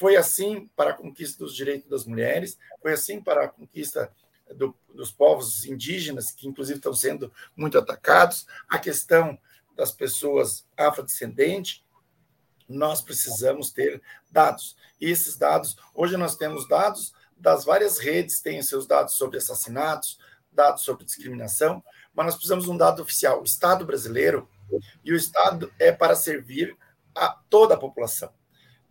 Foi 0.00 0.16
assim 0.16 0.66
para 0.74 0.92
a 0.92 0.94
conquista 0.94 1.44
dos 1.44 1.54
direitos 1.54 1.86
das 1.86 2.06
mulheres, 2.06 2.56
foi 2.80 2.94
assim 2.94 3.20
para 3.20 3.44
a 3.44 3.48
conquista 3.48 4.10
do, 4.56 4.74
dos 4.94 5.12
povos 5.12 5.66
indígenas, 5.66 6.30
que 6.30 6.48
inclusive 6.48 6.78
estão 6.78 6.94
sendo 6.94 7.30
muito 7.54 7.76
atacados, 7.76 8.46
a 8.66 8.78
questão 8.78 9.38
das 9.76 9.92
pessoas 9.92 10.66
afrodescendentes, 10.74 11.84
nós 12.66 13.02
precisamos 13.02 13.72
ter 13.72 14.00
dados. 14.30 14.74
E 14.98 15.10
esses 15.10 15.36
dados, 15.36 15.76
hoje 15.94 16.16
nós 16.16 16.34
temos 16.34 16.66
dados 16.66 17.12
das 17.36 17.66
várias 17.66 17.98
redes, 17.98 18.40
têm 18.40 18.62
seus 18.62 18.86
dados 18.86 19.16
sobre 19.16 19.36
assassinatos, 19.36 20.18
dados 20.50 20.82
sobre 20.82 21.04
discriminação, 21.04 21.84
mas 22.14 22.24
nós 22.24 22.34
precisamos 22.36 22.64
de 22.64 22.70
um 22.70 22.76
dado 22.78 23.02
oficial. 23.02 23.42
O 23.42 23.44
Estado 23.44 23.84
brasileiro, 23.84 24.48
e 25.04 25.12
o 25.12 25.16
Estado 25.16 25.70
é 25.78 25.92
para 25.92 26.16
servir 26.16 26.74
a 27.14 27.28
toda 27.50 27.74
a 27.74 27.78
população. 27.78 28.32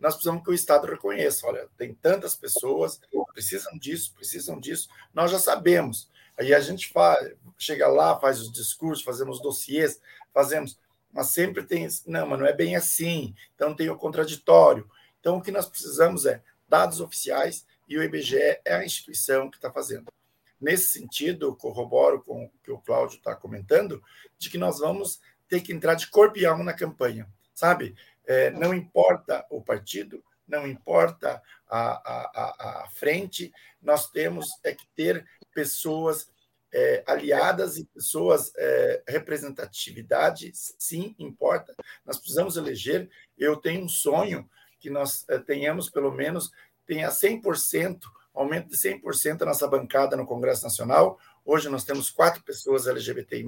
Nós 0.00 0.14
precisamos 0.14 0.42
que 0.42 0.50
o 0.50 0.54
Estado 0.54 0.86
reconheça, 0.86 1.46
olha, 1.46 1.68
tem 1.76 1.92
tantas 1.94 2.34
pessoas, 2.34 2.98
precisam 3.34 3.78
disso, 3.78 4.14
precisam 4.14 4.58
disso, 4.58 4.88
nós 5.12 5.30
já 5.30 5.38
sabemos. 5.38 6.10
Aí 6.38 6.54
a 6.54 6.60
gente 6.60 6.88
faz, 6.88 7.34
chega 7.58 7.86
lá, 7.86 8.18
faz 8.18 8.40
os 8.40 8.50
discursos, 8.50 9.04
fazemos 9.04 9.42
dossiês, 9.42 10.00
fazemos, 10.32 10.78
mas 11.12 11.28
sempre 11.28 11.62
tem, 11.62 11.86
não, 12.06 12.26
mas 12.26 12.38
não 12.38 12.46
é 12.46 12.52
bem 12.52 12.76
assim, 12.76 13.34
então 13.54 13.74
tem 13.74 13.90
o 13.90 13.96
contraditório. 13.96 14.90
Então 15.20 15.36
o 15.36 15.42
que 15.42 15.50
nós 15.50 15.66
precisamos 15.66 16.24
é 16.24 16.42
dados 16.66 17.00
oficiais 17.00 17.66
e 17.86 17.98
o 17.98 18.02
IBGE 18.02 18.38
é 18.64 18.74
a 18.74 18.84
instituição 18.84 19.50
que 19.50 19.58
está 19.58 19.70
fazendo. 19.70 20.10
Nesse 20.58 20.98
sentido, 20.98 21.54
corroboro 21.56 22.22
com 22.22 22.44
o 22.44 22.50
que 22.62 22.70
o 22.70 22.78
Cláudio 22.78 23.18
está 23.18 23.34
comentando, 23.34 24.02
de 24.38 24.48
que 24.48 24.56
nós 24.56 24.78
vamos 24.78 25.20
ter 25.48 25.60
que 25.60 25.72
entrar 25.72 25.94
de 25.94 26.06
corpo 26.06 26.38
e 26.38 26.46
alma 26.46 26.62
na 26.62 26.72
campanha, 26.72 27.28
sabe? 27.54 27.94
É, 28.30 28.48
não 28.48 28.72
importa 28.72 29.44
o 29.50 29.60
partido, 29.60 30.22
não 30.46 30.64
importa 30.64 31.42
a, 31.68 31.80
a, 31.80 32.84
a, 32.84 32.88
frente, 32.90 33.52
nós 33.82 34.08
temos 34.08 34.48
é 34.62 34.72
que 34.72 34.86
ter 34.94 35.26
pessoas 35.52 36.30
é, 36.72 37.02
aliadas 37.08 37.76
e 37.76 37.84
pessoas, 37.86 38.52
é, 38.56 39.02
representatividade, 39.08 40.52
sim, 40.54 41.12
importa. 41.18 41.74
Nós 42.06 42.18
precisamos 42.18 42.56
eleger. 42.56 43.10
Eu 43.36 43.56
tenho 43.56 43.84
um 43.84 43.88
sonho 43.88 44.48
que 44.78 44.90
nós 44.90 45.28
é, 45.28 45.36
tenhamos, 45.36 45.90
pelo 45.90 46.12
menos, 46.12 46.52
tenha 46.86 47.08
100%, 47.08 48.02
aumento 48.32 48.68
de 48.68 48.76
100% 48.76 49.42
a 49.42 49.46
nossa 49.46 49.66
bancada 49.66 50.16
no 50.16 50.24
Congresso 50.24 50.62
Nacional. 50.62 51.18
Hoje 51.44 51.68
nós 51.68 51.82
temos 51.82 52.10
quatro 52.10 52.44
pessoas 52.44 52.86
LGBTI+, 52.86 53.44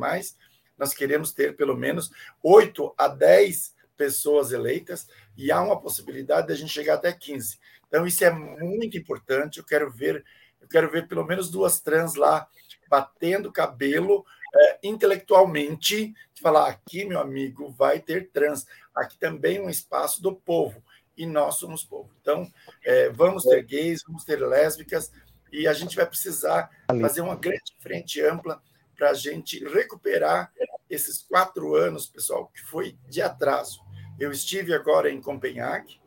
nós 0.76 0.92
queremos 0.92 1.32
ter 1.32 1.54
pelo 1.54 1.76
menos 1.76 2.10
8 2.42 2.92
a 2.98 3.06
10 3.06 3.80
pessoas 4.02 4.50
eleitas 4.50 5.06
e 5.36 5.52
há 5.52 5.60
uma 5.62 5.80
possibilidade 5.80 6.48
de 6.48 6.52
a 6.52 6.56
gente 6.56 6.72
chegar 6.72 6.94
até 6.94 7.12
15. 7.12 7.56
Então 7.86 8.04
isso 8.04 8.24
é 8.24 8.30
muito 8.30 8.98
importante, 8.98 9.58
eu 9.58 9.64
quero 9.64 9.88
ver, 9.88 10.24
eu 10.60 10.66
quero 10.66 10.90
ver 10.90 11.06
pelo 11.06 11.24
menos 11.24 11.48
duas 11.48 11.80
trans 11.80 12.16
lá 12.16 12.48
batendo 12.90 13.52
cabelo 13.52 14.24
é, 14.54 14.78
intelectualmente, 14.82 16.12
de 16.34 16.42
falar 16.42 16.68
aqui, 16.68 17.04
meu 17.04 17.20
amigo, 17.20 17.70
vai 17.70 18.00
ter 18.00 18.28
trans. 18.30 18.66
Aqui 18.92 19.16
também 19.16 19.58
é 19.58 19.62
um 19.62 19.70
espaço 19.70 20.20
do 20.20 20.34
povo 20.34 20.82
e 21.16 21.24
nós 21.24 21.54
somos 21.54 21.84
povo. 21.84 22.10
Então, 22.20 22.50
é, 22.84 23.08
vamos 23.10 23.44
ter 23.44 23.62
gays, 23.62 24.02
vamos 24.04 24.24
ter 24.24 24.36
lésbicas, 24.36 25.12
e 25.52 25.68
a 25.68 25.72
gente 25.72 25.94
vai 25.94 26.06
precisar 26.06 26.70
fazer 27.00 27.20
uma 27.20 27.36
grande 27.36 27.72
frente 27.78 28.20
ampla 28.20 28.60
para 28.96 29.10
a 29.10 29.14
gente 29.14 29.62
recuperar 29.68 30.50
esses 30.88 31.22
quatro 31.22 31.74
anos, 31.74 32.06
pessoal, 32.06 32.48
que 32.48 32.60
foi 32.62 32.96
de 33.08 33.22
atraso. 33.22 33.80
Eu 34.18 34.30
estive 34.30 34.74
agora 34.74 35.10
em 35.10 35.20
Copenhague, 35.20 36.00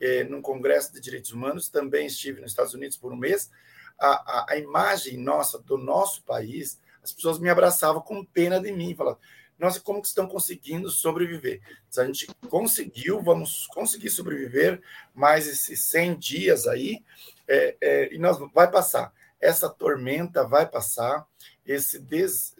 é, 0.00 0.24
num 0.24 0.40
congresso 0.40 0.92
de 0.92 1.00
direitos 1.00 1.32
humanos, 1.32 1.68
também 1.68 2.06
estive 2.06 2.40
nos 2.40 2.52
Estados 2.52 2.74
Unidos 2.74 2.96
por 2.96 3.12
um 3.12 3.16
mês. 3.16 3.50
A, 3.98 4.08
a, 4.08 4.46
a 4.50 4.56
imagem 4.56 5.18
nossa, 5.18 5.58
do 5.58 5.76
nosso 5.76 6.22
país, 6.24 6.80
as 7.02 7.12
pessoas 7.12 7.38
me 7.38 7.50
abraçavam 7.50 8.00
com 8.00 8.24
pena 8.24 8.58
de 8.58 8.72
mim, 8.72 8.94
falavam, 8.94 9.20
nossa, 9.60 9.78
como 9.78 10.00
que 10.00 10.08
estão 10.08 10.26
conseguindo 10.26 10.88
sobreviver? 10.88 11.60
Se 11.90 12.00
a 12.00 12.06
gente 12.06 12.26
conseguiu, 12.48 13.22
vamos 13.22 13.66
conseguir 13.66 14.08
sobreviver 14.08 14.80
mais 15.14 15.46
esses 15.46 15.84
100 15.84 16.18
dias 16.18 16.66
aí, 16.66 17.04
é, 17.46 17.76
é, 17.78 18.14
e 18.14 18.18
nós 18.18 18.38
vai 18.54 18.70
passar. 18.70 19.12
Essa 19.38 19.68
tormenta 19.68 20.48
vai 20.48 20.66
passar, 20.66 21.26
esse 21.66 21.98
des, 21.98 22.56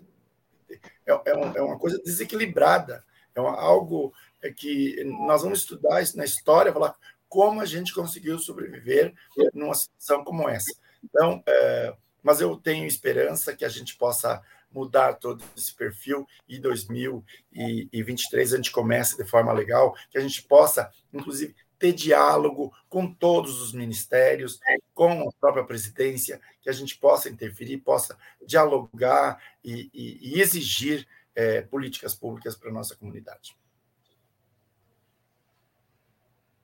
é, 1.07 1.21
é, 1.25 1.35
um, 1.35 1.57
é 1.57 1.63
uma 1.63 1.79
coisa 1.79 1.99
desequilibrada, 2.05 3.03
é 3.35 3.41
uma, 3.41 3.59
algo 3.59 4.13
é 4.43 4.51
que 4.51 5.03
nós 5.05 5.43
vamos 5.43 5.61
estudar 5.61 6.03
isso 6.03 6.17
na 6.17 6.25
história, 6.25 6.73
falar 6.73 6.97
como 7.29 7.61
a 7.61 7.65
gente 7.65 7.95
conseguiu 7.95 8.39
sobreviver 8.39 9.15
numa 9.55 9.75
situação 9.75 10.25
como 10.25 10.49
essa. 10.49 10.75
Então, 11.03 11.43
é, 11.47 11.95
mas 12.23 12.41
eu 12.41 12.57
tenho 12.57 12.87
esperança 12.87 13.55
que 13.55 13.65
a 13.65 13.69
gente 13.69 13.97
possa 13.97 14.43
mudar 14.71 15.15
todo 15.15 15.43
esse 15.57 15.75
perfil 15.75 16.27
e 16.49 16.59
2023 16.59 18.53
a 18.53 18.57
gente 18.57 18.71
comece 18.71 19.17
de 19.17 19.25
forma 19.25 19.53
legal, 19.53 19.95
que 20.11 20.19
a 20.19 20.21
gente 20.21 20.43
possa, 20.43 20.91
inclusive, 21.13 21.55
ter 21.79 21.93
diálogo 21.93 22.73
com 22.89 23.13
todos 23.13 23.61
os 23.61 23.73
ministérios, 23.73 24.61
com 24.95 25.29
a 25.29 25.33
própria 25.41 25.65
presidência, 25.65 26.41
que 26.61 26.69
a 26.69 26.73
gente 26.73 26.97
possa 26.99 27.29
interferir, 27.29 27.79
possa 27.79 28.19
dialogar 28.47 29.43
e, 29.65 29.91
e, 29.95 30.35
e 30.35 30.41
exigir 30.41 31.09
é, 31.35 31.63
políticas 31.63 32.15
públicas 32.15 32.55
para 32.55 32.69
a 32.69 32.73
nossa 32.73 32.95
comunidade. 32.95 33.57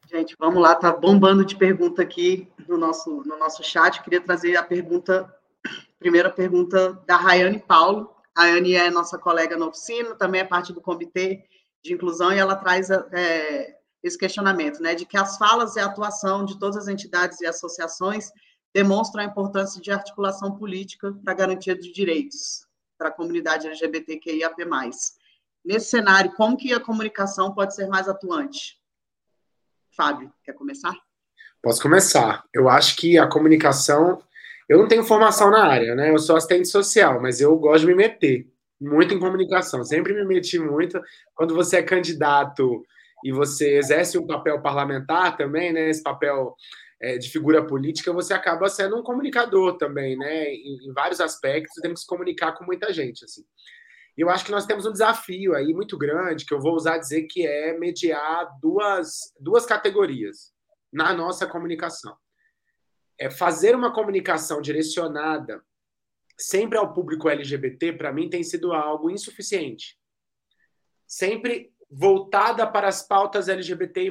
Gente, 0.09 0.37
vamos 0.39 0.63
lá, 0.63 0.75
tá 0.75 0.93
bombando 0.93 1.45
de 1.45 1.57
pergunta 1.57 2.03
aqui 2.03 2.49
no 2.69 2.79
nosso, 2.79 3.23
no 3.25 3.37
nosso 3.39 3.63
chat. 3.63 4.03
queria 4.03 4.21
trazer 4.21 4.57
a 4.57 4.63
pergunta 4.63 5.33
Primeira 5.99 6.31
pergunta 6.31 6.93
da 7.07 7.17
Rayane 7.17 7.59
Paulo. 7.59 8.15
A 8.35 8.43
Rayane 8.43 8.75
é 8.75 8.91
nossa 8.91 9.19
colega 9.19 9.57
na 9.57 9.67
oficina, 9.67 10.15
também 10.15 10.41
é 10.41 10.45
parte 10.45 10.73
do 10.73 10.81
comitê 10.81 11.45
de 11.83 11.95
inclusão, 11.95 12.33
e 12.33 12.39
ela 12.39 12.55
traz 12.55 12.91
é, 12.91 13.77
esse 14.03 14.19
questionamento, 14.19 14.81
né, 14.83 14.95
de 14.95 15.07
que 15.07 15.17
as 15.17 15.39
falas 15.39 15.77
e 15.77 15.81
a 15.81 15.87
atuação 15.87 16.45
de 16.45 16.59
todas 16.59 16.77
as 16.77 16.89
entidades 16.89 17.41
e 17.41 17.47
associações 17.47 18.31
demonstram 18.75 19.23
a 19.23 19.27
importância 19.27 19.81
de 19.81 19.91
articulação 19.91 20.55
política 20.57 21.13
para 21.25 21.33
a 21.33 21.37
garantia 21.37 21.75
de 21.75 21.93
direitos 21.93 22.67
para 22.99 23.09
a 23.09 23.13
comunidade 23.13 23.67
LGBTQIAP+. 23.67 24.65
Nesse 25.65 25.91
cenário, 25.91 26.33
como 26.35 26.57
que 26.57 26.73
a 26.73 26.81
comunicação 26.81 27.55
pode 27.55 27.75
ser 27.75 27.89
mais 27.89 28.09
atuante? 28.09 28.79
Fábio, 29.97 30.30
quer 30.44 30.53
começar? 30.53 30.94
Posso 31.62 31.80
começar. 31.80 32.44
Eu 32.53 32.68
acho 32.68 32.97
que 32.97 33.18
a 33.18 33.26
comunicação 33.26 34.22
eu 34.68 34.78
não 34.78 34.88
tenho 34.88 35.05
formação 35.05 35.51
na 35.51 35.64
área, 35.64 35.94
né? 35.94 36.11
Eu 36.11 36.18
sou 36.18 36.36
assistente 36.36 36.68
social, 36.68 37.20
mas 37.22 37.40
eu 37.40 37.57
gosto 37.57 37.82
de 37.82 37.86
me 37.86 37.94
meter 37.94 38.47
muito 38.80 39.14
em 39.14 39.18
comunicação. 39.18 39.84
Sempre 39.84 40.12
me 40.12 40.24
meti 40.24 40.59
muito. 40.59 41.01
Quando 41.34 41.55
você 41.55 41.78
é 41.78 41.82
candidato 41.82 42.84
e 43.24 43.32
você 43.32 43.78
exerce 43.78 44.18
um 44.18 44.26
papel 44.26 44.61
parlamentar 44.61 45.36
também, 45.36 45.72
né? 45.72 45.88
Esse 45.88 46.03
papel 46.03 46.55
é, 47.01 47.16
de 47.16 47.30
figura 47.30 47.64
política, 47.64 48.12
você 48.12 48.34
acaba 48.34 48.68
sendo 48.68 48.99
um 48.99 49.03
comunicador 49.03 49.76
também, 49.76 50.16
né? 50.16 50.47
Em, 50.47 50.88
em 50.88 50.92
vários 50.92 51.20
aspectos, 51.20 51.80
temos 51.80 52.01
que 52.01 52.05
se 52.05 52.07
comunicar 52.07 52.53
com 52.53 52.64
muita 52.64 52.92
gente, 52.92 53.24
assim. 53.24 53.44
E 54.17 54.23
eu 54.23 54.31
acho 54.31 54.45
que 54.45 54.51
nós 54.51 54.67
temos 54.67 54.87
um 54.87 54.93
desafio 54.93 55.55
aí 55.55 55.75
muito 55.75 55.99
grande, 55.99 56.47
que 56.47 56.55
eu 56.55 56.61
vou 56.61 56.75
usar 56.75 56.99
dizer 56.99 57.25
que 57.25 57.47
é 57.47 57.79
mediar 57.79 58.49
duas, 58.61 59.33
duas 59.39 59.67
categorias 59.67 60.55
na 60.93 61.12
nossa 61.12 61.47
comunicação 61.47 62.17
é, 63.19 63.31
fazer 63.31 63.75
uma 63.75 63.93
comunicação 63.93 64.61
direcionada 64.61 65.62
sempre 66.39 66.77
ao 66.79 66.93
público 66.93 67.29
LGBT, 67.29 67.95
para 67.95 68.12
mim, 68.12 68.29
tem 68.29 68.43
sido 68.43 68.73
algo 68.73 69.11
insuficiente. 69.11 69.99
Sempre 71.07 71.73
voltada 71.91 72.67
para 72.67 72.89
as 72.89 73.07
pautas 73.07 73.49
LGBTI+, 73.49 74.11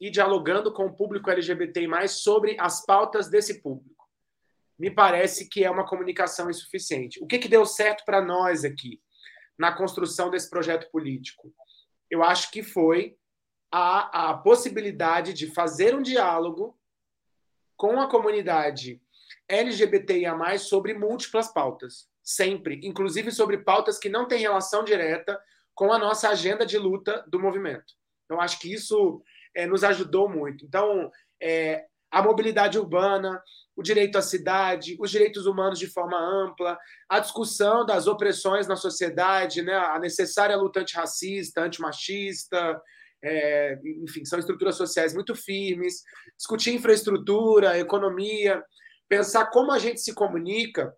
e 0.00 0.10
dialogando 0.10 0.72
com 0.72 0.86
o 0.86 0.94
público 0.94 1.30
LGBTI+, 1.30 2.08
sobre 2.08 2.56
as 2.60 2.84
pautas 2.84 3.28
desse 3.28 3.60
público. 3.60 4.06
Me 4.78 4.90
parece 4.90 5.48
que 5.48 5.64
é 5.64 5.70
uma 5.70 5.86
comunicação 5.86 6.48
insuficiente. 6.50 7.18
O 7.22 7.26
que, 7.26 7.38
que 7.38 7.48
deu 7.48 7.64
certo 7.64 8.04
para 8.04 8.20
nós 8.20 8.62
aqui, 8.64 9.00
na 9.58 9.72
construção 9.72 10.30
desse 10.30 10.48
projeto 10.50 10.90
político? 10.90 11.52
Eu 12.10 12.22
acho 12.22 12.50
que 12.50 12.62
foi 12.62 13.16
a, 13.70 14.30
a 14.30 14.34
possibilidade 14.34 15.32
de 15.32 15.52
fazer 15.52 15.94
um 15.94 16.02
diálogo 16.02 16.78
com 17.76 18.00
a 18.00 18.08
comunidade 18.08 19.00
LGBTIA+, 19.48 20.58
sobre 20.58 20.94
múltiplas 20.94 21.52
pautas. 21.52 22.08
Sempre. 22.22 22.80
Inclusive 22.82 23.30
sobre 23.30 23.58
pautas 23.58 23.98
que 23.98 24.08
não 24.08 24.26
têm 24.26 24.40
relação 24.40 24.82
direta 24.82 25.40
com 25.74 25.92
a 25.92 25.98
nossa 25.98 26.30
agenda 26.30 26.64
de 26.66 26.78
luta 26.78 27.24
do 27.28 27.38
movimento. 27.38 27.94
Então, 28.24 28.40
acho 28.40 28.58
que 28.58 28.72
isso 28.72 29.22
é, 29.54 29.66
nos 29.66 29.84
ajudou 29.84 30.28
muito. 30.28 30.64
Então, 30.64 31.10
é, 31.40 31.86
a 32.10 32.22
mobilidade 32.22 32.78
urbana, 32.78 33.40
o 33.76 33.82
direito 33.82 34.16
à 34.16 34.22
cidade, 34.22 34.96
os 34.98 35.10
direitos 35.10 35.44
humanos 35.44 35.78
de 35.78 35.86
forma 35.86 36.18
ampla, 36.18 36.78
a 37.08 37.20
discussão 37.20 37.84
das 37.84 38.06
opressões 38.06 38.66
na 38.66 38.74
sociedade, 38.74 39.60
né, 39.60 39.74
a 39.74 39.98
necessária 39.98 40.56
luta 40.56 40.80
antirracista, 40.80 41.60
antimachista, 41.60 42.80
é, 43.22 43.78
enfim, 44.02 44.24
são 44.24 44.38
estruturas 44.38 44.76
sociais 44.76 45.12
muito 45.12 45.34
firmes, 45.34 46.02
discutir 46.36 46.74
infraestrutura, 46.74 47.78
economia, 47.78 48.64
pensar 49.08 49.46
como 49.50 49.72
a 49.72 49.78
gente 49.78 50.00
se 50.00 50.14
comunica 50.14 50.94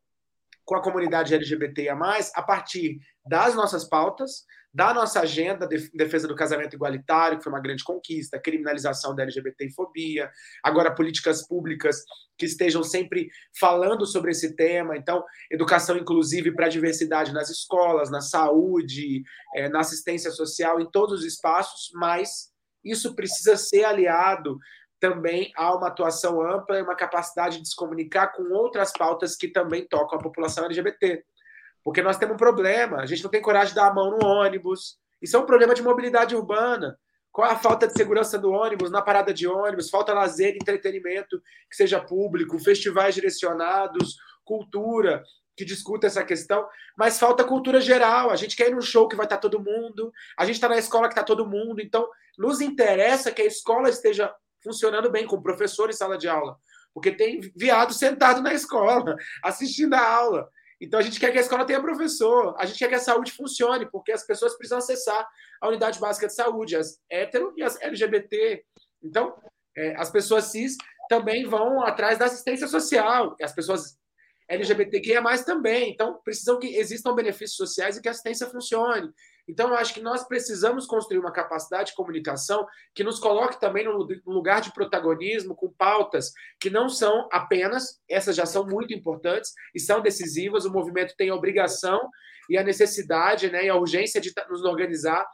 com 0.64 0.76
a 0.76 0.82
comunidade 0.82 1.34
LGBTIA+, 1.34 1.96
a 2.34 2.42
partir 2.42 2.98
das 3.26 3.54
nossas 3.54 3.88
pautas, 3.88 4.44
da 4.72 4.92
nossa 4.92 5.20
agenda 5.20 5.66
de 5.66 5.90
defesa 5.92 6.28
do 6.28 6.36
casamento 6.36 6.74
igualitário, 6.74 7.38
que 7.38 7.44
foi 7.44 7.52
uma 7.52 7.60
grande 7.60 7.82
conquista, 7.82 8.38
criminalização 8.38 9.14
da 9.14 9.22
LGBTfobia, 9.22 10.30
agora 10.62 10.94
políticas 10.94 11.46
públicas 11.46 12.02
que 12.36 12.46
estejam 12.46 12.82
sempre 12.82 13.28
falando 13.58 14.06
sobre 14.06 14.30
esse 14.30 14.54
tema, 14.54 14.96
então, 14.96 15.24
educação 15.50 15.96
inclusive 15.96 16.54
para 16.54 16.66
a 16.66 16.70
diversidade 16.70 17.32
nas 17.32 17.50
escolas, 17.50 18.10
na 18.10 18.20
saúde, 18.20 19.22
é, 19.54 19.68
na 19.68 19.80
assistência 19.80 20.30
social, 20.30 20.80
em 20.80 20.90
todos 20.90 21.20
os 21.20 21.26
espaços, 21.26 21.90
mas 21.94 22.52
isso 22.84 23.14
precisa 23.14 23.56
ser 23.56 23.84
aliado 23.84 24.58
também 25.00 25.52
a 25.56 25.74
uma 25.74 25.88
atuação 25.88 26.40
ampla 26.42 26.78
e 26.78 26.82
uma 26.82 26.96
capacidade 26.96 27.60
de 27.60 27.68
se 27.68 27.76
comunicar 27.76 28.28
com 28.28 28.42
outras 28.52 28.92
pautas 28.92 29.36
que 29.36 29.48
também 29.48 29.86
tocam 29.86 30.18
a 30.18 30.22
população 30.22 30.64
LGBT. 30.64 31.24
Porque 31.82 32.02
nós 32.02 32.16
temos 32.16 32.34
um 32.34 32.38
problema, 32.38 32.98
a 32.98 33.06
gente 33.06 33.22
não 33.22 33.30
tem 33.30 33.40
coragem 33.40 33.70
de 33.70 33.74
dar 33.74 33.88
a 33.88 33.94
mão 33.94 34.10
no 34.10 34.26
ônibus. 34.26 34.98
Isso 35.20 35.36
é 35.36 35.40
um 35.40 35.46
problema 35.46 35.74
de 35.74 35.82
mobilidade 35.82 36.36
urbana. 36.36 36.98
Qual 37.30 37.48
a 37.48 37.56
falta 37.56 37.86
de 37.86 37.92
segurança 37.92 38.38
do 38.38 38.50
ônibus, 38.50 38.90
na 38.90 39.02
parada 39.02 39.32
de 39.32 39.46
ônibus? 39.46 39.90
Falta 39.90 40.12
lazer, 40.12 40.56
entretenimento 40.56 41.40
que 41.70 41.76
seja 41.76 42.00
público, 42.00 42.58
festivais 42.58 43.14
direcionados, 43.14 44.16
cultura 44.44 45.22
que 45.58 45.64
discuta 45.64 46.06
essa 46.06 46.24
questão, 46.24 46.66
mas 46.96 47.18
falta 47.18 47.44
cultura 47.44 47.80
geral. 47.80 48.30
A 48.30 48.36
gente 48.36 48.56
quer 48.56 48.68
ir 48.68 48.74
num 48.74 48.80
show 48.80 49.08
que 49.08 49.16
vai 49.16 49.26
estar 49.26 49.38
todo 49.38 49.62
mundo, 49.62 50.12
a 50.38 50.44
gente 50.46 50.54
está 50.54 50.68
na 50.68 50.78
escola 50.78 51.08
que 51.08 51.14
está 51.14 51.24
todo 51.24 51.48
mundo, 51.48 51.80
então 51.80 52.08
nos 52.38 52.60
interessa 52.60 53.32
que 53.32 53.42
a 53.42 53.46
escola 53.46 53.88
esteja 53.88 54.32
funcionando 54.62 55.10
bem, 55.10 55.26
com 55.26 55.42
professor 55.42 55.90
em 55.90 55.92
sala 55.92 56.16
de 56.16 56.28
aula, 56.28 56.56
porque 56.94 57.10
tem 57.10 57.40
viado 57.56 57.92
sentado 57.92 58.40
na 58.40 58.54
escola, 58.54 59.16
assistindo 59.42 59.94
a 59.94 60.00
aula. 60.00 60.48
Então 60.80 61.00
a 61.00 61.02
gente 61.02 61.18
quer 61.18 61.32
que 61.32 61.38
a 61.38 61.40
escola 61.40 61.64
tenha 61.64 61.80
professor, 61.80 62.54
a 62.58 62.64
gente 62.64 62.78
quer 62.78 62.88
que 62.88 62.94
a 62.94 63.00
saúde 63.00 63.32
funcione, 63.32 63.90
porque 63.90 64.12
as 64.12 64.24
pessoas 64.24 64.56
precisam 64.56 64.78
acessar 64.78 65.28
a 65.60 65.68
unidade 65.68 65.98
básica 65.98 66.26
de 66.26 66.34
saúde, 66.34 66.76
as 66.76 67.00
hétero 67.10 67.52
e 67.56 67.62
as 67.62 67.80
LGBT. 67.80 68.64
Então, 69.02 69.36
é, 69.76 69.96
as 69.96 70.10
pessoas 70.10 70.44
cis 70.46 70.76
também 71.08 71.46
vão 71.46 71.82
atrás 71.82 72.18
da 72.18 72.26
assistência 72.26 72.68
social, 72.68 73.34
as 73.42 73.52
pessoas 73.52 73.98
LGBTQIA 74.48 75.22
também. 75.44 75.90
Então, 75.92 76.20
precisam 76.24 76.58
que 76.58 76.76
existam 76.76 77.14
benefícios 77.14 77.56
sociais 77.56 77.96
e 77.96 78.02
que 78.02 78.08
a 78.08 78.10
assistência 78.12 78.46
funcione. 78.46 79.10
Então, 79.48 79.68
eu 79.68 79.76
acho 79.76 79.94
que 79.94 80.00
nós 80.00 80.28
precisamos 80.28 80.84
construir 80.84 81.18
uma 81.18 81.32
capacidade 81.32 81.90
de 81.90 81.96
comunicação 81.96 82.66
que 82.94 83.02
nos 83.02 83.18
coloque 83.18 83.58
também 83.58 83.84
no 83.84 84.06
lugar 84.26 84.60
de 84.60 84.72
protagonismo, 84.74 85.56
com 85.56 85.72
pautas 85.72 86.32
que 86.60 86.68
não 86.68 86.88
são 86.88 87.26
apenas, 87.32 87.98
essas 88.08 88.36
já 88.36 88.44
são 88.44 88.66
muito 88.66 88.92
importantes 88.92 89.52
e 89.74 89.80
são 89.80 90.02
decisivas. 90.02 90.66
O 90.66 90.72
movimento 90.72 91.14
tem 91.16 91.30
a 91.30 91.34
obrigação 91.34 92.10
e 92.50 92.58
a 92.58 92.62
necessidade 92.62 93.50
né, 93.50 93.64
e 93.64 93.68
a 93.70 93.76
urgência 93.76 94.20
de 94.20 94.32
nos 94.50 94.64
organizar 94.64 95.26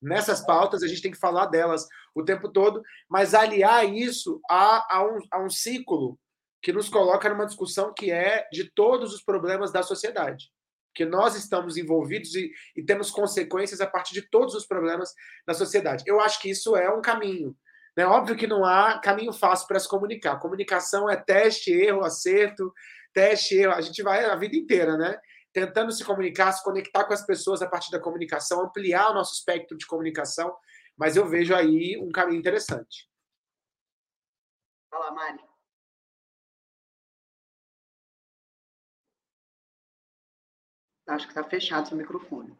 nessas 0.00 0.44
pautas, 0.46 0.82
a 0.82 0.88
gente 0.88 1.02
tem 1.02 1.10
que 1.10 1.18
falar 1.18 1.46
delas 1.46 1.86
o 2.14 2.24
tempo 2.24 2.50
todo, 2.50 2.80
mas 3.08 3.34
aliar 3.34 3.84
isso 3.84 4.40
a, 4.48 4.96
a, 4.96 5.04
um, 5.04 5.18
a 5.30 5.44
um 5.44 5.50
ciclo 5.50 6.18
que 6.62 6.72
nos 6.72 6.88
coloca 6.88 7.28
numa 7.28 7.46
discussão 7.46 7.92
que 7.92 8.10
é 8.10 8.46
de 8.50 8.70
todos 8.72 9.12
os 9.12 9.22
problemas 9.22 9.70
da 9.72 9.82
sociedade 9.82 10.50
que 10.94 11.04
nós 11.04 11.34
estamos 11.36 11.76
envolvidos 11.76 12.34
e, 12.34 12.52
e, 12.76 12.82
temos 12.82 13.10
consequências 13.10 13.80
a 13.80 13.86
partir 13.86 14.14
de 14.14 14.22
todos 14.22 14.54
os 14.54 14.66
problemas 14.66 15.14
da 15.46 15.54
sociedade. 15.54 16.04
Eu 16.06 16.20
acho 16.20 16.40
que 16.40 16.50
isso 16.50 16.76
é 16.76 16.92
um 16.92 17.00
caminho. 17.00 17.56
Né? 17.96 18.06
óbvio 18.06 18.36
que 18.36 18.46
não 18.46 18.64
há 18.64 18.98
caminho 19.00 19.32
fácil 19.32 19.66
para 19.66 19.78
se 19.78 19.88
comunicar. 19.88 20.38
Comunicação 20.38 21.10
é 21.10 21.16
teste, 21.16 21.72
erro, 21.72 22.04
acerto, 22.04 22.72
teste, 23.12 23.56
erro. 23.56 23.74
A 23.74 23.80
gente 23.80 24.02
vai 24.02 24.24
a 24.24 24.36
vida 24.36 24.56
inteira, 24.56 24.96
né? 24.96 25.18
Tentando 25.52 25.90
se 25.90 26.04
comunicar, 26.04 26.52
se 26.52 26.62
conectar 26.62 27.04
com 27.04 27.12
as 27.12 27.26
pessoas 27.26 27.60
a 27.60 27.68
partir 27.68 27.90
da 27.90 27.98
comunicação, 27.98 28.62
ampliar 28.62 29.10
o 29.10 29.14
nosso 29.14 29.34
espectro 29.34 29.76
de 29.76 29.86
comunicação. 29.86 30.54
Mas 30.96 31.16
eu 31.16 31.28
vejo 31.28 31.54
aí 31.54 31.98
um 31.98 32.10
caminho 32.10 32.38
interessante. 32.38 33.08
Fala, 34.90 35.10
Mari. 35.12 35.49
Acho 41.10 41.26
que 41.26 41.32
está 41.32 41.42
fechado 41.42 41.88
seu 41.88 41.96
microfone. 41.96 42.56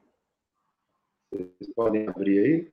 Vocês 1.32 1.72
podem 1.72 2.08
abrir 2.08 2.38
aí? 2.40 2.72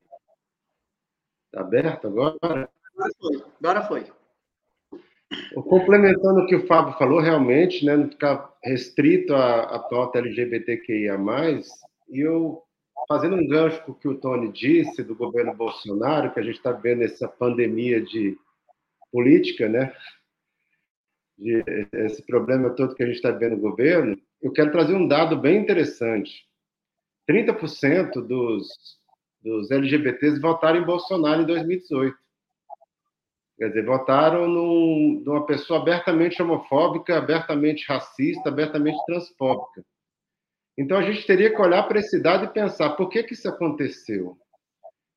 Está 1.46 1.62
aberto 1.62 2.08
agora? 2.08 2.36
Agora 2.42 3.12
foi. 3.20 3.44
Agora 3.62 3.88
foi. 3.88 4.12
Complementando 5.54 6.42
o 6.42 6.48
que 6.48 6.56
o 6.56 6.66
Fábio 6.66 6.98
falou, 6.98 7.20
realmente, 7.20 7.86
né, 7.86 7.96
não 7.96 8.10
ficar 8.10 8.58
restrito 8.64 9.36
à, 9.36 9.76
à 9.76 9.80
pauta 9.80 10.18
LGBTQIA+, 10.18 11.16
e 12.10 12.22
eu, 12.22 12.64
fazendo 13.08 13.36
um 13.36 13.48
gancho 13.48 13.84
com 13.84 13.92
o 13.92 13.96
que 13.96 14.08
o 14.08 14.20
Tony 14.20 14.52
disse 14.52 15.04
do 15.04 15.16
governo 15.16 15.54
Bolsonaro, 15.54 16.34
que 16.34 16.40
a 16.40 16.44
gente 16.44 16.56
está 16.56 16.72
vendo 16.72 17.04
essa 17.04 17.28
pandemia 17.28 18.02
de 18.02 18.36
política, 19.12 19.70
né, 19.70 19.94
de, 21.38 21.64
esse 21.94 22.26
problema 22.26 22.72
todo 22.72 22.96
que 22.96 23.04
a 23.04 23.06
gente 23.06 23.18
está 23.18 23.30
vendo 23.30 23.58
no 23.58 23.62
governo, 23.62 24.20
eu 24.42 24.52
quero 24.52 24.72
trazer 24.72 24.96
um 24.96 25.08
dado 25.08 25.38
bem 25.38 25.58
interessante. 25.58 26.46
30% 27.30 28.14
dos, 28.26 28.68
dos 29.42 29.72
LGBTs 29.72 30.40
votaram 30.40 30.80
em 30.80 30.86
Bolsonaro 30.86 31.42
em 31.42 31.46
2018. 31.46 32.16
Quer 33.58 33.70
dizer, 33.70 33.86
votaram 33.86 34.48
num, 34.48 35.24
numa 35.26 35.46
pessoa 35.46 35.82
abertamente 35.82 36.42
homofóbica, 36.42 37.18
abertamente 37.18 37.86
racista, 37.88 38.50
abertamente 38.50 39.04
transfóbica. 39.06 39.84
Então, 40.78 40.96
a 40.96 41.02
gente 41.02 41.26
teria 41.26 41.50
que 41.50 41.60
olhar 41.60 41.82
para 41.84 42.00
esse 42.00 42.22
dado 42.22 42.46
e 42.46 42.54
pensar 42.54 42.92
por 42.92 43.10
que, 43.10 43.24
que 43.24 43.34
isso 43.34 43.50
aconteceu. 43.50 44.38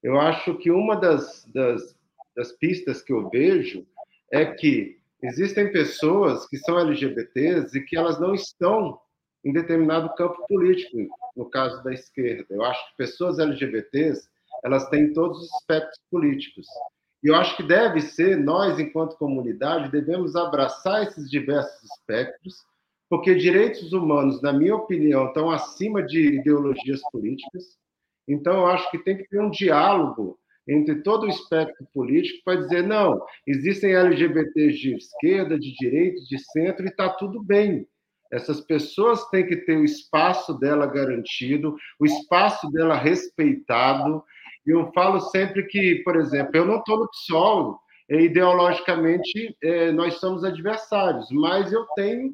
Eu 0.03 0.19
acho 0.19 0.57
que 0.57 0.71
uma 0.71 0.97
das, 0.97 1.45
das, 1.53 1.95
das 2.35 2.51
pistas 2.53 3.03
que 3.03 3.13
eu 3.13 3.29
vejo 3.29 3.87
é 4.33 4.47
que 4.47 4.99
existem 5.23 5.71
pessoas 5.71 6.49
que 6.49 6.57
são 6.57 6.79
LGBTs 6.79 7.77
e 7.77 7.85
que 7.85 7.95
elas 7.95 8.19
não 8.19 8.35
estão 8.35 8.99
em 9.45 9.53
determinado 9.53 10.15
campo 10.15 10.45
político, 10.49 10.97
no 11.37 11.49
caso 11.49 11.83
da 11.83 11.93
esquerda. 11.93 12.47
Eu 12.51 12.65
acho 12.65 12.91
que 12.91 12.97
pessoas 12.97 13.39
LGBTs, 13.39 14.29
elas 14.65 14.89
têm 14.89 15.13
todos 15.13 15.39
os 15.43 15.55
aspectos 15.55 15.99
políticos. 16.11 16.67
E 17.23 17.29
eu 17.29 17.35
acho 17.35 17.57
que 17.57 17.63
deve 17.63 18.01
ser, 18.01 18.37
nós, 18.37 18.79
enquanto 18.79 19.17
comunidade, 19.17 19.91
devemos 19.91 20.37
abraçar 20.37 21.03
esses 21.03 21.31
diversos 21.31 21.83
espectros, 21.83 22.55
porque 23.09 23.35
direitos 23.35 23.93
humanos, 23.93 24.41
na 24.41 24.53
minha 24.53 24.77
opinião, 24.77 25.27
estão 25.27 25.51
acima 25.51 26.03
de 26.03 26.39
ideologias 26.39 27.01
políticas. 27.11 27.79
Então, 28.27 28.61
eu 28.61 28.67
acho 28.67 28.91
que 28.91 28.99
tem 28.99 29.17
que 29.17 29.29
ter 29.29 29.41
um 29.41 29.51
diálogo 29.51 30.39
entre 30.69 31.03
todo 31.03 31.25
o 31.25 31.29
espectro 31.29 31.87
político 31.93 32.39
para 32.45 32.61
dizer: 32.61 32.83
não, 32.83 33.21
existem 33.47 33.95
LGBTs 33.95 34.79
de 34.79 34.95
esquerda, 34.95 35.59
de 35.59 35.75
direita, 35.75 36.21
de 36.23 36.39
centro, 36.53 36.87
e 36.87 36.89
está 36.89 37.09
tudo 37.09 37.43
bem. 37.43 37.87
Essas 38.31 38.61
pessoas 38.61 39.29
têm 39.29 39.47
que 39.47 39.57
ter 39.57 39.77
o 39.77 39.85
espaço 39.85 40.55
dela 40.59 40.87
garantido, 40.87 41.77
o 41.99 42.07
espaço 42.07 42.71
dela 42.71 42.95
respeitado. 42.95 44.23
Eu 44.65 44.93
falo 44.93 45.21
sempre 45.21 45.67
que, 45.67 45.97
por 46.05 46.17
exemplo, 46.17 46.53
eu 46.55 46.65
não 46.65 46.79
estou 46.79 46.99
no 46.99 47.11
PSOL, 47.11 47.81
ideologicamente 48.09 49.57
é, 49.63 49.93
nós 49.93 50.15
somos 50.15 50.45
adversários, 50.45 51.29
mas 51.31 51.73
eu 51.73 51.87
tenho 51.95 52.33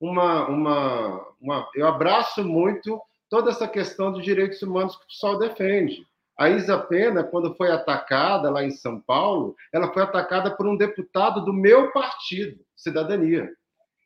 uma, 0.00 0.48
uma, 0.48 1.26
uma, 1.40 1.68
Eu 1.74 1.86
abraço 1.86 2.44
muito 2.44 3.00
toda 3.30 3.50
essa 3.50 3.68
questão 3.68 4.12
dos 4.12 4.24
direitos 4.24 4.60
humanos 4.62 4.96
que 4.96 5.04
o 5.04 5.06
PSOL 5.06 5.38
defende. 5.38 6.04
A 6.38 6.50
Isa 6.50 6.76
Pena, 6.76 7.22
quando 7.22 7.54
foi 7.54 7.70
atacada 7.70 8.50
lá 8.50 8.64
em 8.64 8.70
São 8.70 9.00
Paulo, 9.00 9.54
ela 9.72 9.92
foi 9.92 10.02
atacada 10.02 10.50
por 10.56 10.66
um 10.66 10.76
deputado 10.76 11.44
do 11.44 11.52
meu 11.52 11.92
partido, 11.92 12.58
Cidadania. 12.74 13.48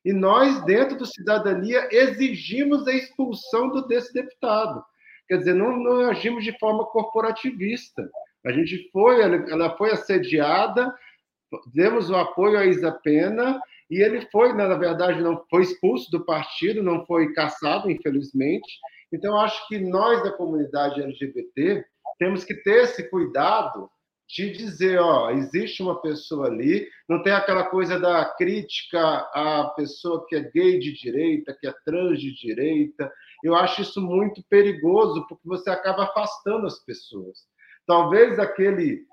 E 0.07 0.13
nós, 0.13 0.65
dentro 0.65 0.97
do 0.97 1.05
Cidadania, 1.05 1.89
exigimos 1.91 2.87
a 2.87 2.93
expulsão 2.93 3.69
do, 3.71 3.89
desse 3.89 4.15
deputado. 4.15 4.81
Quer 5.27 5.39
dizer, 5.39 5.55
não, 5.55 5.77
não 5.77 6.09
agimos 6.09 6.45
de 6.45 6.57
forma 6.61 6.87
corporativista. 6.87 8.09
A 8.47 8.53
gente 8.53 8.89
foi, 8.93 9.21
ela 9.21 9.77
foi 9.77 9.91
assediada, 9.91 10.95
demos 11.75 12.09
o 12.09 12.15
apoio 12.15 12.57
à 12.57 12.65
Isa 12.65 12.93
Pena, 13.03 13.61
e 13.91 14.01
ele 14.01 14.21
foi, 14.31 14.53
né, 14.53 14.69
na 14.69 14.77
verdade, 14.77 15.21
não 15.21 15.45
foi 15.51 15.63
expulso 15.63 16.09
do 16.13 16.25
partido, 16.25 16.85
não 16.85 17.05
foi 17.05 17.33
caçado, 17.33 17.91
infelizmente. 17.91 18.79
Então, 19.13 19.37
acho 19.37 19.67
que 19.67 19.77
nós 19.77 20.23
da 20.23 20.31
comunidade 20.31 21.03
LGBT 21.03 21.85
temos 22.17 22.45
que 22.45 22.55
ter 22.55 22.85
esse 22.85 23.11
cuidado 23.11 23.91
de 24.29 24.51
dizer, 24.51 24.99
ó, 24.99 25.31
existe 25.31 25.83
uma 25.83 26.01
pessoa 26.01 26.47
ali, 26.47 26.89
não 27.09 27.23
tem 27.23 27.33
aquela 27.33 27.65
coisa 27.65 27.99
da 27.99 28.25
crítica 28.25 29.01
à 29.33 29.73
pessoa 29.77 30.27
que 30.27 30.35
é 30.35 30.51
gay 30.51 30.79
de 30.79 30.93
direita, 30.93 31.57
que 31.59 31.67
é 31.67 31.75
trans 31.85 32.21
de 32.21 32.35
direita. 32.35 33.11
Eu 33.45 33.55
acho 33.55 33.83
isso 33.83 34.01
muito 34.01 34.43
perigoso, 34.49 35.25
porque 35.29 35.47
você 35.47 35.71
acaba 35.71 36.05
afastando 36.05 36.67
as 36.67 36.85
pessoas. 36.85 37.47
Talvez 37.87 38.39
aquele 38.39 39.07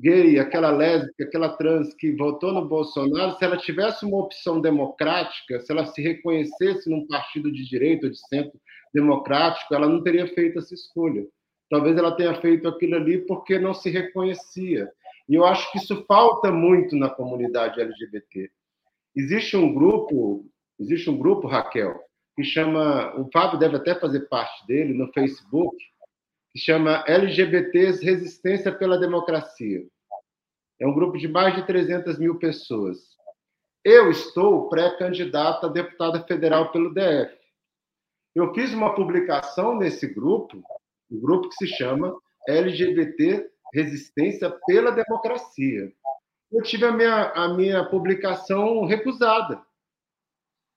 gay, 0.00 0.38
aquela 0.38 0.70
lésbica, 0.70 1.24
aquela 1.24 1.56
trans 1.56 1.94
que 1.94 2.12
votou 2.12 2.52
no 2.52 2.66
Bolsonaro, 2.66 3.36
se 3.36 3.44
ela 3.44 3.58
tivesse 3.58 4.04
uma 4.04 4.18
opção 4.18 4.60
democrática, 4.60 5.60
se 5.60 5.70
ela 5.70 5.86
se 5.86 6.00
reconhecesse 6.02 6.90
num 6.90 7.06
partido 7.06 7.52
de 7.52 7.68
direita 7.68 8.06
ou 8.06 8.12
de 8.12 8.18
centro 8.28 8.58
democrático, 8.92 9.74
ela 9.74 9.88
não 9.88 10.02
teria 10.02 10.26
feito 10.34 10.58
essa 10.58 10.74
escolha. 10.74 11.26
Talvez 11.74 11.96
ela 11.96 12.14
tenha 12.14 12.40
feito 12.40 12.68
aquilo 12.68 12.94
ali 12.94 13.26
porque 13.26 13.58
não 13.58 13.74
se 13.74 13.90
reconhecia. 13.90 14.88
E 15.28 15.34
eu 15.34 15.44
acho 15.44 15.72
que 15.72 15.78
isso 15.78 16.04
falta 16.06 16.48
muito 16.52 16.94
na 16.94 17.10
comunidade 17.10 17.80
LGBT. 17.80 18.48
Existe 19.16 19.56
um 19.56 19.74
grupo, 19.74 20.46
existe 20.78 21.10
um 21.10 21.18
grupo, 21.18 21.48
Raquel, 21.48 22.00
que 22.36 22.44
chama, 22.44 23.12
o 23.20 23.28
Fábio 23.32 23.58
deve 23.58 23.74
até 23.74 23.92
fazer 23.92 24.28
parte 24.28 24.64
dele 24.68 24.94
no 24.94 25.12
Facebook, 25.12 25.76
que 26.52 26.60
chama 26.60 27.02
LGBTs 27.08 28.04
Resistência 28.04 28.70
pela 28.70 28.96
Democracia. 28.96 29.84
É 30.80 30.86
um 30.86 30.94
grupo 30.94 31.18
de 31.18 31.26
mais 31.26 31.56
de 31.56 31.66
300 31.66 32.20
mil 32.20 32.38
pessoas. 32.38 32.98
Eu 33.84 34.12
estou 34.12 34.68
pré-candidata 34.68 35.66
a 35.66 35.70
deputada 35.70 36.22
federal 36.22 36.70
pelo 36.70 36.94
DF. 36.94 37.36
Eu 38.32 38.54
fiz 38.54 38.72
uma 38.72 38.94
publicação 38.94 39.76
nesse 39.76 40.06
grupo, 40.06 40.62
um 41.14 41.20
grupo 41.20 41.48
que 41.48 41.56
se 41.56 41.66
chama 41.66 42.14
LGBT 42.48 43.48
Resistência 43.72 44.50
pela 44.66 44.92
Democracia. 44.92 45.92
Eu 46.52 46.62
tive 46.62 46.84
a 46.84 46.92
minha, 46.92 47.30
a 47.32 47.48
minha 47.48 47.84
publicação 47.84 48.84
recusada. 48.84 49.60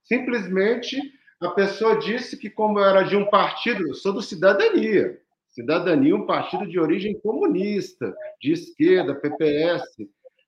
Simplesmente 0.03 0.99
a 1.39 1.49
pessoa 1.49 1.99
disse 1.99 2.37
que, 2.37 2.49
como 2.49 2.79
eu 2.79 2.85
era 2.85 3.03
de 3.03 3.15
um 3.15 3.29
partido, 3.29 3.87
eu 3.87 3.93
sou 3.93 4.13
do 4.13 4.21
Cidadania, 4.21 5.21
Cidadania, 5.49 6.15
um 6.15 6.25
partido 6.25 6.67
de 6.67 6.79
origem 6.79 7.19
comunista, 7.19 8.15
de 8.41 8.51
esquerda, 8.51 9.13
PPS. 9.13 9.83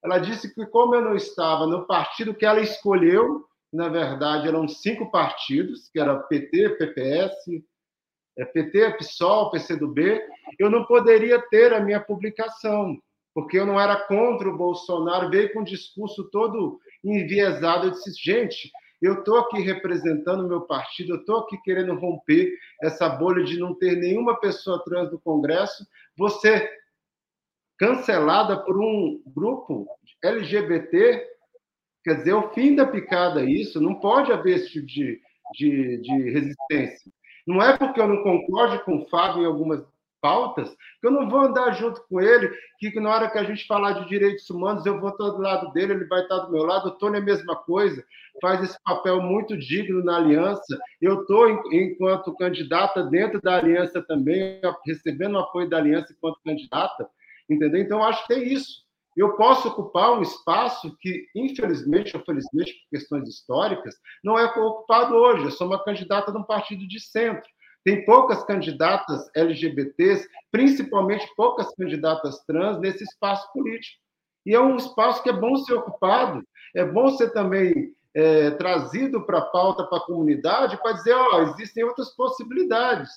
Ela 0.03 0.17
disse 0.17 0.53
que, 0.53 0.65
como 0.65 0.95
eu 0.95 1.01
não 1.01 1.15
estava 1.15 1.67
no 1.67 1.85
partido 1.85 2.33
que 2.33 2.45
ela 2.45 2.61
escolheu, 2.61 3.45
na 3.71 3.89
verdade 3.89 4.47
eram 4.47 4.67
cinco 4.67 5.11
partidos, 5.11 5.89
que 5.89 5.99
era 5.99 6.17
PT, 6.17 6.69
PPS, 6.77 7.63
PT, 8.45 8.97
PSOL, 8.97 9.51
PCdoB, 9.51 10.21
eu 10.57 10.69
não 10.69 10.85
poderia 10.85 11.39
ter 11.49 11.73
a 11.73 11.79
minha 11.79 11.99
publicação, 11.99 12.97
porque 13.33 13.57
eu 13.57 13.65
não 13.65 13.79
era 13.79 13.95
contra 14.07 14.49
o 14.49 14.57
Bolsonaro, 14.57 15.29
veio 15.29 15.51
com 15.53 15.59
um 15.59 15.63
discurso 15.63 16.29
todo 16.31 16.79
enviesado. 17.03 17.87
Eu 17.87 17.91
disse, 17.91 18.11
gente, 18.21 18.71
eu 19.01 19.19
estou 19.19 19.37
aqui 19.39 19.61
representando 19.61 20.45
o 20.45 20.47
meu 20.47 20.61
partido, 20.61 21.13
eu 21.13 21.19
estou 21.19 21.39
aqui 21.39 21.57
querendo 21.61 21.95
romper 21.95 22.53
essa 22.81 23.07
bolha 23.07 23.43
de 23.43 23.57
não 23.57 23.73
ter 23.73 23.95
nenhuma 23.95 24.39
pessoa 24.39 24.83
trans 24.83 25.11
no 25.11 25.19
Congresso, 25.19 25.87
você 26.17 26.69
cancelada 27.77 28.57
por 28.57 28.77
um 28.77 29.21
grupo 29.25 29.87
LGBT, 30.21 31.25
quer 32.03 32.15
dizer, 32.15 32.31
é 32.31 32.35
o 32.35 32.49
fim 32.49 32.75
da 32.75 32.85
picada 32.85 33.43
isso, 33.43 33.79
não 33.79 33.95
pode 33.95 34.33
haver 34.33 34.57
esse 34.57 34.69
tipo 34.69 34.85
de, 34.85 35.21
de, 35.53 35.97
de 36.01 36.29
resistência. 36.29 37.11
Não 37.49 37.63
é 37.63 37.75
porque 37.75 37.99
eu 37.99 38.07
não 38.07 38.21
concorde 38.21 38.77
com 38.83 38.97
o 38.97 39.09
Fábio 39.09 39.41
em 39.41 39.45
algumas 39.47 39.83
pautas, 40.21 40.69
que 41.01 41.07
eu 41.07 41.09
não 41.09 41.27
vou 41.27 41.39
andar 41.39 41.71
junto 41.71 41.99
com 42.07 42.21
ele, 42.21 42.47
que 42.77 42.99
na 42.99 43.09
hora 43.09 43.27
que 43.27 43.39
a 43.39 43.43
gente 43.43 43.65
falar 43.65 43.93
de 43.93 44.07
direitos 44.07 44.47
humanos, 44.51 44.85
eu 44.85 44.99
vou 44.99 45.09
estar 45.09 45.29
do 45.29 45.41
lado 45.41 45.73
dele, 45.73 45.93
ele 45.93 46.05
vai 46.05 46.21
estar 46.21 46.37
do 46.41 46.51
meu 46.51 46.63
lado, 46.63 46.89
o 46.89 46.91
Tony 46.91 47.15
é 47.15 47.19
a 47.19 47.23
mesma 47.23 47.55
coisa, 47.55 48.05
faz 48.39 48.63
esse 48.63 48.77
papel 48.83 49.19
muito 49.23 49.57
digno 49.57 50.03
na 50.03 50.17
aliança. 50.17 50.79
Eu 51.01 51.21
estou, 51.21 51.49
enquanto 51.73 52.37
candidata, 52.37 53.01
dentro 53.01 53.41
da 53.41 53.57
aliança 53.57 53.99
também, 53.99 54.61
recebendo 54.85 55.33
o 55.33 55.39
apoio 55.39 55.67
da 55.67 55.77
aliança 55.77 56.13
enquanto 56.13 56.43
candidata, 56.45 57.09
entendeu? 57.49 57.81
Então, 57.81 58.03
acho 58.03 58.27
que 58.27 58.35
tem 58.35 58.53
isso. 58.53 58.87
Eu 59.19 59.35
posso 59.35 59.67
ocupar 59.67 60.17
um 60.17 60.21
espaço 60.21 60.95
que, 61.01 61.27
infelizmente 61.35 62.15
ou 62.15 62.23
felizmente, 62.23 62.71
por 62.71 62.89
questões 62.97 63.27
históricas, 63.27 63.95
não 64.23 64.39
é 64.39 64.45
ocupado 64.45 65.13
hoje. 65.13 65.43
Eu 65.43 65.51
sou 65.51 65.67
uma 65.67 65.83
candidata 65.83 66.31
de 66.31 66.37
um 66.37 66.43
partido 66.43 66.87
de 66.87 67.01
centro. 67.01 67.45
Tem 67.83 68.05
poucas 68.05 68.45
candidatas 68.45 69.29
LGBTs, 69.35 70.25
principalmente 70.49 71.29
poucas 71.35 71.67
candidatas 71.75 72.45
trans, 72.45 72.79
nesse 72.79 73.03
espaço 73.03 73.51
político. 73.51 74.01
E 74.45 74.55
é 74.55 74.59
um 74.61 74.77
espaço 74.77 75.21
que 75.21 75.29
é 75.29 75.33
bom 75.33 75.57
ser 75.57 75.73
ocupado, 75.73 76.41
é 76.73 76.85
bom 76.85 77.09
ser 77.09 77.31
também 77.31 77.93
é, 78.15 78.51
trazido 78.51 79.25
para 79.25 79.39
a 79.39 79.45
pauta, 79.47 79.83
para 79.83 79.97
a 79.97 80.05
comunidade, 80.05 80.81
para 80.81 80.93
dizer: 80.93 81.11
ó, 81.13 81.41
existem 81.41 81.83
outras 81.83 82.15
possibilidades. 82.15 83.09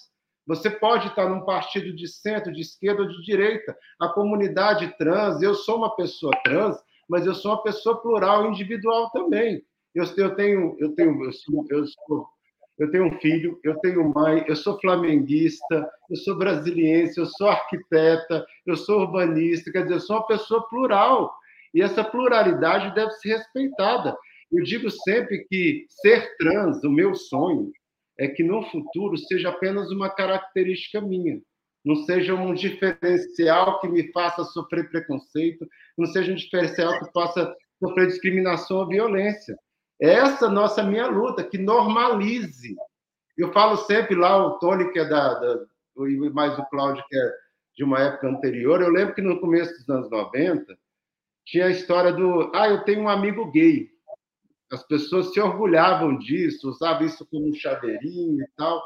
Você 0.47 0.71
pode 0.71 1.09
estar 1.09 1.29
num 1.29 1.45
partido 1.45 1.95
de 1.95 2.09
centro, 2.09 2.53
de 2.53 2.61
esquerda 2.61 3.03
ou 3.03 3.09
de 3.09 3.23
direita. 3.23 3.77
A 4.01 4.09
comunidade 4.09 4.95
trans, 4.99 5.41
eu 5.41 5.55
sou 5.55 5.77
uma 5.77 5.95
pessoa 5.95 6.33
trans, 6.45 6.77
mas 7.09 7.27
eu 7.27 7.35
sou 7.35 7.53
uma 7.53 7.63
pessoa 7.63 8.01
plural, 8.01 8.49
individual 8.49 9.11
também. 9.11 9.63
Eu, 9.95 10.05
eu 10.17 10.35
tenho, 10.35 10.77
eu 10.79 10.95
tenho, 10.95 11.25
eu 11.25 11.33
sou, 11.33 11.67
eu 11.71 11.87
sou 11.87 12.27
eu 12.79 12.91
tenho 12.91 13.05
um 13.05 13.19
filho, 13.21 13.61
eu 13.63 13.79
tenho 13.81 14.13
mãe, 14.15 14.45
eu 14.49 14.57
sou 14.57 14.79
flamenguista, 14.81 15.89
eu 16.11 16.17
sou 16.17 16.37
brasiliense, 16.37 17.19
eu 17.19 17.27
sou 17.27 17.49
arquiteta, 17.49 18.45
eu 18.67 18.77
sou 18.77 19.03
urbanista, 19.03 19.71
quer 19.71 19.83
dizer, 19.83 19.95
eu 19.95 20.01
sou 20.01 20.17
uma 20.17 20.27
pessoa 20.27 20.67
plural. 20.69 21.33
E 21.75 21.83
essa 21.83 22.03
pluralidade 22.03 22.95
deve 22.95 23.13
ser 23.13 23.37
respeitada. 23.37 24.17
Eu 24.51 24.65
digo 24.65 24.91
sempre 24.91 25.47
que 25.49 25.87
ser 25.89 26.37
trans, 26.39 26.83
o 26.83 26.91
meu 26.91 27.15
sonho, 27.15 27.71
é 28.19 28.29
que 28.29 28.43
no 28.43 28.63
futuro 28.71 29.17
seja 29.17 29.49
apenas 29.49 29.91
uma 29.91 30.11
característica 30.11 31.01
minha, 31.01 31.41
não 31.85 31.97
seja 31.97 32.35
um 32.35 32.55
diferencial 32.55 33.81
que 33.81 33.89
me 33.89 34.13
faça 34.13 34.45
sofrer 34.45 34.89
preconceito, 34.91 35.67
não 35.99 36.07
seja 36.07 36.33
um 36.33 36.37
diferencial 36.37 36.99
que 36.99 37.13
faça 37.13 37.53
sofrer 37.79 38.07
discriminação 38.07 38.79
ou 38.79 38.89
violência. 38.89 39.57
Essa 40.01 40.49
nossa 40.49 40.83
minha 40.83 41.07
luta, 41.07 41.45
que 41.45 41.59
normalize. 41.59 42.75
Eu 43.37 43.53
falo 43.53 43.77
sempre 43.77 44.15
lá, 44.15 44.47
o 44.47 44.59
Tony, 44.59 44.93
que 44.93 44.99
é 44.99 45.05
da, 45.05 45.35
da 45.35 45.59
mais 46.33 46.59
o 46.59 46.65
Cláudio, 46.67 47.05
que 47.09 47.17
é 47.17 47.33
de 47.77 47.85
uma 47.85 48.01
época 48.01 48.29
anterior, 48.29 48.81
eu 48.81 48.91
lembro 48.91 49.15
que 49.15 49.23
no 49.23 49.41
começo 49.41 49.73
dos 49.73 49.89
anos 49.89 50.11
90, 50.11 50.77
tinha 51.47 51.67
a 51.67 51.71
história 51.71 52.13
do, 52.13 52.51
ah, 52.55 52.69
eu 52.69 52.85
tenho 52.85 53.03
um 53.03 53.09
amigo 53.09 53.51
gay. 53.51 53.89
As 54.73 54.83
pessoas 54.85 55.33
se 55.33 55.41
orgulhavam 55.41 56.19
disso, 56.19 56.71
usavam 56.71 57.07
isso 57.07 57.27
como 57.31 57.55
chaveirinho 57.55 58.43
e 58.43 58.49
tal. 58.57 58.83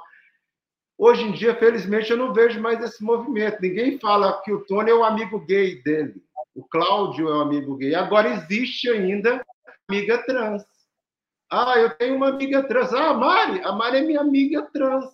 Hoje 0.98 1.22
em 1.22 1.32
dia, 1.32 1.54
felizmente, 1.54 2.10
eu 2.10 2.16
não 2.16 2.32
vejo 2.32 2.60
mais 2.60 2.82
esse 2.82 3.04
movimento. 3.04 3.60
Ninguém 3.60 3.98
fala 4.00 4.42
que 4.42 4.52
o 4.52 4.64
Tony 4.64 4.90
é 4.90 4.94
o 4.94 5.04
amigo 5.04 5.38
gay 5.46 5.80
dele. 5.82 6.14
O 6.54 6.64
Cláudio 6.64 7.28
é 7.28 7.36
o 7.36 7.40
amigo 7.40 7.76
gay. 7.76 7.94
Agora 7.94 8.30
existe 8.30 8.88
ainda 8.88 9.44
amiga 9.88 10.18
trans. 10.24 10.64
Ah, 11.48 11.78
eu 11.78 11.90
tenho 11.90 12.16
uma 12.16 12.30
amiga 12.30 12.66
trans. 12.66 12.92
Ah, 12.92 13.10
a 13.10 13.14
Mari, 13.14 13.60
a 13.62 13.72
Mari 13.72 13.98
é 13.98 14.02
minha 14.02 14.20
amiga 14.20 14.62
trans. 14.72 15.04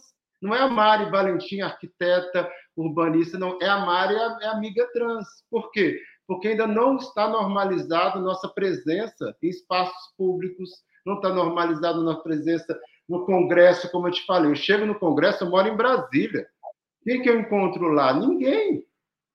Não 0.40 0.54
é 0.54 0.60
a 0.60 0.68
Mari 0.68 1.10
Valentim, 1.10 1.60
arquiteta, 1.60 2.50
urbanista, 2.74 3.38
não. 3.38 3.58
É 3.60 3.68
a 3.68 3.84
Mari, 3.84 4.14
é 4.14 4.46
a 4.46 4.52
amiga 4.52 4.88
trans. 4.92 5.26
Por 5.50 5.70
quê? 5.70 6.00
Porque 6.26 6.48
ainda 6.48 6.66
não 6.66 6.96
está 6.96 7.28
normalizada 7.28 8.18
nossa 8.20 8.48
presença 8.48 9.36
em 9.42 9.48
espaços 9.48 10.14
públicos, 10.16 10.70
não 11.04 11.16
está 11.16 11.30
normalizada 11.30 12.00
nossa 12.00 12.22
presença 12.22 12.78
no 13.08 13.26
Congresso, 13.26 13.90
como 13.90 14.08
eu 14.08 14.12
te 14.12 14.24
falei. 14.24 14.50
Eu 14.50 14.56
chego 14.56 14.86
no 14.86 14.98
Congresso, 14.98 15.44
eu 15.44 15.50
moro 15.50 15.68
em 15.68 15.76
Brasília. 15.76 16.46
Quem 17.04 17.20
que 17.20 17.28
eu 17.28 17.40
encontro 17.40 17.88
lá? 17.88 18.12
Ninguém. 18.12 18.86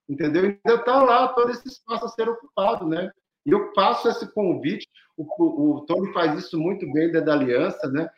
Entendeu? 0.08 0.44
Ainda 0.44 0.80
está 0.80 1.02
lá 1.02 1.28
todo 1.28 1.50
esse 1.50 1.68
espaço 1.68 2.06
a 2.06 2.08
ser 2.08 2.28
ocupado, 2.28 2.86
né? 2.86 3.10
E 3.44 3.50
eu 3.50 3.72
faço 3.74 4.08
esse 4.08 4.32
convite, 4.32 4.88
o, 5.16 5.24
o, 5.24 5.76
o 5.76 5.86
Tony 5.86 6.12
faz 6.12 6.38
isso 6.38 6.58
muito 6.58 6.90
bem 6.92 7.12
da 7.12 7.32
aliança, 7.32 7.88
né? 7.88 8.10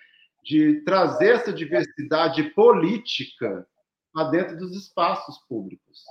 de 0.43 0.81
trazer 0.83 1.35
essa 1.35 1.53
diversidade 1.53 2.51
política 2.51 3.67
para 4.13 4.31
dentro 4.31 4.57
dos 4.57 4.77
espaços 4.77 5.39
públicos. 5.47 6.03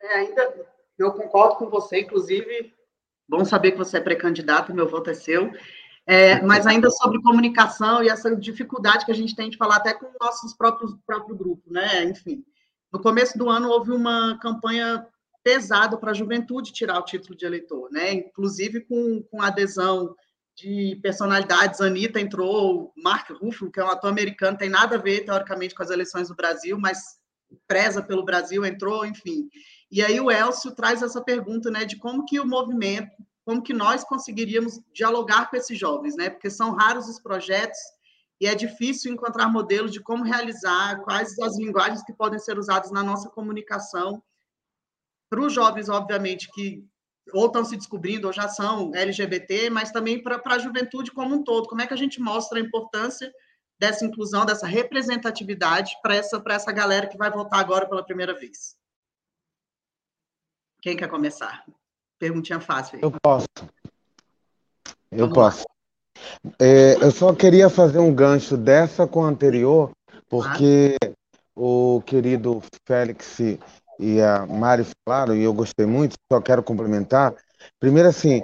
É, 0.00 0.14
ainda 0.14 0.72
eu 1.02 1.12
concordo 1.12 1.56
com 1.56 1.68
você, 1.68 2.00
inclusive, 2.00 2.72
bom 3.28 3.44
saber 3.44 3.72
que 3.72 3.78
você 3.78 3.96
é 3.96 4.00
pré-candidato, 4.00 4.74
meu 4.74 4.88
voto 4.88 5.10
é 5.10 5.14
seu. 5.14 5.50
É, 6.06 6.40
mas 6.42 6.66
ainda 6.66 6.90
sobre 6.90 7.22
comunicação 7.22 8.02
e 8.02 8.08
essa 8.08 8.34
dificuldade 8.34 9.04
que 9.04 9.12
a 9.12 9.14
gente 9.14 9.36
tem 9.36 9.48
de 9.48 9.56
falar 9.56 9.76
até 9.76 9.94
com 9.94 10.06
o 10.06 10.14
nosso 10.20 10.56
próprios 10.56 10.94
próprio 11.06 11.36
grupo, 11.36 11.70
né? 11.70 12.04
Enfim, 12.04 12.44
no 12.92 13.00
começo 13.00 13.38
do 13.38 13.48
ano 13.48 13.68
houve 13.68 13.92
uma 13.92 14.38
campanha 14.40 15.06
pesado 15.44 15.98
para 15.98 16.10
a 16.10 16.14
juventude 16.14 16.72
tirar 16.72 16.98
o 16.98 17.04
título 17.04 17.36
de 17.36 17.46
eleitor, 17.46 17.90
né? 17.92 18.12
Inclusive 18.12 18.80
com, 18.80 19.22
com 19.30 19.42
adesão 19.42 20.14
de 20.56 20.98
personalidades, 21.02 21.80
Anitta 21.80 22.20
entrou, 22.20 22.92
Mark 22.96 23.30
Ruffalo, 23.30 23.70
que 23.70 23.80
é 23.80 23.84
um 23.84 23.90
ator 23.90 24.10
americano, 24.10 24.58
tem 24.58 24.68
nada 24.68 24.96
a 24.96 24.98
ver, 24.98 25.24
teoricamente, 25.24 25.74
com 25.74 25.82
as 25.82 25.90
eleições 25.90 26.28
do 26.28 26.34
Brasil, 26.34 26.78
mas 26.78 26.98
preza 27.66 28.02
pelo 28.02 28.24
Brasil, 28.24 28.64
entrou, 28.64 29.06
enfim. 29.06 29.48
E 29.90 30.02
aí 30.02 30.20
o 30.20 30.30
Elcio 30.30 30.70
traz 30.72 31.02
essa 31.02 31.20
pergunta, 31.20 31.70
né, 31.70 31.84
de 31.84 31.96
como 31.96 32.24
que 32.24 32.38
o 32.38 32.46
movimento, 32.46 33.10
como 33.44 33.62
que 33.62 33.72
nós 33.72 34.04
conseguiríamos 34.04 34.80
dialogar 34.92 35.50
com 35.50 35.56
esses 35.56 35.76
jovens, 35.76 36.14
né? 36.16 36.30
Porque 36.30 36.48
são 36.48 36.72
raros 36.72 37.08
os 37.08 37.18
projetos 37.18 37.78
e 38.40 38.46
é 38.46 38.54
difícil 38.54 39.12
encontrar 39.12 39.48
modelos 39.48 39.92
de 39.92 40.00
como 40.00 40.24
realizar, 40.24 41.00
quais 41.02 41.38
as 41.40 41.58
linguagens 41.58 42.02
que 42.02 42.12
podem 42.12 42.38
ser 42.38 42.58
usadas 42.58 42.90
na 42.90 43.02
nossa 43.02 43.28
comunicação 43.28 44.22
para 45.28 45.40
os 45.40 45.52
jovens, 45.52 45.88
obviamente, 45.88 46.50
que 46.52 46.84
ou 47.32 47.46
estão 47.46 47.64
se 47.64 47.76
descobrindo 47.76 48.26
ou 48.26 48.32
já 48.32 48.48
são 48.48 48.92
LGBT, 48.94 49.70
mas 49.70 49.92
também 49.92 50.22
para 50.22 50.40
a 50.44 50.58
juventude 50.58 51.12
como 51.12 51.34
um 51.34 51.44
todo. 51.44 51.68
Como 51.68 51.80
é 51.80 51.86
que 51.86 51.94
a 51.94 51.96
gente 51.96 52.20
mostra 52.20 52.58
a 52.58 52.62
importância 52.62 53.32
dessa 53.78 54.04
inclusão, 54.04 54.44
dessa 54.44 54.66
representatividade 54.66 55.96
para 56.02 56.16
essa, 56.16 56.42
essa 56.48 56.72
galera 56.72 57.06
que 57.06 57.16
vai 57.16 57.30
votar 57.30 57.60
agora 57.60 57.88
pela 57.88 58.04
primeira 58.04 58.34
vez? 58.34 58.79
Quem 60.80 60.96
quer 60.96 61.08
começar? 61.08 61.64
Perguntinha 62.18 62.60
fácil. 62.60 62.96
Aí. 62.96 63.02
Eu 63.02 63.12
posso. 63.22 63.46
Eu 65.10 65.28
Vamos 65.28 65.34
posso. 65.34 65.64
É, 66.58 66.96
eu 67.02 67.10
só 67.10 67.34
queria 67.34 67.68
fazer 67.68 67.98
um 67.98 68.14
gancho 68.14 68.56
dessa 68.56 69.06
com 69.06 69.24
a 69.24 69.28
anterior, 69.28 69.90
porque 70.28 70.96
ah. 71.04 71.10
o 71.54 72.02
querido 72.06 72.62
Félix 72.86 73.40
e 73.98 74.20
a 74.20 74.46
Mari 74.46 74.86
falaram, 75.06 75.36
e 75.36 75.42
eu 75.42 75.52
gostei 75.52 75.86
muito, 75.86 76.14
só 76.32 76.40
quero 76.40 76.62
complementar. 76.62 77.34
Primeiro, 77.78 78.08
assim, 78.08 78.42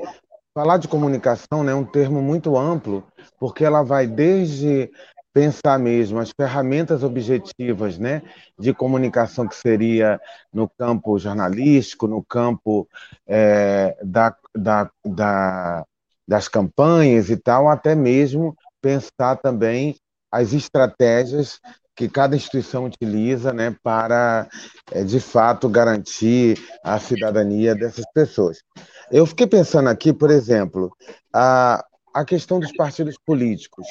falar 0.54 0.76
de 0.76 0.88
comunicação 0.88 1.64
né, 1.64 1.72
é 1.72 1.74
um 1.74 1.84
termo 1.84 2.20
muito 2.20 2.56
amplo, 2.56 3.06
porque 3.38 3.64
ela 3.64 3.82
vai 3.82 4.06
desde 4.06 4.90
pensar 5.36 5.78
mesmo 5.78 6.18
as 6.18 6.30
ferramentas 6.30 7.02
objetivas 7.02 7.98
né, 7.98 8.22
de 8.58 8.72
comunicação 8.72 9.46
que 9.46 9.54
seria 9.54 10.18
no 10.50 10.66
campo 10.66 11.18
jornalístico, 11.18 12.08
no 12.08 12.24
campo 12.24 12.88
é, 13.26 13.94
da, 14.02 14.34
da, 14.56 14.90
da, 15.04 15.84
das 16.26 16.48
campanhas 16.48 17.28
e 17.28 17.36
tal, 17.36 17.68
até 17.68 17.94
mesmo 17.94 18.56
pensar 18.80 19.36
também 19.36 19.96
as 20.32 20.54
estratégias 20.54 21.60
que 21.94 22.08
cada 22.08 22.34
instituição 22.34 22.86
utiliza 22.86 23.52
né, 23.52 23.76
para, 23.82 24.48
é, 24.90 25.04
de 25.04 25.20
fato, 25.20 25.68
garantir 25.68 26.58
a 26.82 26.98
cidadania 26.98 27.74
dessas 27.74 28.06
pessoas. 28.14 28.62
Eu 29.10 29.26
fiquei 29.26 29.46
pensando 29.46 29.90
aqui, 29.90 30.14
por 30.14 30.30
exemplo, 30.30 30.96
a, 31.30 31.84
a 32.14 32.24
questão 32.24 32.58
dos 32.58 32.74
partidos 32.74 33.18
políticos 33.18 33.86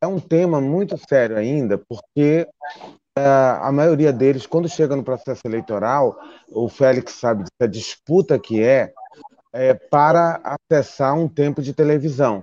é 0.00 0.06
um 0.06 0.18
tema 0.18 0.60
muito 0.60 0.96
sério 0.96 1.36
ainda, 1.36 1.76
porque 1.76 2.48
uh, 3.18 3.62
a 3.62 3.70
maioria 3.70 4.12
deles, 4.12 4.46
quando 4.46 4.68
chega 4.68 4.96
no 4.96 5.04
processo 5.04 5.42
eleitoral, 5.44 6.18
o 6.48 6.68
Félix 6.68 7.12
sabe 7.12 7.44
da 7.60 7.66
disputa 7.66 8.38
que 8.38 8.62
é, 8.62 8.92
é 9.52 9.74
para 9.74 10.40
acessar 10.42 11.14
um 11.14 11.28
tempo 11.28 11.60
de 11.60 11.74
televisão. 11.74 12.42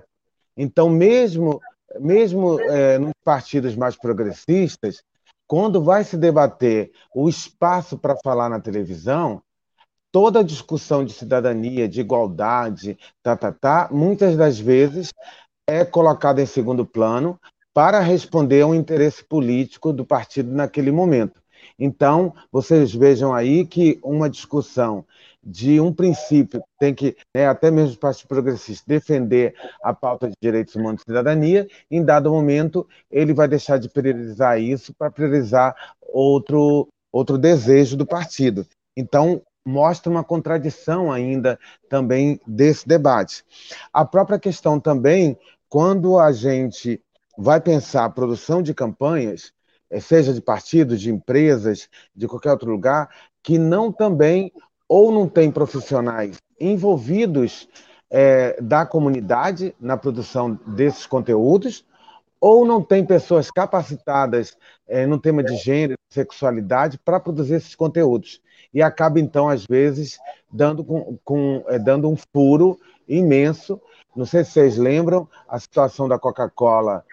Então, 0.56 0.88
mesmo, 0.88 1.60
mesmo 1.98 2.60
é, 2.60 2.98
nos 2.98 3.12
partidos 3.24 3.74
mais 3.74 3.96
progressistas, 3.96 5.02
quando 5.46 5.82
vai 5.82 6.04
se 6.04 6.16
debater 6.16 6.92
o 7.14 7.28
espaço 7.28 7.98
para 7.98 8.16
falar 8.22 8.48
na 8.48 8.60
televisão, 8.60 9.42
toda 10.12 10.40
a 10.40 10.44
discussão 10.44 11.04
de 11.04 11.12
cidadania, 11.12 11.88
de 11.88 12.00
igualdade, 12.00 12.98
tá, 13.22 13.36
tá, 13.36 13.52
tá, 13.52 13.88
muitas 13.90 14.36
das 14.36 14.58
vezes 14.58 15.10
é 15.68 15.84
colocada 15.84 16.40
em 16.40 16.46
segundo 16.46 16.86
plano 16.86 17.38
para 17.74 18.00
responder 18.00 18.62
a 18.62 18.66
um 18.66 18.74
interesse 18.74 19.22
político 19.22 19.92
do 19.92 20.04
partido 20.04 20.50
naquele 20.50 20.90
momento. 20.90 21.40
Então, 21.78 22.34
vocês 22.50 22.92
vejam 22.92 23.34
aí 23.34 23.66
que 23.66 24.00
uma 24.02 24.30
discussão 24.30 25.04
de 25.44 25.80
um 25.80 25.92
princípio 25.92 26.62
tem 26.80 26.94
que, 26.94 27.16
né, 27.36 27.46
até 27.46 27.70
mesmo 27.70 27.90
os 27.90 27.96
partidos 27.96 28.26
progressistas, 28.26 28.84
defender 28.86 29.54
a 29.82 29.92
pauta 29.94 30.28
de 30.28 30.34
direitos 30.42 30.74
humanos 30.74 31.02
e 31.02 31.04
cidadania, 31.04 31.68
em 31.90 32.04
dado 32.04 32.30
momento 32.30 32.88
ele 33.10 33.34
vai 33.34 33.46
deixar 33.46 33.78
de 33.78 33.88
priorizar 33.88 34.60
isso 34.60 34.92
para 34.94 35.10
priorizar 35.10 35.74
outro, 36.00 36.88
outro 37.12 37.38
desejo 37.38 37.96
do 37.96 38.06
partido. 38.06 38.66
Então, 38.96 39.40
mostra 39.68 40.10
uma 40.10 40.24
contradição 40.24 41.12
ainda 41.12 41.58
também 41.88 42.40
desse 42.46 42.88
debate. 42.88 43.44
A 43.92 44.04
própria 44.04 44.38
questão 44.38 44.80
também, 44.80 45.36
quando 45.68 46.18
a 46.18 46.32
gente 46.32 47.02
vai 47.36 47.60
pensar 47.60 48.04
a 48.04 48.10
produção 48.10 48.62
de 48.62 48.74
campanhas, 48.74 49.52
eh, 49.90 50.00
seja 50.00 50.34
de 50.34 50.40
partidos, 50.40 51.00
de 51.00 51.10
empresas, 51.10 51.88
de 52.14 52.26
qualquer 52.26 52.52
outro 52.52 52.70
lugar, 52.70 53.08
que 53.42 53.58
não 53.58 53.92
também 53.92 54.52
ou 54.88 55.12
não 55.12 55.28
tem 55.28 55.50
profissionais 55.50 56.38
envolvidos 56.58 57.68
é, 58.10 58.60
da 58.60 58.86
comunidade 58.86 59.74
na 59.78 59.96
produção 59.96 60.58
desses 60.66 61.06
conteúdos, 61.06 61.84
ou 62.40 62.64
não 62.64 62.82
tem 62.82 63.04
pessoas 63.04 63.50
capacitadas 63.50 64.56
é, 64.86 65.06
no 65.06 65.18
tema 65.18 65.42
de 65.42 65.56
gênero, 65.56 65.98
sexualidade, 66.08 66.98
para 66.98 67.20
produzir 67.20 67.54
esses 67.54 67.74
conteúdos. 67.74 68.40
E 68.72 68.80
acaba, 68.80 69.18
então, 69.18 69.48
às 69.48 69.66
vezes, 69.66 70.18
dando, 70.50 70.84
com, 70.84 71.18
com 71.24 71.64
é, 71.68 71.78
dando 71.78 72.08
um 72.08 72.16
furo 72.16 72.78
imenso. 73.08 73.80
Não 74.18 74.26
sei 74.26 74.42
se 74.42 74.50
vocês 74.50 74.76
lembram 74.76 75.28
a 75.48 75.60
situação 75.60 76.08
da 76.08 76.18
Coca-Cola 76.18 77.04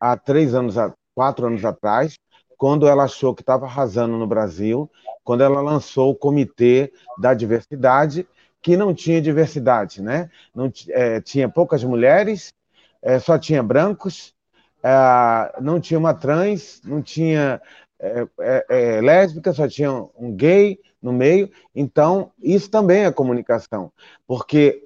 há 0.00 0.16
três 0.16 0.54
anos, 0.54 0.76
quatro 1.14 1.46
anos 1.46 1.62
atrás, 1.62 2.18
quando 2.56 2.88
ela 2.88 3.04
achou 3.04 3.34
que 3.34 3.42
estava 3.42 3.66
arrasando 3.66 4.16
no 4.16 4.26
Brasil, 4.26 4.90
quando 5.22 5.42
ela 5.42 5.60
lançou 5.60 6.10
o 6.10 6.14
Comitê 6.14 6.90
da 7.18 7.34
Diversidade, 7.34 8.26
que 8.62 8.78
não 8.78 8.94
tinha 8.94 9.20
diversidade, 9.20 10.00
né? 10.00 10.30
Não, 10.54 10.72
é, 10.88 11.20
tinha 11.20 11.50
poucas 11.50 11.84
mulheres, 11.84 12.54
é, 13.02 13.18
só 13.18 13.38
tinha 13.38 13.62
brancos, 13.62 14.34
é, 14.82 15.60
não 15.60 15.78
tinha 15.78 15.98
uma 15.98 16.14
trans, 16.14 16.80
não 16.82 17.02
tinha 17.02 17.60
é, 18.00 18.26
é, 18.40 18.66
é, 18.70 19.00
lésbica, 19.02 19.52
só 19.52 19.68
tinha 19.68 19.92
um 19.92 20.34
gay 20.34 20.78
no 21.04 21.12
meio. 21.12 21.50
Então, 21.74 22.32
isso 22.42 22.70
também 22.70 23.04
é 23.04 23.12
comunicação, 23.12 23.92
porque 24.26 24.82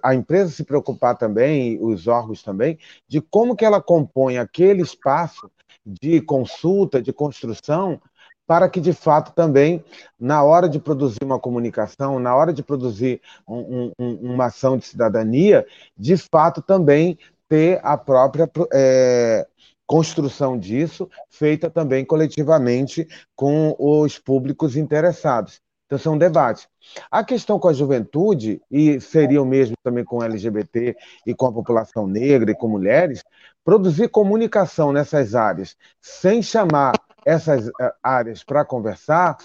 a, 0.00 0.14
empresa 0.14 0.52
se 0.52 0.62
preocupar 0.62 1.18
também, 1.18 1.76
os 1.82 2.06
órgãos 2.06 2.40
também, 2.40 2.78
de 3.08 3.20
como 3.20 3.56
que 3.56 3.64
ela 3.64 3.82
compõe 3.82 4.38
aquele 4.38 4.80
espaço 4.80 5.50
de 5.84 6.20
consulta, 6.20 7.02
de 7.02 7.12
construção, 7.12 8.00
para 8.46 8.68
que, 8.68 8.80
de 8.80 8.92
fato, 8.92 9.34
também, 9.34 9.84
na 10.20 10.44
hora 10.44 10.68
de 10.68 10.78
produzir 10.78 11.24
uma 11.24 11.40
comunicação, 11.40 12.20
na 12.20 12.36
hora 12.36 12.52
de 12.52 12.62
produzir 12.62 13.20
um, 13.46 13.90
um, 13.98 14.32
uma 14.32 14.46
ação 14.46 14.78
de 14.78 14.86
cidadania, 14.86 15.66
de 15.98 16.16
fato, 16.16 16.62
também 16.62 17.18
ter 17.48 17.80
a 17.82 17.96
própria 17.96 18.48
é, 18.72 19.48
construção 19.86 20.58
disso, 20.58 21.08
feita 21.30 21.70
também 21.70 22.04
coletivamente 22.04 23.06
com 23.34 23.74
os 23.78 24.18
públicos 24.18 24.76
interessados. 24.76 25.60
Então, 25.86 25.98
são 25.98 26.18
debates. 26.18 26.66
A 27.10 27.22
questão 27.22 27.60
com 27.60 27.68
a 27.68 27.72
juventude, 27.72 28.60
e 28.70 29.00
seria 29.00 29.40
o 29.40 29.46
mesmo 29.46 29.76
também 29.84 30.04
com 30.04 30.22
LGBT 30.22 30.96
e 31.24 31.34
com 31.34 31.46
a 31.46 31.52
população 31.52 32.06
negra 32.08 32.50
e 32.50 32.56
com 32.56 32.68
mulheres, 32.68 33.22
produzir 33.64 34.08
comunicação 34.08 34.92
nessas 34.92 35.34
áreas 35.34 35.76
sem 36.00 36.42
chamar 36.42 36.92
essas 37.24 37.68
eh, 37.68 37.94
áreas 38.02 38.42
para 38.44 38.64
conversar, 38.64 39.36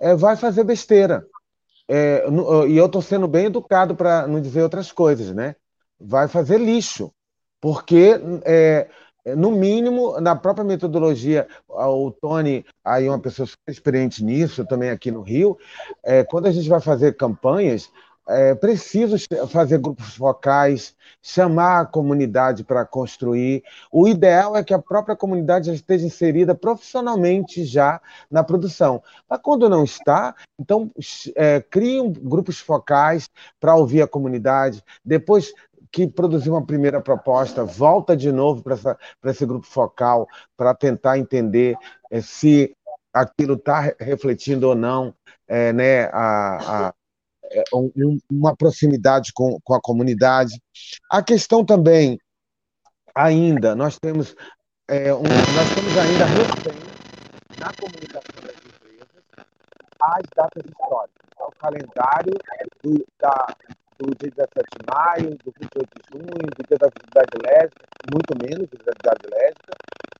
é, 0.00 0.14
vai 0.14 0.36
fazer 0.36 0.64
besteira. 0.64 1.26
É, 1.88 2.24
e 2.68 2.76
eu 2.76 2.86
estou 2.86 3.02
sendo 3.02 3.28
bem 3.28 3.46
educado 3.46 3.94
para 3.94 4.26
não 4.26 4.40
dizer 4.40 4.62
outras 4.62 4.90
coisas, 4.90 5.32
né? 5.34 5.56
Vai 6.00 6.26
fazer 6.26 6.58
lixo, 6.58 7.12
porque 7.60 8.20
é, 8.44 8.88
no 9.24 9.52
mínimo, 9.52 10.20
na 10.20 10.34
própria 10.34 10.64
metodologia, 10.64 11.46
o 11.68 12.10
Tony, 12.10 12.64
aí 12.84 13.08
uma 13.08 13.18
pessoa 13.18 13.48
experiente 13.68 14.24
nisso, 14.24 14.66
também 14.66 14.90
aqui 14.90 15.10
no 15.10 15.22
Rio, 15.22 15.56
é, 16.02 16.24
quando 16.24 16.46
a 16.46 16.52
gente 16.52 16.68
vai 16.68 16.80
fazer 16.80 17.16
campanhas, 17.16 17.90
é 18.28 18.54
preciso 18.54 19.16
fazer 19.48 19.78
grupos 19.78 20.14
focais, 20.14 20.94
chamar 21.20 21.80
a 21.80 21.86
comunidade 21.86 22.62
para 22.62 22.84
construir. 22.84 23.64
O 23.90 24.06
ideal 24.06 24.56
é 24.56 24.62
que 24.62 24.72
a 24.72 24.78
própria 24.78 25.16
comunidade 25.16 25.66
já 25.66 25.74
esteja 25.74 26.06
inserida 26.06 26.54
profissionalmente 26.54 27.64
já 27.64 28.00
na 28.30 28.44
produção. 28.44 29.02
Mas 29.28 29.40
quando 29.42 29.68
não 29.68 29.82
está, 29.82 30.36
então 30.58 30.90
é, 31.34 31.60
criem 31.60 32.12
grupos 32.12 32.60
focais 32.60 33.28
para 33.60 33.74
ouvir 33.74 34.02
a 34.02 34.08
comunidade, 34.08 34.84
depois 35.04 35.52
que 35.92 36.06
produziu 36.06 36.54
uma 36.54 36.64
primeira 36.64 37.00
proposta, 37.00 37.64
volta 37.64 38.16
de 38.16 38.32
novo 38.32 38.62
para 38.62 39.30
esse 39.30 39.44
grupo 39.44 39.66
focal 39.66 40.26
para 40.56 40.74
tentar 40.74 41.18
entender 41.18 41.76
é, 42.10 42.20
se 42.22 42.74
aquilo 43.12 43.54
está 43.54 43.94
refletindo 44.00 44.68
ou 44.68 44.74
não 44.74 45.14
é, 45.46 45.70
né, 45.72 46.04
a, 46.06 46.86
a 46.88 46.94
é, 47.52 47.62
um, 47.74 48.18
uma 48.30 48.56
proximidade 48.56 49.32
com, 49.34 49.58
com 49.62 49.74
a 49.74 49.80
comunidade. 49.80 50.58
A 51.10 51.22
questão 51.22 51.62
também, 51.62 52.18
ainda, 53.14 53.74
nós 53.74 53.98
temos, 53.98 54.34
é, 54.88 55.12
um, 55.12 55.22
nós 55.22 55.74
temos 55.74 55.98
ainda 55.98 56.24
refém 56.24 56.92
na 57.60 57.70
comunicação 57.74 58.42
das 58.42 58.56
empresas 58.56 59.22
as 60.00 60.22
datas 60.34 60.62
históricas, 60.64 61.22
o 61.38 61.52
calendário 61.58 62.34
do, 62.82 63.04
da, 63.20 63.54
do 64.02 64.14
dia 64.18 64.30
17 64.30 64.66
de 64.78 64.86
maio, 64.92 65.30
do 65.44 65.52
28 65.60 65.88
de 65.94 66.02
junho, 66.12 66.46
do 66.56 66.62
dia 66.66 66.78
da 66.78 66.88
visibilidade 66.88 67.34
lésbica, 67.46 67.86
muito 68.12 68.32
menos 68.36 68.68
da 68.68 68.78
visibilidade 68.78 69.24
lésbica, 69.30 69.74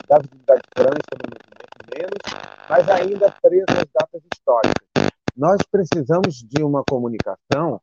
da 0.08 0.18
visibilidade 0.18 0.62
trans 0.74 1.02
também 1.10 1.28
muito 1.32 1.82
menos, 1.96 2.20
mas 2.68 2.88
ainda 2.88 3.34
preso 3.42 3.66
às 3.70 3.88
datas 3.92 4.22
históricas. 4.32 4.88
nós 5.36 5.58
precisamos 5.70 6.42
de 6.42 6.62
uma 6.62 6.82
comunicação 6.88 7.80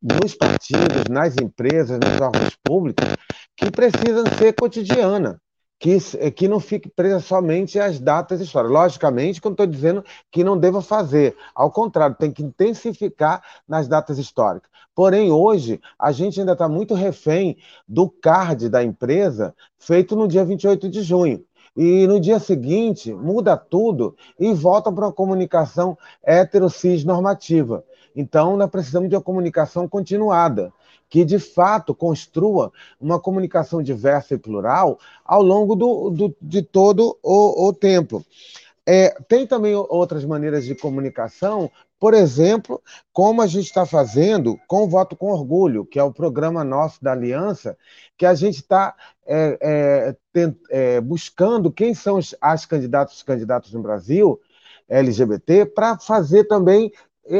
nos 0.00 0.34
partidos, 0.34 1.04
nas 1.10 1.36
empresas, 1.36 1.98
nos 1.98 2.20
órgãos 2.20 2.56
públicos, 2.62 3.16
que 3.56 3.70
precisam 3.70 4.24
ser 4.38 4.52
cotidiana 4.54 5.40
que, 5.84 5.98
eh, 6.18 6.30
que 6.30 6.48
não 6.48 6.58
fique 6.58 6.88
presa 6.88 7.20
somente 7.20 7.78
às 7.78 8.00
datas 8.00 8.40
históricas. 8.40 8.72
Logicamente, 8.72 9.38
que 9.38 9.46
eu 9.46 9.50
estou 9.50 9.66
dizendo 9.66 10.02
que 10.30 10.42
não 10.42 10.56
deva 10.56 10.80
fazer. 10.80 11.36
Ao 11.54 11.70
contrário, 11.70 12.16
tem 12.18 12.32
que 12.32 12.42
intensificar 12.42 13.42
nas 13.68 13.86
datas 13.86 14.16
históricas. 14.16 14.70
Porém, 14.94 15.30
hoje, 15.30 15.78
a 15.98 16.10
gente 16.10 16.40
ainda 16.40 16.52
está 16.52 16.66
muito 16.70 16.94
refém 16.94 17.58
do 17.86 18.08
card 18.08 18.70
da 18.70 18.82
empresa 18.82 19.54
feito 19.78 20.16
no 20.16 20.26
dia 20.26 20.42
28 20.42 20.88
de 20.88 21.02
junho. 21.02 21.44
E 21.76 22.06
no 22.06 22.18
dia 22.18 22.38
seguinte, 22.38 23.12
muda 23.12 23.54
tudo 23.54 24.16
e 24.40 24.54
volta 24.54 24.90
para 24.90 25.04
uma 25.04 25.12
comunicação 25.12 25.98
hetero-cis 26.26 27.04
normativa. 27.04 27.84
Então, 28.16 28.56
nós 28.56 28.70
precisamos 28.70 29.10
de 29.10 29.16
uma 29.16 29.20
comunicação 29.20 29.86
continuada 29.86 30.72
que 31.14 31.24
de 31.24 31.38
fato 31.38 31.94
construa 31.94 32.72
uma 33.00 33.20
comunicação 33.20 33.80
diversa 33.80 34.34
e 34.34 34.38
plural 34.38 34.98
ao 35.24 35.44
longo 35.44 35.76
do, 35.76 36.10
do 36.10 36.36
de 36.42 36.60
todo 36.60 37.16
o, 37.22 37.68
o 37.68 37.72
tempo. 37.72 38.26
É, 38.84 39.10
tem 39.28 39.46
também 39.46 39.76
outras 39.76 40.24
maneiras 40.24 40.64
de 40.64 40.74
comunicação, 40.74 41.70
por 42.00 42.14
exemplo, 42.14 42.82
como 43.12 43.42
a 43.42 43.46
gente 43.46 43.66
está 43.66 43.86
fazendo 43.86 44.58
com 44.66 44.82
o 44.82 44.88
Voto 44.88 45.14
com 45.14 45.30
Orgulho, 45.30 45.86
que 45.86 46.00
é 46.00 46.02
o 46.02 46.12
programa 46.12 46.64
nosso 46.64 47.00
da 47.00 47.12
Aliança, 47.12 47.78
que 48.18 48.26
a 48.26 48.34
gente 48.34 48.56
está 48.56 48.92
é, 49.24 50.16
é, 50.34 50.54
é, 50.68 51.00
buscando 51.00 51.70
quem 51.70 51.94
são 51.94 52.18
as 52.40 52.66
candidatas 52.66 53.20
e 53.20 53.24
candidatos 53.24 53.72
no 53.72 53.80
Brasil 53.80 54.40
LGBT 54.88 55.64
para 55.66 55.96
fazer 55.96 56.42
também 56.48 56.90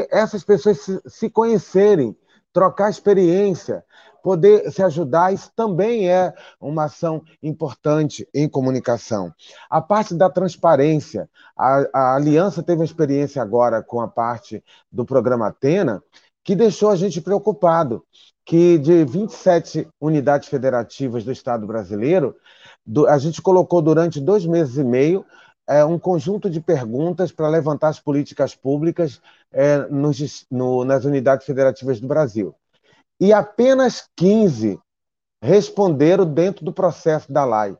essas 0.09 0.45
pessoas 0.45 0.79
se, 0.79 1.01
se 1.05 1.29
conhecerem, 1.29 2.15
trocar 2.55 2.89
experiência, 2.89 3.83
poder 4.23 4.71
se 4.71 4.81
ajudar, 4.81 5.33
isso 5.33 5.51
também 5.53 6.09
é 6.09 6.33
uma 6.59 6.85
ação 6.85 7.21
importante 7.43 8.25
em 8.33 8.47
comunicação. 8.47 9.29
A 9.69 9.81
parte 9.81 10.15
da 10.15 10.29
transparência, 10.29 11.29
a, 11.57 11.85
a 11.93 12.15
Aliança 12.15 12.63
teve 12.63 12.79
uma 12.79 12.85
experiência 12.85 13.41
agora 13.41 13.83
com 13.83 13.99
a 13.99 14.07
parte 14.07 14.63
do 14.89 15.03
programa 15.03 15.47
Atena, 15.47 16.01
que 16.45 16.55
deixou 16.55 16.89
a 16.89 16.95
gente 16.95 17.19
preocupado, 17.19 18.05
que 18.45 18.77
de 18.77 19.03
27 19.03 19.89
unidades 19.99 20.47
federativas 20.47 21.25
do 21.25 21.33
Estado 21.33 21.67
brasileiro, 21.67 22.37
a 23.09 23.17
gente 23.17 23.41
colocou 23.41 23.81
durante 23.81 24.21
dois 24.21 24.45
meses 24.45 24.77
e 24.77 24.83
meio 24.83 25.25
é, 25.67 25.83
um 25.83 25.97
conjunto 25.97 26.49
de 26.49 26.61
perguntas 26.61 27.31
para 27.31 27.47
levantar 27.47 27.89
as 27.89 27.99
políticas 27.99 28.55
públicas 28.55 29.21
é, 29.51 29.79
nos, 29.89 30.45
no, 30.49 30.85
nas 30.85 31.05
unidades 31.05 31.45
federativas 31.45 31.99
do 31.99 32.07
Brasil. 32.07 32.53
E 33.19 33.33
apenas 33.33 34.07
15 34.15 34.79
responderam 35.41 36.25
dentro 36.25 36.65
do 36.65 36.73
processo 36.73 37.31
da 37.31 37.45
LAI. 37.45 37.77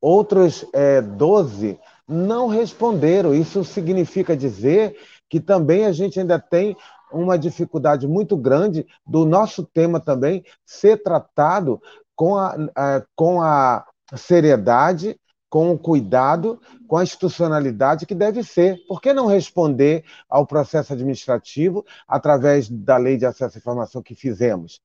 Outros 0.00 0.64
é, 0.72 1.00
12 1.00 1.78
não 2.06 2.48
responderam. 2.48 3.34
Isso 3.34 3.64
significa 3.64 4.36
dizer 4.36 4.96
que 5.28 5.40
também 5.40 5.84
a 5.84 5.92
gente 5.92 6.20
ainda 6.20 6.38
tem 6.38 6.76
uma 7.12 7.38
dificuldade 7.38 8.06
muito 8.06 8.36
grande 8.36 8.86
do 9.06 9.24
nosso 9.24 9.64
tema 9.64 10.00
também 10.00 10.44
ser 10.64 11.02
tratado 11.02 11.80
com 12.14 12.36
a, 12.36 12.56
a 12.74 13.02
com 13.14 13.40
a 13.40 13.86
seriedade 14.16 15.18
com 15.48 15.72
o 15.72 15.78
cuidado, 15.78 16.60
com 16.86 16.96
a 16.96 17.02
institucionalidade 17.02 18.06
que 18.06 18.14
deve 18.14 18.42
ser. 18.42 18.78
Por 18.86 19.00
que 19.00 19.12
não 19.12 19.26
responder 19.26 20.04
ao 20.28 20.46
processo 20.46 20.92
administrativo 20.92 21.84
através 22.06 22.68
da 22.68 22.96
lei 22.96 23.16
de 23.16 23.26
acesso 23.26 23.56
à 23.56 23.58
informação 23.58 24.02
que 24.02 24.14
fizemos? 24.14 24.80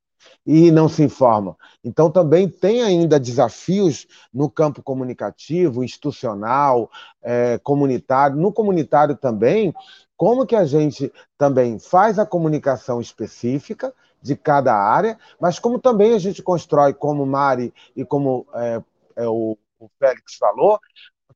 E 0.45 0.70
não 0.70 0.88
se 0.88 1.01
informam. 1.01 1.55
Então, 1.84 2.12
também 2.12 2.47
tem 2.47 2.84
ainda 2.84 3.20
desafios 3.20 4.07
no 4.32 4.49
campo 4.49 4.84
comunicativo, 4.84 5.84
institucional, 5.84 6.91
é, 7.24 7.57
comunitário. 7.57 8.38
No 8.38 8.53
comunitário 8.53 9.16
também, 9.16 9.74
como 10.16 10.45
que 10.45 10.55
a 10.55 10.64
gente 10.64 11.12
também 11.39 11.80
faz 11.80 12.20
a 12.20 12.26
comunicação 12.26 13.01
específica 13.01 13.91
de 14.22 14.36
cada 14.36 14.76
área, 14.76 15.18
mas 15.39 15.57
como 15.57 15.80
também 15.80 16.14
a 16.14 16.20
gente 16.20 16.43
constrói, 16.43 16.93
como 16.93 17.26
Mari 17.26 17.74
e 17.95 18.05
como 18.05 18.45
é, 18.53 18.82
é, 19.16 19.28
o 19.28 19.57
o 19.82 19.90
Félix 20.00 20.36
falou, 20.40 20.80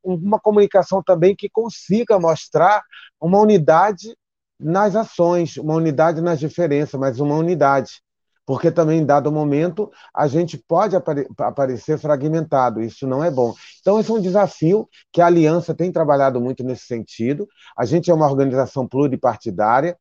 uma 0.03 0.39
comunicação 0.39 1.01
também 1.03 1.35
que 1.35 1.49
consiga 1.49 2.19
mostrar 2.19 2.81
uma 3.19 3.39
unidade 3.39 4.15
nas 4.59 4.95
ações, 4.95 5.57
uma 5.57 5.73
unidade 5.73 6.21
nas 6.21 6.39
diferenças, 6.39 6.99
mas 6.99 7.19
uma 7.19 7.35
unidade. 7.35 8.01
Porque 8.45 8.71
também, 8.71 8.99
em 8.99 9.05
dado 9.05 9.31
momento, 9.31 9.91
a 10.13 10.27
gente 10.27 10.55
pode 10.67 10.95
apare 10.95 11.27
aparecer 11.39 11.97
fragmentado, 11.97 12.79
isso 12.79 13.07
não 13.07 13.23
é 13.23 13.31
bom. 13.31 13.55
Então, 13.81 13.99
esse 13.99 14.11
é 14.11 14.13
um 14.13 14.21
desafio 14.21 14.87
que 15.11 15.19
a 15.19 15.25
Aliança 15.25 15.73
tem 15.73 15.91
trabalhado 15.91 16.39
muito 16.39 16.63
nesse 16.63 16.85
sentido. 16.85 17.47
A 17.75 17.85
gente 17.85 18.11
é 18.11 18.13
uma 18.13 18.29
organização 18.29 18.87
pluripartidária, 18.87 19.97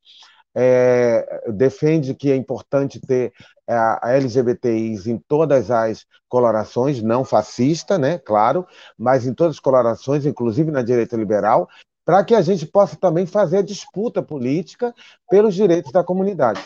é, 0.54 1.42
defende 1.52 2.14
que 2.14 2.30
é 2.30 2.36
importante 2.36 3.00
ter 3.00 3.32
é, 3.66 3.74
a 3.74 4.12
LGBTIs 4.12 5.06
em 5.06 5.18
todas 5.18 5.70
as 5.70 6.06
colorações, 6.28 7.02
não 7.02 7.24
fascista, 7.24 7.98
né, 7.98 8.18
claro, 8.18 8.66
mas 8.96 9.26
em 9.26 9.34
todas 9.34 9.56
as 9.56 9.60
colorações, 9.60 10.24
inclusive 10.24 10.70
na 10.70 10.82
direita 10.82 11.16
liberal, 11.16 11.68
para 12.04 12.22
que 12.22 12.34
a 12.34 12.42
gente 12.42 12.66
possa 12.66 12.96
também 12.96 13.26
fazer 13.26 13.58
a 13.58 13.62
disputa 13.62 14.22
política 14.22 14.94
pelos 15.28 15.54
direitos 15.54 15.90
da 15.90 16.04
comunidade. 16.04 16.60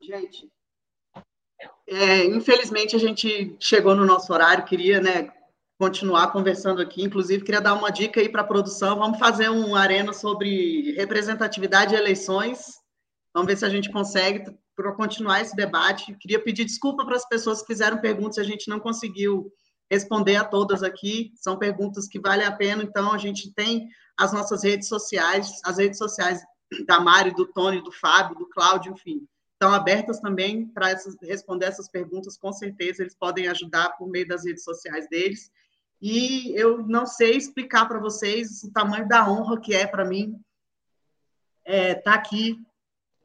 Gente, 0.00 0.50
é, 1.86 2.24
infelizmente 2.24 2.96
a 2.96 2.98
gente 2.98 3.56
chegou 3.60 3.94
no 3.94 4.04
nosso 4.04 4.32
horário, 4.32 4.64
queria 4.64 5.00
né, 5.00 5.32
continuar 5.78 6.32
conversando 6.32 6.80
aqui. 6.80 7.02
Inclusive, 7.02 7.44
queria 7.44 7.60
dar 7.60 7.74
uma 7.74 7.90
dica 7.90 8.20
aí 8.20 8.28
para 8.28 8.42
a 8.42 8.46
produção. 8.46 8.98
Vamos 8.98 9.18
fazer 9.18 9.50
um 9.50 9.74
arena 9.74 10.12
sobre 10.12 10.92
representatividade 10.92 11.94
e 11.94 11.98
eleições. 11.98 12.80
Vamos 13.34 13.46
ver 13.46 13.56
se 13.56 13.64
a 13.64 13.68
gente 13.68 13.90
consegue 13.90 14.44
para 14.74 14.92
continuar 14.92 15.40
esse 15.40 15.54
debate. 15.54 16.16
Queria 16.20 16.42
pedir 16.42 16.64
desculpa 16.64 17.04
para 17.04 17.16
as 17.16 17.28
pessoas 17.28 17.60
que 17.60 17.66
fizeram 17.66 17.98
perguntas, 17.98 18.38
a 18.38 18.44
gente 18.44 18.68
não 18.68 18.80
conseguiu 18.80 19.52
responder 19.90 20.36
a 20.36 20.44
todas 20.44 20.82
aqui. 20.82 21.32
São 21.36 21.58
perguntas 21.58 22.08
que 22.08 22.18
valem 22.20 22.46
a 22.46 22.52
pena, 22.52 22.82
então 22.82 23.12
a 23.12 23.18
gente 23.18 23.52
tem 23.52 23.88
as 24.18 24.32
nossas 24.32 24.62
redes 24.64 24.88
sociais, 24.88 25.60
as 25.64 25.78
redes 25.78 25.98
sociais 25.98 26.42
da 26.86 26.98
Mari, 26.98 27.32
do 27.34 27.46
Tony, 27.46 27.82
do 27.82 27.92
Fábio, 27.92 28.36
do 28.36 28.48
Cláudio, 28.48 28.92
enfim, 28.92 29.26
estão 29.52 29.72
abertas 29.72 30.20
também 30.20 30.66
para 30.68 30.94
responder 31.22 31.66
essas 31.66 31.88
perguntas, 31.88 32.36
com 32.36 32.52
certeza 32.52 33.02
eles 33.02 33.14
podem 33.14 33.48
ajudar 33.48 33.90
por 33.96 34.08
meio 34.08 34.26
das 34.26 34.44
redes 34.44 34.64
sociais 34.64 35.08
deles. 35.08 35.50
E 36.00 36.52
eu 36.54 36.86
não 36.86 37.06
sei 37.06 37.36
explicar 37.36 37.86
para 37.86 37.98
vocês 37.98 38.62
o 38.62 38.72
tamanho 38.72 39.08
da 39.08 39.28
honra 39.28 39.60
que 39.60 39.74
é 39.74 39.86
para 39.86 40.04
mim 40.04 40.38
estar 41.64 41.72
é, 41.72 41.94
tá 41.94 42.14
aqui, 42.14 42.58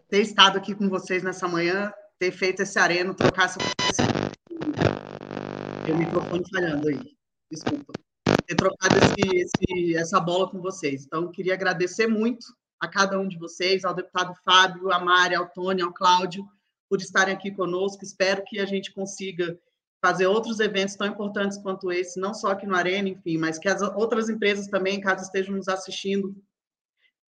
ter 0.09 0.21
estado 0.21 0.57
aqui 0.57 0.73
com 0.73 0.89
vocês 0.89 1.21
nessa 1.21 1.47
manhã, 1.47 1.93
ter 2.17 2.31
feito 2.31 2.61
esse 2.61 2.79
areno, 2.79 3.13
trocar 3.13 3.45
essa. 3.45 3.59
O 5.91 5.97
microfone 5.97 6.43
falhando 6.49 6.87
aí, 6.87 7.17
desculpa. 7.51 7.91
Ter 8.45 8.55
trocado 8.55 8.95
esse, 8.97 9.35
esse, 9.35 9.95
essa 9.97 10.21
bola 10.21 10.49
com 10.49 10.61
vocês. 10.61 11.05
Então, 11.05 11.29
queria 11.29 11.53
agradecer 11.53 12.07
muito 12.07 12.45
a 12.79 12.87
cada 12.87 13.19
um 13.19 13.27
de 13.27 13.37
vocês, 13.37 13.83
ao 13.83 13.93
deputado 13.93 14.33
Fábio, 14.45 14.91
a 14.91 14.99
Mari, 14.99 15.35
ao 15.35 15.49
Tony, 15.49 15.81
ao 15.81 15.91
Cláudio, 15.91 16.47
por 16.87 17.01
estarem 17.01 17.33
aqui 17.33 17.51
conosco. 17.51 18.05
Espero 18.05 18.43
que 18.45 18.59
a 18.59 18.65
gente 18.65 18.93
consiga 18.93 19.59
fazer 20.01 20.25
outros 20.25 20.59
eventos 20.59 20.95
tão 20.95 21.07
importantes 21.07 21.57
quanto 21.59 21.91
esse, 21.91 22.19
não 22.19 22.33
só 22.33 22.51
aqui 22.51 22.65
no 22.65 22.75
Arena, 22.75 23.07
enfim, 23.07 23.37
mas 23.37 23.59
que 23.59 23.69
as 23.69 23.81
outras 23.81 24.29
empresas 24.29 24.67
também, 24.67 24.99
caso 24.99 25.23
estejam 25.23 25.55
nos 25.55 25.67
assistindo, 25.67 26.35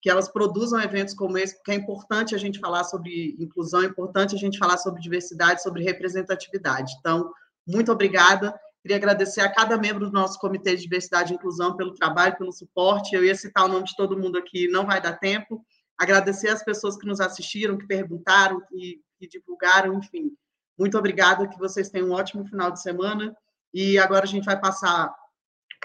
que 0.01 0.09
elas 0.09 0.27
produzam 0.27 0.81
eventos 0.81 1.13
como 1.13 1.37
esse, 1.37 1.55
porque 1.55 1.71
é 1.71 1.75
importante 1.75 2.35
a 2.35 2.37
gente 2.37 2.59
falar 2.59 2.83
sobre 2.83 3.37
inclusão, 3.39 3.83
é 3.83 3.85
importante 3.85 4.35
a 4.35 4.37
gente 4.37 4.57
falar 4.57 4.77
sobre 4.77 5.01
diversidade, 5.01 5.61
sobre 5.61 5.83
representatividade. 5.83 6.93
Então, 6.99 7.31
muito 7.65 7.91
obrigada. 7.91 8.59
Queria 8.81 8.97
agradecer 8.97 9.39
a 9.39 9.49
cada 9.49 9.77
membro 9.77 10.07
do 10.07 10.11
nosso 10.11 10.37
Comitê 10.39 10.75
de 10.75 10.81
Diversidade 10.81 11.31
e 11.31 11.35
Inclusão 11.35 11.77
pelo 11.77 11.93
trabalho, 11.93 12.37
pelo 12.37 12.51
suporte. 12.51 13.15
Eu 13.15 13.23
ia 13.23 13.33
citar 13.33 13.63
o 13.63 13.69
nome 13.69 13.85
de 13.85 13.95
todo 13.95 14.17
mundo 14.17 14.37
aqui, 14.37 14.67
não 14.67 14.85
vai 14.85 14.99
dar 14.99 15.13
tempo. 15.13 15.65
Agradecer 15.97 16.49
as 16.49 16.65
pessoas 16.65 16.97
que 16.97 17.05
nos 17.05 17.21
assistiram, 17.21 17.77
que 17.77 17.87
perguntaram, 17.87 18.59
que, 18.67 18.99
que 19.17 19.27
divulgaram, 19.27 19.93
enfim. 19.93 20.35
Muito 20.77 20.97
obrigada, 20.97 21.47
que 21.47 21.59
vocês 21.59 21.89
tenham 21.89 22.09
um 22.09 22.13
ótimo 22.13 22.45
final 22.45 22.71
de 22.71 22.81
semana. 22.81 23.35
E 23.73 23.97
agora 23.97 24.25
a 24.25 24.27
gente 24.27 24.45
vai 24.45 24.59
passar 24.59 25.13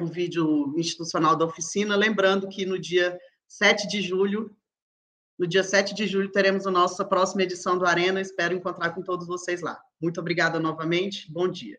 o 0.01 0.07
vídeo 0.07 0.75
institucional 0.77 1.37
da 1.37 1.45
oficina, 1.45 1.97
lembrando 1.97 2.49
que 2.49 2.65
no 2.65 2.79
dia 2.79 3.19
7 3.49 3.89
de 3.89 4.03
julho, 4.03 4.55
no 5.39 5.47
dia 5.47 5.65
7 5.65 5.95
de 5.95 6.07
julho, 6.07 6.31
teremos 6.31 6.67
a 6.67 6.71
nossa 6.71 7.05
próxima 7.05 7.43
edição 7.43 7.79
do 7.79 7.87
Arena. 7.87 8.21
Espero 8.21 8.55
encontrar 8.55 8.91
com 8.91 9.03
todos 9.03 9.27
vocês 9.27 9.61
lá. 9.61 9.81
Muito 10.01 10.21
obrigada 10.21 10.59
novamente. 10.59 11.31
Bom 11.31 11.49
dia. 11.49 11.79